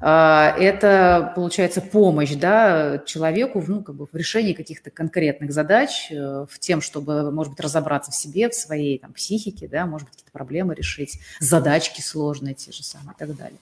Э, 0.00 0.52
это, 0.58 1.32
получается, 1.34 1.80
помощь, 1.80 2.34
да, 2.34 3.02
человеку 3.06 3.62
ну, 3.66 3.82
как 3.82 3.94
бы 3.94 4.06
в 4.10 4.16
решении 4.16 4.52
каких-то 4.52 4.90
конкретных 4.90 5.52
задач, 5.52 6.08
э, 6.10 6.46
в 6.48 6.58
тем, 6.58 6.80
чтобы, 6.80 7.30
может 7.30 7.52
быть, 7.52 7.60
разобраться 7.60 8.10
в 8.10 8.14
себе, 8.14 8.48
в 8.48 8.54
своей 8.54 8.98
там, 8.98 9.12
психике, 9.12 9.68
да, 9.68 9.86
может 9.86 10.08
быть, 10.08 10.16
какие-то 10.16 10.32
проблемы 10.32 10.74
решить, 10.74 11.18
задачки 11.40 12.00
сложные 12.00 12.54
те 12.54 12.72
же 12.72 12.82
самые 12.82 13.14
и 13.14 13.18
так 13.18 13.36
далее. 13.36 13.58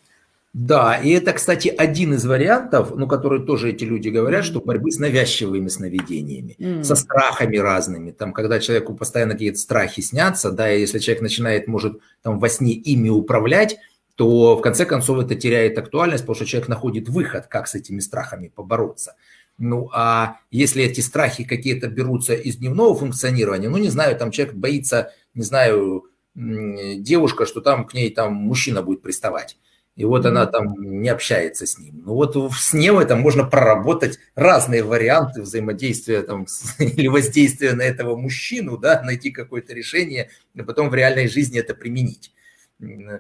Да, 0.54 0.96
и 0.96 1.10
это, 1.10 1.32
кстати, 1.32 1.66
один 1.66 2.14
из 2.14 2.24
вариантов, 2.24 2.92
ну, 2.94 3.08
который 3.08 3.44
тоже 3.44 3.70
эти 3.70 3.82
люди 3.82 4.08
говорят, 4.08 4.44
что 4.44 4.60
борьбы 4.60 4.92
с 4.92 5.00
навязчивыми 5.00 5.66
сновидениями, 5.66 6.54
mm. 6.60 6.84
со 6.84 6.94
страхами 6.94 7.56
разными. 7.56 8.12
Там, 8.12 8.32
когда 8.32 8.60
человеку 8.60 8.94
постоянно 8.94 9.32
какие-то 9.32 9.58
страхи 9.58 10.00
снятся, 10.00 10.52
да, 10.52 10.72
и 10.72 10.78
если 10.78 11.00
человек 11.00 11.22
начинает, 11.22 11.66
может, 11.66 11.98
там 12.22 12.38
во 12.38 12.48
сне 12.48 12.72
ими 12.72 13.08
управлять, 13.08 13.78
то 14.14 14.56
в 14.56 14.62
конце 14.62 14.84
концов 14.86 15.18
это 15.18 15.34
теряет 15.34 15.78
актуальность, 15.78 16.22
потому 16.24 16.36
что 16.36 16.46
человек 16.46 16.68
находит 16.68 17.08
выход, 17.08 17.46
как 17.46 17.66
с 17.68 17.74
этими 17.74 18.00
страхами 18.00 18.48
побороться. 18.48 19.16
Ну, 19.58 19.88
а 19.92 20.38
если 20.50 20.82
эти 20.84 21.00
страхи 21.00 21.44
какие-то 21.44 21.88
берутся 21.88 22.34
из 22.34 22.56
дневного 22.56 22.94
функционирования, 22.94 23.68
ну, 23.68 23.78
не 23.78 23.88
знаю, 23.88 24.16
там 24.16 24.30
человек 24.30 24.54
боится, 24.54 25.12
не 25.34 25.44
знаю, 25.44 26.04
девушка, 26.34 27.46
что 27.46 27.60
там 27.60 27.86
к 27.86 27.94
ней 27.94 28.10
там 28.10 28.34
мужчина 28.34 28.82
будет 28.82 29.02
приставать 29.02 29.56
и 29.96 30.04
вот 30.04 30.26
она 30.26 30.46
там 30.46 30.74
не 30.78 31.08
общается 31.08 31.66
с 31.66 31.78
ним. 31.78 32.02
Ну 32.04 32.14
вот 32.14 32.34
в 32.34 32.54
сне 32.54 32.92
в 32.92 32.98
этом 32.98 33.20
можно 33.20 33.44
проработать 33.44 34.18
разные 34.34 34.82
варианты 34.82 35.42
взаимодействия 35.42 36.22
там, 36.22 36.46
или 36.78 37.06
воздействия 37.06 37.74
на 37.74 37.82
этого 37.82 38.16
мужчину, 38.16 38.76
да, 38.76 39.02
найти 39.02 39.30
какое-то 39.30 39.72
решение, 39.72 40.30
и 40.54 40.62
потом 40.62 40.90
в 40.90 40.94
реальной 40.94 41.28
жизни 41.28 41.60
это 41.60 41.74
применить. 41.74 42.32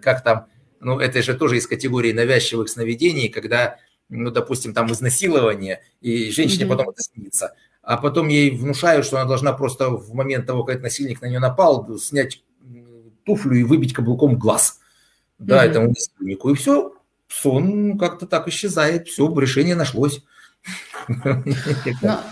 Как 0.02 0.24
там, 0.24 0.46
ну 0.84 0.98
это 0.98 1.22
же 1.22 1.34
тоже 1.34 1.56
из 1.56 1.66
категории 1.66 2.12
навязчивых 2.12 2.68
сновидений, 2.68 3.28
когда, 3.28 3.78
ну 4.08 4.30
допустим, 4.30 4.74
там 4.74 4.92
изнасилование, 4.92 5.82
и 6.00 6.30
женщине 6.30 6.64
mm-hmm. 6.64 6.68
потом 6.68 6.90
это 6.90 7.02
снится, 7.02 7.54
а 7.82 7.96
потом 7.96 8.28
ей 8.28 8.50
внушают, 8.50 9.06
что 9.06 9.16
она 9.16 9.26
должна 9.26 9.52
просто 9.52 9.90
в 9.90 10.14
момент 10.14 10.46
того, 10.46 10.64
как 10.64 10.80
насильник 10.82 11.20
на 11.20 11.26
нее 11.26 11.40
напал, 11.40 11.98
снять 11.98 12.42
туфлю 13.24 13.56
и 13.56 13.64
выбить 13.64 13.92
каблуком 13.92 14.38
глаз– 14.38 14.80
да, 15.38 15.64
mm-hmm. 15.64 15.70
этому 15.70 15.88
насильнику, 15.88 16.50
и 16.50 16.54
все, 16.54 16.94
сон 17.28 17.98
как-то 17.98 18.26
так 18.26 18.48
исчезает, 18.48 19.08
все, 19.08 19.28
решение 19.38 19.74
нашлось. 19.74 20.22
Но, 22.02 22.22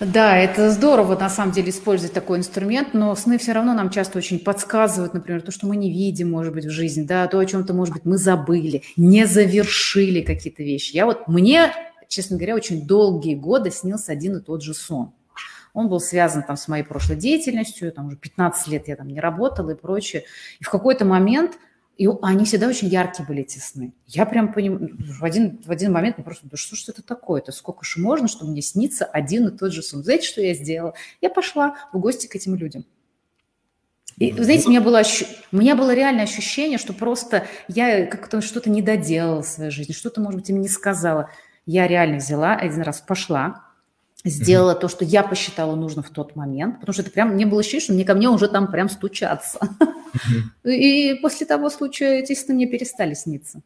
да, 0.00 0.36
это 0.36 0.70
здорово, 0.70 1.16
на 1.16 1.28
самом 1.28 1.52
деле, 1.52 1.70
использовать 1.70 2.12
такой 2.12 2.38
инструмент, 2.38 2.92
но 2.92 3.14
сны 3.14 3.38
все 3.38 3.52
равно 3.52 3.74
нам 3.74 3.90
часто 3.90 4.18
очень 4.18 4.38
подсказывают, 4.38 5.14
например, 5.14 5.42
то, 5.42 5.52
что 5.52 5.66
мы 5.66 5.76
не 5.76 5.90
видим, 5.90 6.30
может 6.30 6.52
быть, 6.52 6.64
в 6.64 6.70
жизни, 6.70 7.04
да, 7.04 7.26
то, 7.28 7.38
о 7.38 7.46
чем-то, 7.46 7.72
может 7.72 7.94
быть, 7.94 8.04
мы 8.04 8.18
забыли, 8.18 8.82
не 8.96 9.26
завершили 9.26 10.22
какие-то 10.22 10.62
вещи. 10.62 10.96
Я 10.96 11.06
вот, 11.06 11.28
мне, 11.28 11.72
честно 12.08 12.36
говоря, 12.36 12.54
очень 12.54 12.86
долгие 12.86 13.34
годы 13.34 13.70
снился 13.70 14.12
один 14.12 14.36
и 14.36 14.40
тот 14.40 14.62
же 14.62 14.74
сон. 14.74 15.12
Он 15.74 15.88
был 15.88 16.00
связан 16.00 16.42
там 16.42 16.56
с 16.56 16.68
моей 16.68 16.84
прошлой 16.84 17.16
деятельностью, 17.16 17.92
там 17.92 18.08
уже 18.08 18.16
15 18.16 18.68
лет 18.68 18.88
я 18.88 18.96
там 18.96 19.08
не 19.08 19.20
работала 19.20 19.70
и 19.70 19.74
прочее. 19.74 20.24
И 20.60 20.64
в 20.64 20.70
какой-то 20.70 21.04
момент– 21.04 21.52
и 21.96 22.08
они 22.22 22.44
всегда 22.44 22.68
очень 22.68 22.88
яркие 22.88 23.26
были, 23.26 23.42
эти 23.42 23.58
сны. 23.58 23.92
Я 24.06 24.24
прям 24.24 24.52
поним... 24.52 24.96
в, 24.98 25.24
один, 25.24 25.60
в 25.64 25.70
один 25.70 25.92
момент 25.92 26.16
мне 26.16 26.24
просто, 26.24 26.48
да 26.48 26.56
что 26.56 26.74
ж 26.74 26.88
это 26.88 27.02
такое-то? 27.02 27.52
Сколько 27.52 27.84
же 27.84 28.00
можно, 28.00 28.28
чтобы 28.28 28.52
мне 28.52 28.62
снится 28.62 29.04
один 29.04 29.48
и 29.48 29.56
тот 29.56 29.72
же 29.72 29.82
сон? 29.82 30.02
Знаете, 30.02 30.26
что 30.26 30.40
я 30.40 30.54
сделала? 30.54 30.94
Я 31.20 31.30
пошла 31.30 31.76
в 31.92 31.98
гости 31.98 32.26
к 32.26 32.34
этим 32.34 32.54
людям. 32.54 32.84
И, 34.18 34.32
знаете, 34.32 34.66
у 34.66 34.70
меня, 34.70 34.80
было 34.80 35.00
ощу... 35.00 35.26
у 35.52 35.56
меня 35.56 35.74
было 35.74 35.94
реальное 35.94 36.24
ощущение, 36.24 36.78
что 36.78 36.92
просто 36.92 37.46
я 37.68 38.06
как-то 38.06 38.40
что-то 38.40 38.70
не 38.70 38.82
доделала 38.82 39.42
в 39.42 39.46
своей 39.46 39.70
жизни, 39.70 39.92
что-то, 39.92 40.20
может 40.20 40.40
быть, 40.40 40.50
им 40.50 40.60
не 40.60 40.68
сказала. 40.68 41.30
Я 41.66 41.86
реально 41.86 42.16
взяла, 42.16 42.54
один 42.54 42.82
раз 42.82 43.00
пошла, 43.00 43.64
сделала 44.24 44.72
mm-hmm. 44.72 44.80
то, 44.80 44.88
что 44.88 45.04
я 45.04 45.22
посчитала 45.22 45.74
нужно 45.74 46.02
в 46.02 46.10
тот 46.10 46.36
момент, 46.36 46.80
потому 46.80 46.92
что 46.92 47.02
это 47.02 47.10
прям 47.10 47.36
не 47.36 47.44
было 47.44 47.60
ощущение, 47.60 47.84
что 47.84 47.92
мне 47.92 48.04
ко 48.04 48.14
мне 48.14 48.28
уже 48.28 48.48
там 48.48 48.70
прям 48.70 48.88
стучатся. 48.88 49.58
Mm-hmm. 49.60 50.72
И 50.72 51.14
после 51.20 51.46
того 51.46 51.70
случая 51.70 52.20
эти 52.20 52.34
сны 52.34 52.54
мне 52.54 52.66
перестали 52.66 53.14
сниться. 53.14 53.62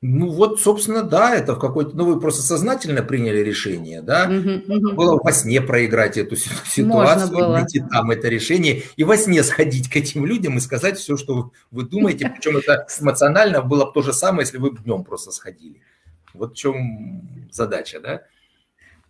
Ну 0.00 0.30
вот, 0.30 0.60
собственно, 0.60 1.02
да, 1.02 1.34
это 1.34 1.56
в 1.56 1.58
какой-то, 1.58 1.96
ну 1.96 2.04
вы 2.04 2.20
просто 2.20 2.42
сознательно 2.42 3.02
приняли 3.02 3.38
решение, 3.38 4.00
да, 4.00 4.30
mm-hmm, 4.30 4.66
mm-hmm. 4.66 4.92
было 4.94 5.18
во 5.20 5.32
сне 5.32 5.60
проиграть 5.60 6.16
эту 6.16 6.36
ситуацию, 6.36 7.50
найти 7.50 7.80
там 7.80 8.12
это 8.12 8.28
решение 8.28 8.84
и 8.94 9.02
во 9.02 9.16
сне 9.16 9.42
сходить 9.42 9.90
к 9.90 9.96
этим 9.96 10.24
людям 10.24 10.56
и 10.56 10.60
сказать 10.60 10.98
все, 10.98 11.16
что 11.16 11.50
вы 11.72 11.82
думаете, 11.82 12.30
причем 12.30 12.58
это 12.58 12.86
эмоционально 13.00 13.60
было 13.60 13.86
бы 13.86 13.92
то 13.92 14.02
же 14.02 14.12
самое, 14.12 14.42
если 14.42 14.58
вы 14.58 14.70
днем 14.70 15.02
просто 15.02 15.32
сходили. 15.32 15.82
Вот 16.32 16.52
в 16.52 16.56
чем 16.56 17.48
задача, 17.50 17.98
да? 17.98 18.22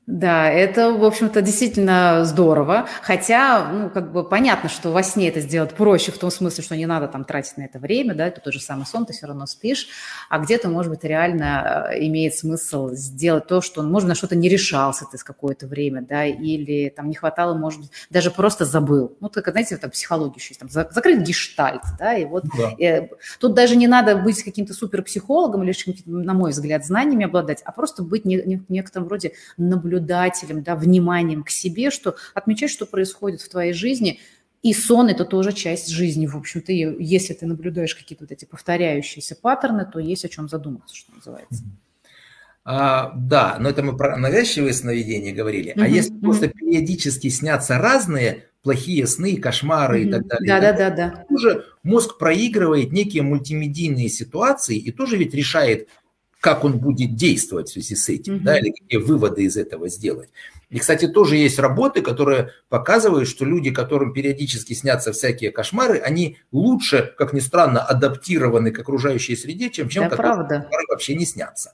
Да, 0.08 0.48
это, 0.48 0.90
в 0.90 1.04
общем-то, 1.04 1.42
действительно 1.42 2.24
здорово. 2.24 2.88
Хотя, 3.02 3.70
ну, 3.70 3.90
как 3.90 4.10
бы 4.10 4.26
понятно, 4.26 4.70
что 4.70 4.90
во 4.90 5.02
сне 5.02 5.28
это 5.28 5.40
сделать 5.40 5.74
проще, 5.74 6.12
в 6.12 6.18
том 6.18 6.30
смысле, 6.30 6.64
что 6.64 6.74
не 6.76 6.86
надо 6.86 7.08
там 7.08 7.26
тратить 7.26 7.58
на 7.58 7.64
это 7.64 7.78
время, 7.78 8.14
да, 8.14 8.26
это 8.26 8.40
тот 8.40 8.54
же 8.54 8.60
самый 8.60 8.86
сон, 8.86 9.04
ты 9.04 9.12
все 9.12 9.26
равно 9.26 9.44
спишь. 9.44 9.88
А 10.30 10.38
где-то, 10.38 10.70
может 10.70 10.90
быть, 10.90 11.04
реально 11.04 11.90
э, 11.90 12.06
имеет 12.06 12.34
смысл 12.34 12.88
сделать 12.92 13.48
то, 13.48 13.60
что, 13.60 13.82
может, 13.82 14.08
на 14.08 14.14
что-то 14.14 14.34
не 14.34 14.48
решался 14.48 15.04
ты 15.12 15.18
с 15.18 15.22
какое-то 15.22 15.66
время, 15.66 16.00
да, 16.00 16.24
или 16.24 16.88
там 16.88 17.10
не 17.10 17.14
хватало, 17.14 17.54
может 17.54 17.80
быть, 17.80 17.90
даже 18.08 18.30
просто 18.30 18.64
забыл. 18.64 19.14
Ну, 19.20 19.28
только, 19.28 19.50
знаете, 19.50 19.76
там 19.76 19.90
психология 19.90 20.36
еще 20.36 20.54
есть, 20.54 20.60
там, 20.60 20.70
закрыть 20.70 21.20
гештальт, 21.20 21.82
да, 21.98 22.14
и 22.14 22.24
вот 22.24 22.44
да. 22.56 22.72
э, 22.82 23.08
тут 23.38 23.52
даже 23.52 23.76
не 23.76 23.86
надо 23.86 24.16
быть 24.16 24.42
каким-то 24.42 24.72
суперпсихологом 24.72 25.64
или, 25.64 25.74
на 26.06 26.32
мой 26.32 26.52
взгляд, 26.52 26.86
знаниями 26.86 27.26
обладать, 27.26 27.60
а 27.66 27.72
просто 27.72 28.02
быть 28.02 28.24
не, 28.24 28.36
не, 28.36 28.56
в 28.56 28.70
некотором 28.70 29.06
роде 29.06 29.32
наблюдателем 29.58 29.97
наблюдателем, 29.98 30.62
да, 30.62 30.76
вниманием 30.76 31.42
к 31.42 31.50
себе, 31.50 31.90
что 31.90 32.16
отмечать, 32.34 32.70
что 32.70 32.86
происходит 32.86 33.40
в 33.40 33.48
твоей 33.48 33.72
жизни. 33.72 34.20
И 34.62 34.72
сон– 34.72 35.08
это 35.08 35.24
тоже 35.24 35.52
часть 35.52 35.88
жизни, 35.88 36.26
в 36.26 36.36
общем-то. 36.36 36.72
Если 36.72 37.34
ты 37.34 37.46
наблюдаешь 37.46 37.94
какие-то 37.94 38.24
вот 38.24 38.32
эти 38.32 38.44
повторяющиеся 38.44 39.36
паттерны, 39.36 39.86
то 39.90 40.00
есть 40.00 40.24
о 40.24 40.28
чем 40.28 40.48
задуматься, 40.48 40.96
что 40.96 41.12
называется. 41.14 41.62
А, 42.64 43.12
да, 43.16 43.56
но 43.60 43.70
это 43.70 43.82
мы 43.82 43.96
про 43.96 44.16
навязчивые 44.16 44.74
сновидения 44.74 45.32
говорили. 45.32 45.72
Mm-hmm. 45.72 45.82
А 45.82 45.88
если 45.88 46.14
mm-hmm. 46.14 46.20
просто 46.20 46.48
периодически 46.48 47.28
снятся 47.28 47.78
разные 47.78 48.46
плохие 48.62 49.06
сны, 49.06 49.36
кошмары 49.36 50.02
mm-hmm. 50.02 50.08
и 50.08 50.10
так 50.10 50.26
далее, 50.26 50.48
да, 50.48 50.60
да, 50.60 50.72
да, 50.72 50.90
да. 50.90 51.24
Тоже 51.28 51.64
мозг 51.84 52.18
проигрывает 52.18 52.92
некие 52.92 53.22
мультимедийные 53.22 54.08
ситуации 54.08 54.76
и 54.76 54.90
тоже 54.90 55.16
ведь 55.16 55.32
решает, 55.34 55.88
как 56.40 56.64
он 56.64 56.78
будет 56.78 57.16
действовать 57.16 57.68
в 57.68 57.72
связи 57.72 57.96
с 57.96 58.08
этим, 58.08 58.36
mm-hmm. 58.36 58.42
да, 58.42 58.58
или 58.58 58.70
какие 58.70 58.98
выводы 58.98 59.42
из 59.42 59.56
этого 59.56 59.88
сделать. 59.88 60.30
И, 60.70 60.78
кстати, 60.78 61.08
тоже 61.08 61.36
есть 61.36 61.58
работы, 61.58 62.02
которые 62.02 62.50
показывают, 62.68 63.28
что 63.28 63.44
люди, 63.44 63.70
которым 63.70 64.12
периодически 64.12 64.74
снятся 64.74 65.12
всякие 65.12 65.50
кошмары, 65.50 65.98
они 65.98 66.38
лучше, 66.52 67.14
как 67.16 67.32
ни 67.32 67.40
странно, 67.40 67.80
адаптированы 67.80 68.70
к 68.70 68.78
окружающей 68.78 69.34
среде, 69.34 69.70
чем 69.70 69.88
чем 69.88 70.08
да, 70.08 70.16
кошмары 70.16 70.66
вообще 70.88 71.14
не 71.14 71.24
снятся. 71.24 71.72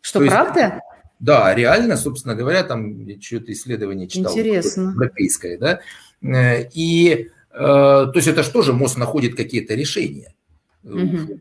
Что, 0.00 0.18
То 0.18 0.26
правда? 0.26 0.60
Есть, 0.60 0.74
да, 1.20 1.54
реально, 1.54 1.96
собственно 1.96 2.34
говоря, 2.34 2.64
там 2.64 3.08
что-то 3.20 3.52
исследование 3.52 4.08
читал. 4.08 4.32
Интересно. 4.32 4.90
Европейское, 4.90 5.56
да. 5.56 5.80
Э, 6.22 6.68
и, 6.74 7.30
э, 7.50 7.56
то 7.56 8.12
есть 8.14 8.28
это 8.28 8.42
же 8.42 8.50
тоже 8.50 8.72
мозг 8.72 8.98
находит 8.98 9.36
какие-то 9.36 9.74
решения. 9.74 10.34
Угу. 10.82 11.40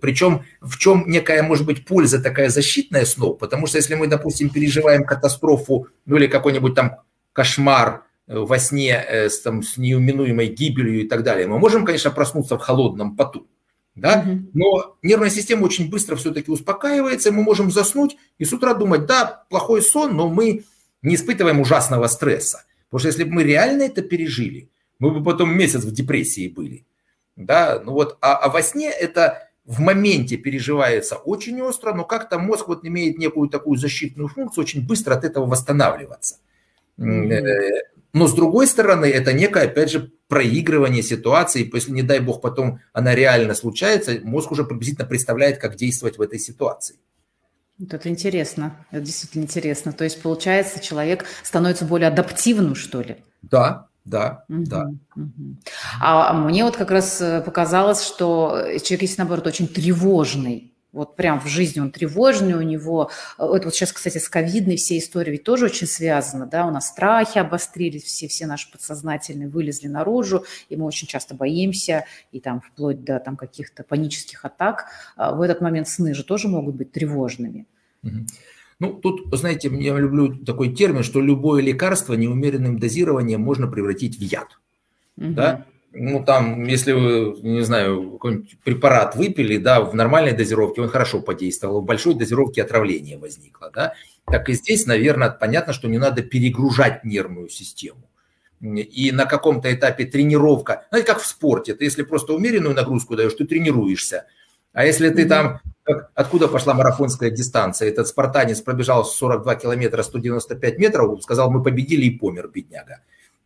Причем 0.00 0.44
в 0.60 0.78
чем 0.78 1.04
некая, 1.06 1.42
может 1.42 1.66
быть, 1.66 1.84
польза 1.84 2.22
такая 2.22 2.48
защитная 2.48 3.04
снов, 3.04 3.38
потому 3.38 3.66
что 3.66 3.78
если 3.78 3.94
мы, 3.94 4.06
допустим, 4.06 4.50
переживаем 4.50 5.04
катастрофу, 5.04 5.88
ну 6.06 6.16
или 6.16 6.26
какой-нибудь 6.26 6.74
там 6.74 6.96
кошмар 7.32 8.04
э, 8.26 8.38
во 8.38 8.58
сне 8.58 9.04
э, 9.06 9.28
с, 9.28 9.40
там, 9.40 9.62
с 9.62 9.76
неуминуемой 9.76 10.48
гибелью 10.48 11.02
и 11.02 11.08
так 11.08 11.22
далее, 11.22 11.46
мы 11.46 11.58
можем, 11.58 11.84
конечно, 11.84 12.10
проснуться 12.10 12.56
в 12.56 12.60
холодном 12.60 13.16
поту, 13.16 13.46
да, 13.94 14.24
угу. 14.26 14.50
но 14.54 14.96
нервная 15.02 15.30
система 15.30 15.64
очень 15.64 15.90
быстро 15.90 16.16
все-таки 16.16 16.50
успокаивается, 16.50 17.28
и 17.28 17.32
мы 17.32 17.42
можем 17.42 17.70
заснуть 17.70 18.16
и 18.38 18.44
с 18.44 18.52
утра 18.52 18.74
думать, 18.74 19.06
да, 19.06 19.44
плохой 19.50 19.82
сон, 19.82 20.16
но 20.16 20.28
мы 20.28 20.64
не 21.02 21.14
испытываем 21.14 21.60
ужасного 21.60 22.06
стресса. 22.06 22.64
Потому 22.88 23.00
что 23.00 23.08
если 23.08 23.24
бы 23.24 23.32
мы 23.32 23.44
реально 23.44 23.82
это 23.84 24.02
пережили, 24.02 24.70
мы 24.98 25.12
бы 25.12 25.22
потом 25.22 25.56
месяц 25.56 25.84
в 25.84 25.92
депрессии 25.92 26.48
были. 26.48 26.84
Да, 27.36 27.80
ну 27.84 27.92
вот, 27.92 28.18
а, 28.20 28.36
а 28.36 28.48
во 28.50 28.62
сне 28.62 28.90
это 28.90 29.48
в 29.64 29.80
моменте 29.80 30.36
переживается 30.36 31.16
очень 31.16 31.60
остро, 31.62 31.92
но 31.92 32.04
как-то 32.04 32.38
мозг 32.38 32.68
вот 32.68 32.84
имеет 32.84 33.18
некую 33.18 33.48
такую 33.48 33.78
защитную 33.78 34.28
функцию, 34.28 34.64
очень 34.64 34.86
быстро 34.86 35.14
от 35.14 35.24
этого 35.24 35.46
восстанавливаться. 35.46 36.36
Mm-hmm. 36.98 37.80
Но 38.12 38.26
с 38.26 38.34
другой 38.34 38.66
стороны, 38.66 39.06
это 39.06 39.32
некое, 39.32 39.64
опять 39.64 39.90
же, 39.90 40.10
проигрывание 40.26 41.02
ситуации. 41.02 41.68
Если, 41.72 41.92
не 41.92 42.02
дай 42.02 42.20
бог, 42.20 42.40
потом 42.40 42.80
она 42.92 43.14
реально 43.14 43.54
случается, 43.54 44.18
мозг 44.22 44.50
уже 44.50 44.64
приблизительно 44.64 45.06
представляет, 45.06 45.58
как 45.58 45.76
действовать 45.76 46.18
в 46.18 46.22
этой 46.22 46.38
ситуации. 46.38 46.96
Вот 47.78 47.94
это 47.94 48.08
интересно, 48.08 48.84
это 48.90 49.02
действительно 49.02 49.42
интересно. 49.42 49.92
То 49.92 50.04
есть, 50.04 50.20
получается, 50.20 50.80
человек 50.80 51.24
становится 51.42 51.84
более 51.84 52.08
адаптивным, 52.08 52.74
что 52.74 53.00
ли? 53.00 53.16
Да, 53.42 53.88
да, 54.10 54.44
угу, 54.48 54.64
да. 54.64 54.90
Угу. 55.16 55.56
А 56.00 56.32
мне 56.32 56.64
вот 56.64 56.76
как 56.76 56.90
раз 56.90 57.20
э, 57.20 57.40
показалось, 57.40 58.04
что 58.04 58.66
человек 58.82 59.02
есть, 59.02 59.18
наоборот, 59.18 59.46
очень 59.46 59.68
тревожный 59.68 60.70
вот 60.92 61.16
прям 61.16 61.40
в 61.40 61.46
жизни 61.46 61.80
он 61.80 61.90
тревожный, 61.92 62.54
у 62.54 62.62
него, 62.62 63.10
э, 63.38 63.44
это 63.44 63.66
вот 63.66 63.74
сейчас, 63.74 63.92
кстати, 63.92 64.18
с 64.18 64.28
ковидной 64.28 64.76
все 64.76 64.98
истории 64.98 65.32
ведь 65.32 65.44
тоже 65.44 65.66
очень 65.66 65.86
связаны, 65.86 66.46
да, 66.46 66.66
у 66.66 66.70
нас 66.70 66.88
страхи 66.88 67.38
обострились, 67.38 68.04
все, 68.04 68.28
все 68.28 68.46
наши 68.46 68.70
подсознательные 68.70 69.48
вылезли 69.48 69.88
наружу, 69.88 70.44
и 70.68 70.76
мы 70.76 70.86
очень 70.86 71.06
часто 71.06 71.34
боимся, 71.34 72.06
и 72.32 72.40
там 72.40 72.60
вплоть 72.60 73.04
до 73.04 73.20
там 73.20 73.36
каких-то 73.36 73.84
панических 73.84 74.44
атак, 74.44 74.86
а 75.16 75.32
в 75.32 75.40
этот 75.40 75.60
момент 75.60 75.88
сны 75.88 76.14
же 76.14 76.24
тоже 76.24 76.48
могут 76.48 76.74
быть 76.74 76.92
тревожными. 76.92 77.66
Ну, 78.80 78.94
тут, 78.94 79.32
знаете, 79.32 79.70
я 79.72 79.96
люблю 79.96 80.34
такой 80.44 80.74
термин, 80.74 81.04
что 81.04 81.20
любое 81.20 81.62
лекарство 81.62 82.14
неумеренным 82.14 82.78
дозированием 82.78 83.40
можно 83.40 83.68
превратить 83.68 84.18
в 84.18 84.22
яд. 84.22 84.58
Угу. 85.16 85.34
Да? 85.34 85.66
ну, 85.92 86.24
там, 86.24 86.64
если 86.64 86.92
вы, 86.92 87.36
не 87.42 87.62
знаю, 87.62 88.12
какой-нибудь 88.12 88.58
препарат 88.62 89.16
выпили, 89.16 89.56
да, 89.56 89.80
в 89.80 89.94
нормальной 89.94 90.32
дозировке 90.32 90.82
он 90.82 90.88
хорошо 90.88 91.20
подействовал, 91.20 91.80
в 91.80 91.84
большой 91.84 92.14
дозировке 92.14 92.62
отравление 92.62 93.18
возникло, 93.18 93.70
да, 93.74 93.94
так 94.26 94.48
и 94.48 94.52
здесь, 94.52 94.86
наверное, 94.86 95.30
понятно, 95.30 95.72
что 95.72 95.88
не 95.88 95.98
надо 95.98 96.22
перегружать 96.22 97.04
нервную 97.04 97.48
систему. 97.48 98.08
И 98.60 99.10
на 99.10 99.24
каком-то 99.24 99.72
этапе 99.72 100.04
тренировка, 100.04 100.86
знаете, 100.90 101.08
как 101.08 101.20
в 101.20 101.26
спорте, 101.26 101.74
ты 101.74 101.84
если 101.84 102.02
просто 102.02 102.34
умеренную 102.34 102.74
нагрузку 102.74 103.16
даешь, 103.16 103.34
ты 103.34 103.46
тренируешься. 103.46 104.26
А 104.72 104.84
если 104.84 105.08
ты 105.08 105.26
там, 105.26 105.60
как, 105.94 106.10
откуда 106.14 106.48
пошла 106.48 106.74
марафонская 106.74 107.30
дистанция, 107.30 107.88
этот 107.88 108.08
спартанец 108.08 108.60
пробежал 108.60 109.04
42 109.04 109.54
километра 109.56 110.02
195 110.02 110.78
метров, 110.78 111.22
сказал, 111.22 111.50
мы 111.50 111.62
победили 111.62 112.06
и 112.06 112.18
помер, 112.18 112.48
бедняга 112.48 113.00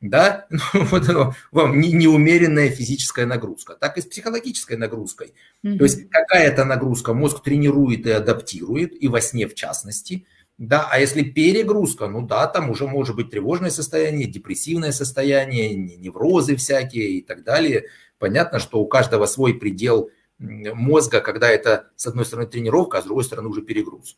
да, 0.08 0.46
вот 0.74 1.08
оно, 1.08 1.34
вам 1.50 1.80
не, 1.80 1.92
неумеренная 1.92 2.68
физическая 2.68 3.26
нагрузка, 3.26 3.74
так 3.74 3.96
и 3.96 4.02
с 4.02 4.06
психологической 4.06 4.76
нагрузкой. 4.76 5.34
Mm-hmm. 5.64 5.78
То 5.78 5.84
есть 5.84 6.10
какая-то 6.10 6.64
нагрузка 6.64 7.14
мозг 7.14 7.42
тренирует 7.42 8.06
и 8.06 8.10
адаптирует, 8.10 8.92
и 9.02 9.08
во 9.08 9.20
сне 9.20 9.48
в 9.48 9.54
частности, 9.54 10.26
да, 10.56 10.86
а 10.90 11.00
если 11.00 11.22
перегрузка, 11.22 12.06
ну 12.06 12.22
да, 12.22 12.46
там 12.46 12.70
уже 12.70 12.86
может 12.86 13.16
быть 13.16 13.30
тревожное 13.30 13.70
состояние, 13.70 14.28
депрессивное 14.28 14.92
состояние, 14.92 15.74
неврозы 15.74 16.54
всякие 16.56 17.18
и 17.18 17.22
так 17.22 17.42
далее. 17.42 17.86
Понятно, 18.18 18.60
что 18.60 18.78
у 18.78 18.86
каждого 18.86 19.26
свой 19.26 19.54
предел 19.54 20.10
мозга, 20.38 21.20
когда 21.20 21.48
это, 21.48 21.90
с 21.96 22.06
одной 22.06 22.24
стороны, 22.24 22.48
тренировка, 22.48 22.98
а 22.98 23.02
с 23.02 23.04
другой 23.04 23.24
стороны, 23.24 23.48
уже 23.48 23.62
перегруз. 23.62 24.16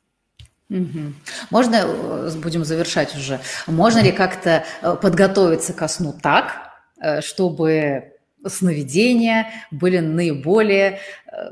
Угу. 0.69 1.13
Можно, 1.51 1.77
э, 1.77 2.31
будем 2.43 2.65
завершать 2.65 3.15
уже, 3.15 3.41
можно 3.67 4.01
ли 4.01 4.11
как-то 4.11 4.65
э, 4.83 4.97
подготовиться 5.01 5.73
ко 5.73 5.87
сну 5.87 6.13
так, 6.21 6.73
э, 7.01 7.21
чтобы 7.21 8.13
сновидения 8.45 9.49
были 9.71 9.99
наиболее 9.99 11.01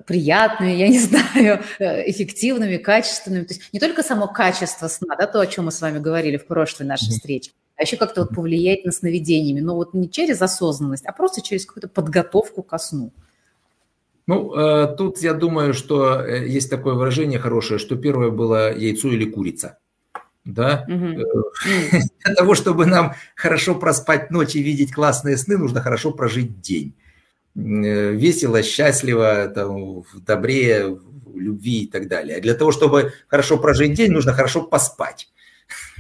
приятными, 0.07 0.71
я 0.73 0.89
не 0.89 0.99
знаю, 1.01 1.63
эффективными, 1.79 2.77
качественными. 2.77 3.45
То 3.45 3.55
есть 3.55 3.73
не 3.73 3.81
только 3.81 4.03
само 4.03 4.29
качество 4.29 4.89
сна, 4.89 5.17
да, 5.17 5.27
то, 5.27 5.41
о 5.41 5.47
чем 5.47 5.67
мы 5.67 5.73
с 5.73 5.81
вами 5.81 5.99
говорили 5.99 6.37
в 6.37 6.47
прошлой 6.47 6.87
нашей 6.87 7.11
встрече, 7.11 7.53
а 7.77 7.83
еще 7.83 7.97
как-то 7.97 8.23
вот 8.23 8.35
повлиять 8.35 8.85
на 8.85 8.93
сновидениями, 8.93 9.61
но 9.61 9.75
вот 9.75 9.95
не 9.95 10.09
через 10.09 10.41
осознанность, 10.41 11.05
а 11.05 11.13
просто 11.13 11.43
через 11.43 11.67
какую-то 11.67 11.89
подготовку 11.89 12.63
ко 12.63 12.79
сну. 12.79 13.13
Ну, 14.27 14.55
э, 14.55 14.95
тут 14.97 15.19
я 15.19 15.35
думаю, 15.35 15.75
что 15.75 16.21
э, 16.21 16.49
есть 16.49 16.71
такое 16.71 16.95
выражение 16.95 17.39
хорошее, 17.39 17.79
что 17.79 17.97
первое 17.97 18.31
было 18.31 18.75
яйцо 18.75 19.09
или 19.09 19.25
курица. 19.27 19.79
Да? 20.45 20.87
Угу. 20.89 21.25
Для 22.25 22.35
того, 22.35 22.55
чтобы 22.55 22.87
нам 22.87 23.15
хорошо 23.35 23.75
проспать 23.75 24.31
ночь 24.31 24.55
и 24.57 24.63
видеть 24.63 24.93
классные 24.93 25.37
сны, 25.37 25.59
нужно 25.59 25.81
хорошо 25.81 26.11
прожить 26.11 26.61
день. 26.61 26.95
Весело, 27.55 28.63
счастливо, 28.63 29.47
там, 29.49 30.03
в 30.03 30.21
добре, 30.27 30.87
в 30.89 31.39
любви 31.39 31.83
и 31.83 31.87
так 31.87 32.09
далее. 32.09 32.39
А 32.39 32.41
для 32.41 32.55
того, 32.55 32.73
чтобы 32.73 33.13
хорошо 33.29 33.59
прожить 33.59 33.95
день, 33.95 34.11
нужно 34.11 34.33
хорошо 34.33 34.63
поспать. 34.63 35.29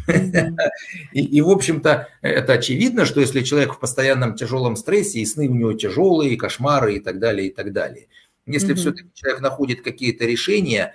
И, 1.12 1.24
и, 1.24 1.40
в 1.40 1.48
общем-то, 1.48 2.08
это 2.20 2.52
очевидно, 2.54 3.04
что 3.04 3.20
если 3.20 3.42
человек 3.42 3.74
в 3.74 3.78
постоянном 3.78 4.34
тяжелом 4.34 4.76
стрессе, 4.76 5.20
и 5.20 5.26
сны 5.26 5.48
у 5.48 5.54
него 5.54 5.72
тяжелые, 5.72 6.32
и 6.32 6.36
кошмары, 6.36 6.96
и 6.96 7.00
так 7.00 7.18
далее, 7.18 7.48
и 7.48 7.52
так 7.52 7.72
далее. 7.72 8.08
Если 8.46 8.74
mm-hmm. 8.74 8.78
все-таки 8.78 9.10
человек 9.14 9.40
находит 9.40 9.82
какие-то 9.82 10.24
решения, 10.26 10.94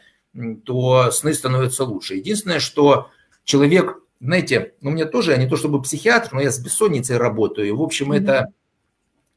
то 0.66 1.12
сны 1.12 1.34
становятся 1.34 1.84
лучше. 1.84 2.16
Единственное, 2.16 2.60
что 2.60 3.10
человек, 3.44 3.98
знаете, 4.20 4.74
ну, 4.82 4.92
мне 4.92 5.06
тоже, 5.06 5.32
я 5.32 5.38
не 5.38 5.48
то 5.48 5.56
чтобы 5.56 5.82
психиатр, 5.82 6.34
но 6.34 6.42
я 6.42 6.52
с 6.52 6.60
бессонницей 6.60 7.18
работаю, 7.18 7.68
и, 7.68 7.72
в 7.72 7.82
общем, 7.82 8.12
mm-hmm. 8.12 8.24
это... 8.24 8.48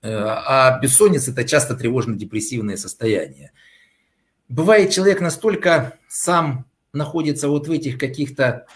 Э, 0.03 0.15
а 0.15 0.79
бессонница– 0.81 1.31
это 1.33 1.45
часто 1.45 1.75
тревожно-депрессивное 1.77 2.77
состояние. 2.77 3.53
Бывает, 4.49 4.91
человек 4.91 5.21
настолько 5.21 5.99
сам 6.09 6.67
находится 6.93 7.49
вот 7.49 7.69
в 7.69 7.71
этих 7.71 7.99
каких-то 7.99 8.67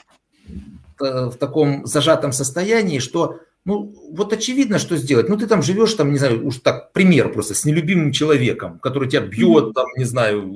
в 0.99 1.37
таком 1.39 1.87
зажатом 1.87 2.33
состоянии, 2.33 2.99
что 2.99 3.41
ну, 3.67 3.93
вот 4.13 4.33
очевидно, 4.33 4.79
что 4.79 4.97
сделать. 4.97 5.29
Ну, 5.29 5.37
ты 5.37 5.49
там 5.49 5.61
живешь, 5.61 5.93
там, 5.95 6.13
не 6.13 6.19
знаю, 6.19 6.47
уж 6.47 6.59
так, 6.59 6.93
пример 6.93 7.33
просто, 7.33 7.53
с 7.53 7.65
нелюбимым 7.65 8.13
человеком, 8.13 8.79
который 8.79 9.09
тебя 9.09 9.23
бьет, 9.23 9.75
там, 9.75 9.87
не 9.97 10.05
знаю, 10.05 10.53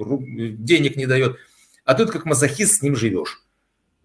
денег 0.59 0.95
не 0.95 1.07
дает, 1.07 1.36
а 1.84 1.95
ты 1.95 2.07
как 2.07 2.24
мазохист 2.24 2.76
с 2.76 2.82
ним 2.82 2.95
живешь. 2.95 3.43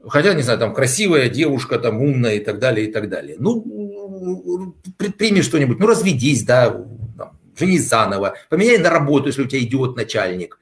Хотя, 0.08 0.34
не 0.34 0.42
знаю, 0.42 0.58
там 0.58 0.74
красивая 0.74 1.30
девушка, 1.30 1.78
там 1.78 2.02
умная 2.02 2.36
и 2.36 2.40
так 2.40 2.58
далее, 2.58 2.88
и 2.88 2.92
так 2.92 3.08
далее. 3.08 3.36
Ну, 3.40 4.76
предприми 4.98 5.42
что-нибудь, 5.42 5.78
ну, 5.78 5.86
разведись, 5.86 6.44
да, 6.44 6.72
там, 7.16 7.38
женись 7.56 7.88
заново, 7.88 8.36
поменяй 8.50 8.80
на 8.80 8.90
работу, 8.90 9.28
если 9.28 9.44
у 9.44 9.48
тебя 9.48 9.62
идет 9.62 9.96
начальник. 9.96 10.60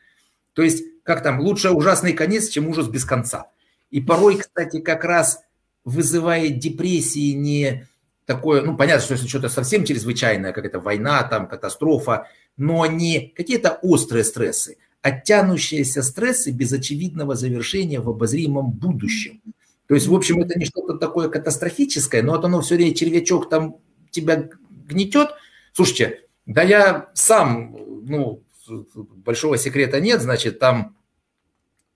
То 0.54 0.64
есть, 0.64 0.84
как 1.04 1.24
там, 1.24 1.40
лучше 1.40 1.72
ужасный 1.72 2.12
конец, 2.12 2.50
чем 2.50 2.68
ужас 2.68 2.90
без 2.90 3.06
конца. 3.06 3.48
И 3.90 4.02
порой, 4.02 4.38
кстати, 4.38 4.82
как 4.82 5.06
раз 5.06 5.40
вызывает 5.86 6.60
депрессии 6.60 7.34
не 7.34 7.88
такое, 8.26 8.62
ну, 8.62 8.78
понятно, 8.78 9.04
что 9.04 9.14
если 9.14 9.28
что-то 9.28 9.50
совсем 9.50 9.86
чрезвычайное, 9.86 10.54
как 10.54 10.66
это 10.66 10.80
война, 10.80 11.24
там, 11.24 11.48
катастрофа, 11.48 12.28
но 12.58 12.86
не 12.86 13.34
какие-то 13.36 13.80
острые 13.82 14.24
стрессы, 14.24 14.78
а 15.02 15.12
тянущиеся 15.12 16.02
стрессы 16.02 16.52
без 16.52 16.72
очевидного 16.72 17.36
завершения 17.36 18.00
в 18.00 18.10
обозримом 18.10 18.72
будущем. 18.72 19.42
То 19.88 19.96
есть, 19.96 20.08
в 20.08 20.16
общем, 20.16 20.42
это 20.42 20.58
не 20.58 20.66
что-то 20.66 20.98
такое 20.98 21.28
катастрофическое, 21.30 22.24
но 22.24 22.34
вот 22.34 22.46
оно 22.46 22.62
все 22.62 22.76
время 22.76 22.96
червячок 22.96 23.50
там 23.50 23.76
тебя 24.12 24.50
гнетет. 24.88 25.30
Слушайте, 25.74 26.22
да 26.46 26.64
я 26.64 27.10
сам, 27.14 27.76
ну, 28.06 28.42
большого 28.96 29.58
секрета 29.58 30.00
нет, 30.00 30.22
значит, 30.22 30.60
там 30.60 30.96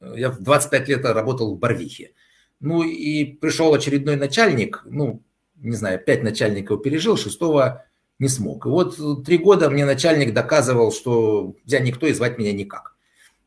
я 0.02 0.30
в 0.30 0.42
25 0.42 0.90
лет 0.90 1.06
работал 1.06 1.56
в 1.56 1.60
Барвихе. 1.60 2.12
Ну 2.60 2.84
и 2.84 3.24
пришел 3.26 3.74
очередной 3.74 4.16
начальник, 4.16 4.84
ну, 4.86 5.22
не 5.56 5.76
знаю, 5.76 6.00
пять 6.00 6.24
начальников 6.24 6.82
пережил, 6.82 7.18
шестого 7.18 7.86
не 8.20 8.30
смог. 8.30 8.66
И 8.66 8.70
вот 8.70 9.26
три 9.26 9.38
года 9.38 9.70
мне 9.70 9.86
начальник 9.86 10.34
доказывал, 10.34 10.92
что 10.92 11.56
я 11.66 11.80
никто 11.80 12.08
и 12.08 12.14
звать 12.14 12.38
меня 12.38 12.54
никак. 12.54 12.96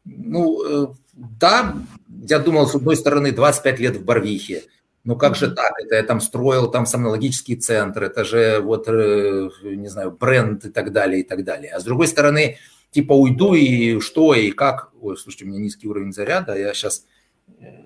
Ну, 0.04 0.62
э, 0.64 0.94
да, 1.12 1.76
я 2.08 2.38
думал, 2.38 2.66
с 2.66 2.74
одной 2.74 2.96
стороны, 2.96 3.32
25 3.32 3.80
лет 3.80 3.96
в 3.96 4.04
Барвихе, 4.04 4.64
ну 5.04 5.16
как 5.16 5.34
же 5.34 5.50
так? 5.50 5.72
Это 5.78 5.96
я 5.96 6.02
там 6.02 6.20
строил 6.20 6.70
там 6.70 6.86
сомнологический 6.86 7.56
центр, 7.56 8.04
это 8.04 8.24
же 8.24 8.60
вот, 8.60 8.86
э, 8.86 9.50
не 9.62 9.88
знаю, 9.88 10.12
бренд 10.12 10.64
и 10.66 10.70
так 10.70 10.92
далее, 10.92 11.20
и 11.20 11.24
так 11.24 11.44
далее. 11.44 11.72
А 11.72 11.80
с 11.80 11.84
другой 11.84 12.06
стороны, 12.06 12.58
типа 12.90 13.12
уйду 13.12 13.54
и 13.54 14.00
что, 14.00 14.34
и 14.34 14.50
как. 14.50 14.90
Ой, 15.00 15.16
слушайте, 15.16 15.44
у 15.44 15.48
меня 15.48 15.58
низкий 15.58 15.88
уровень 15.88 16.12
заряда, 16.12 16.56
я 16.56 16.72
сейчас 16.74 17.06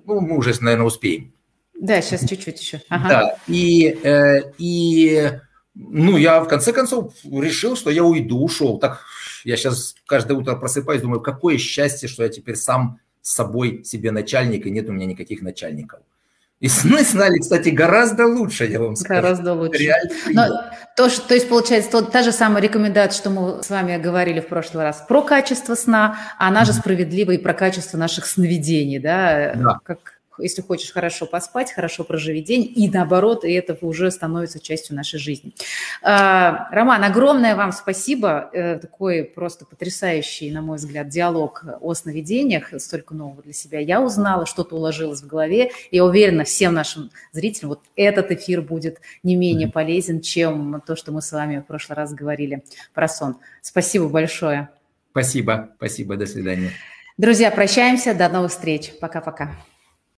ну, 0.05 0.21
мы 0.21 0.37
уже, 0.37 0.55
наверное, 0.61 0.87
успеем. 0.87 1.33
Да, 1.79 2.01
сейчас 2.01 2.29
чуть-чуть 2.29 2.61
еще. 2.61 2.81
Ага. 2.89 3.09
Да, 3.09 3.37
и, 3.49 3.99
э, 4.03 4.53
и, 4.59 5.31
ну, 5.75 6.17
я 6.17 6.41
в 6.41 6.49
конце 6.49 6.73
концов 6.73 7.15
решил, 7.25 7.77
что 7.77 7.91
я 7.91 8.05
уйду, 8.05 8.43
ушел. 8.43 8.79
Так, 8.79 9.05
я 9.45 9.57
сейчас 9.57 9.95
каждое 10.07 10.35
утро 10.35 10.55
просыпаюсь, 10.57 11.03
думаю, 11.03 11.21
какое 11.21 11.59
счастье, 11.59 12.09
что 12.09 12.23
я 12.23 12.29
теперь 12.29 12.57
сам 12.57 13.01
с 13.21 13.33
собой 13.35 13.83
себе 13.85 14.11
начальник, 14.12 14.67
и 14.67 14.71
нет 14.71 14.89
у 14.89 14.93
меня 14.93 15.07
никаких 15.07 15.43
начальников. 15.43 16.01
И 16.65 16.69
сны 16.69 17.05
знали, 17.05 17.41
кстати, 17.41 17.69
гораздо 17.69 18.27
лучше, 18.27 18.65
я 18.65 18.81
вам 18.81 18.97
скажу. 18.97 19.21
Гораздо 19.21 19.53
лучше. 19.53 19.93
Но, 20.33 20.49
то, 20.97 21.11
что, 21.11 21.29
то 21.29 21.35
есть, 21.35 21.47
получается, 21.47 21.91
то, 21.91 22.01
та 22.01 22.23
же 22.23 22.33
самая 22.33 22.62
рекомендация, 22.62 23.21
что 23.21 23.29
мы 23.29 23.62
с 23.62 23.69
вами 23.69 23.99
говорили 23.99 24.41
в 24.41 24.49
прошлый 24.49 24.83
раз 24.83 25.05
про 25.07 25.21
качество 25.21 25.75
сна, 25.75 26.17
она 26.39 26.65
же 26.65 26.73
справедлива 26.73 27.33
и 27.33 27.37
про 27.37 27.53
качество 27.53 27.99
наших 27.99 28.25
сновидений, 28.25 28.99
да? 28.99 29.53
Да. 29.57 29.79
Как, 29.85 30.14
если 30.39 30.62
хочешь 30.62 30.93
хорошо 30.93 31.26
поспать, 31.26 31.72
хорошо 31.72 32.05
проживить 32.05 32.47
день, 32.47 32.72
и 32.74 32.89
наоборот, 32.89 33.45
и 33.45 33.53
это 33.53 33.76
уже 33.80 34.11
становится 34.11 34.61
частью 34.61 34.97
нашей 34.97 35.18
жизни. 35.18 35.53
А, 36.03 36.68
Роман, 36.70 37.05
огромное 37.05 37.57
вам 37.57 37.72
спасибо. 37.72 38.51
Э, 38.53 38.78
такой 38.78 39.24
просто 39.24 39.64
потрясающий, 39.64 40.51
на 40.51 40.62
мой 40.62 40.76
взгляд, 40.76 41.09
диалог 41.09 41.64
о 41.80 41.95
сновидениях. 41.95 42.72
Столько 42.78 43.14
нового 43.14 43.43
для 43.43 43.53
себя 43.53 43.78
я 43.78 44.01
узнала, 44.01 44.47
что-то 44.47 44.76
уложилось 44.76 45.22
в 45.22 45.26
голове. 45.26 45.70
Я 45.91 46.05
уверена, 46.05 46.45
всем 46.45 46.74
нашим 46.74 47.11
зрителям 47.32 47.70
вот 47.70 47.80
этот 47.97 48.30
эфир 48.30 48.62
будет 48.62 49.01
не 49.22 49.37
менее 49.37 49.68
полезен, 49.68 50.20
чем 50.20 50.82
то, 50.87 50.97
что 50.97 51.12
мы 51.12 51.22
с 51.22 51.32
вами 51.32 51.59
в 51.59 51.62
прошлый 51.62 51.97
раз 51.97 52.12
говорили 52.12 52.64
про 52.93 53.09
сон. 53.09 53.37
Спасибо 53.62 54.09
большое. 54.09 54.68
Спасибо, 55.11 55.70
спасибо, 55.76 56.16
до 56.16 56.26
свидания. 56.26 56.70
Друзья, 57.16 57.53
прощаемся, 57.53 58.14
до 58.14 58.28
новых 58.28 58.51
встреч. 58.51 58.93
Пока-пока. 59.01 59.55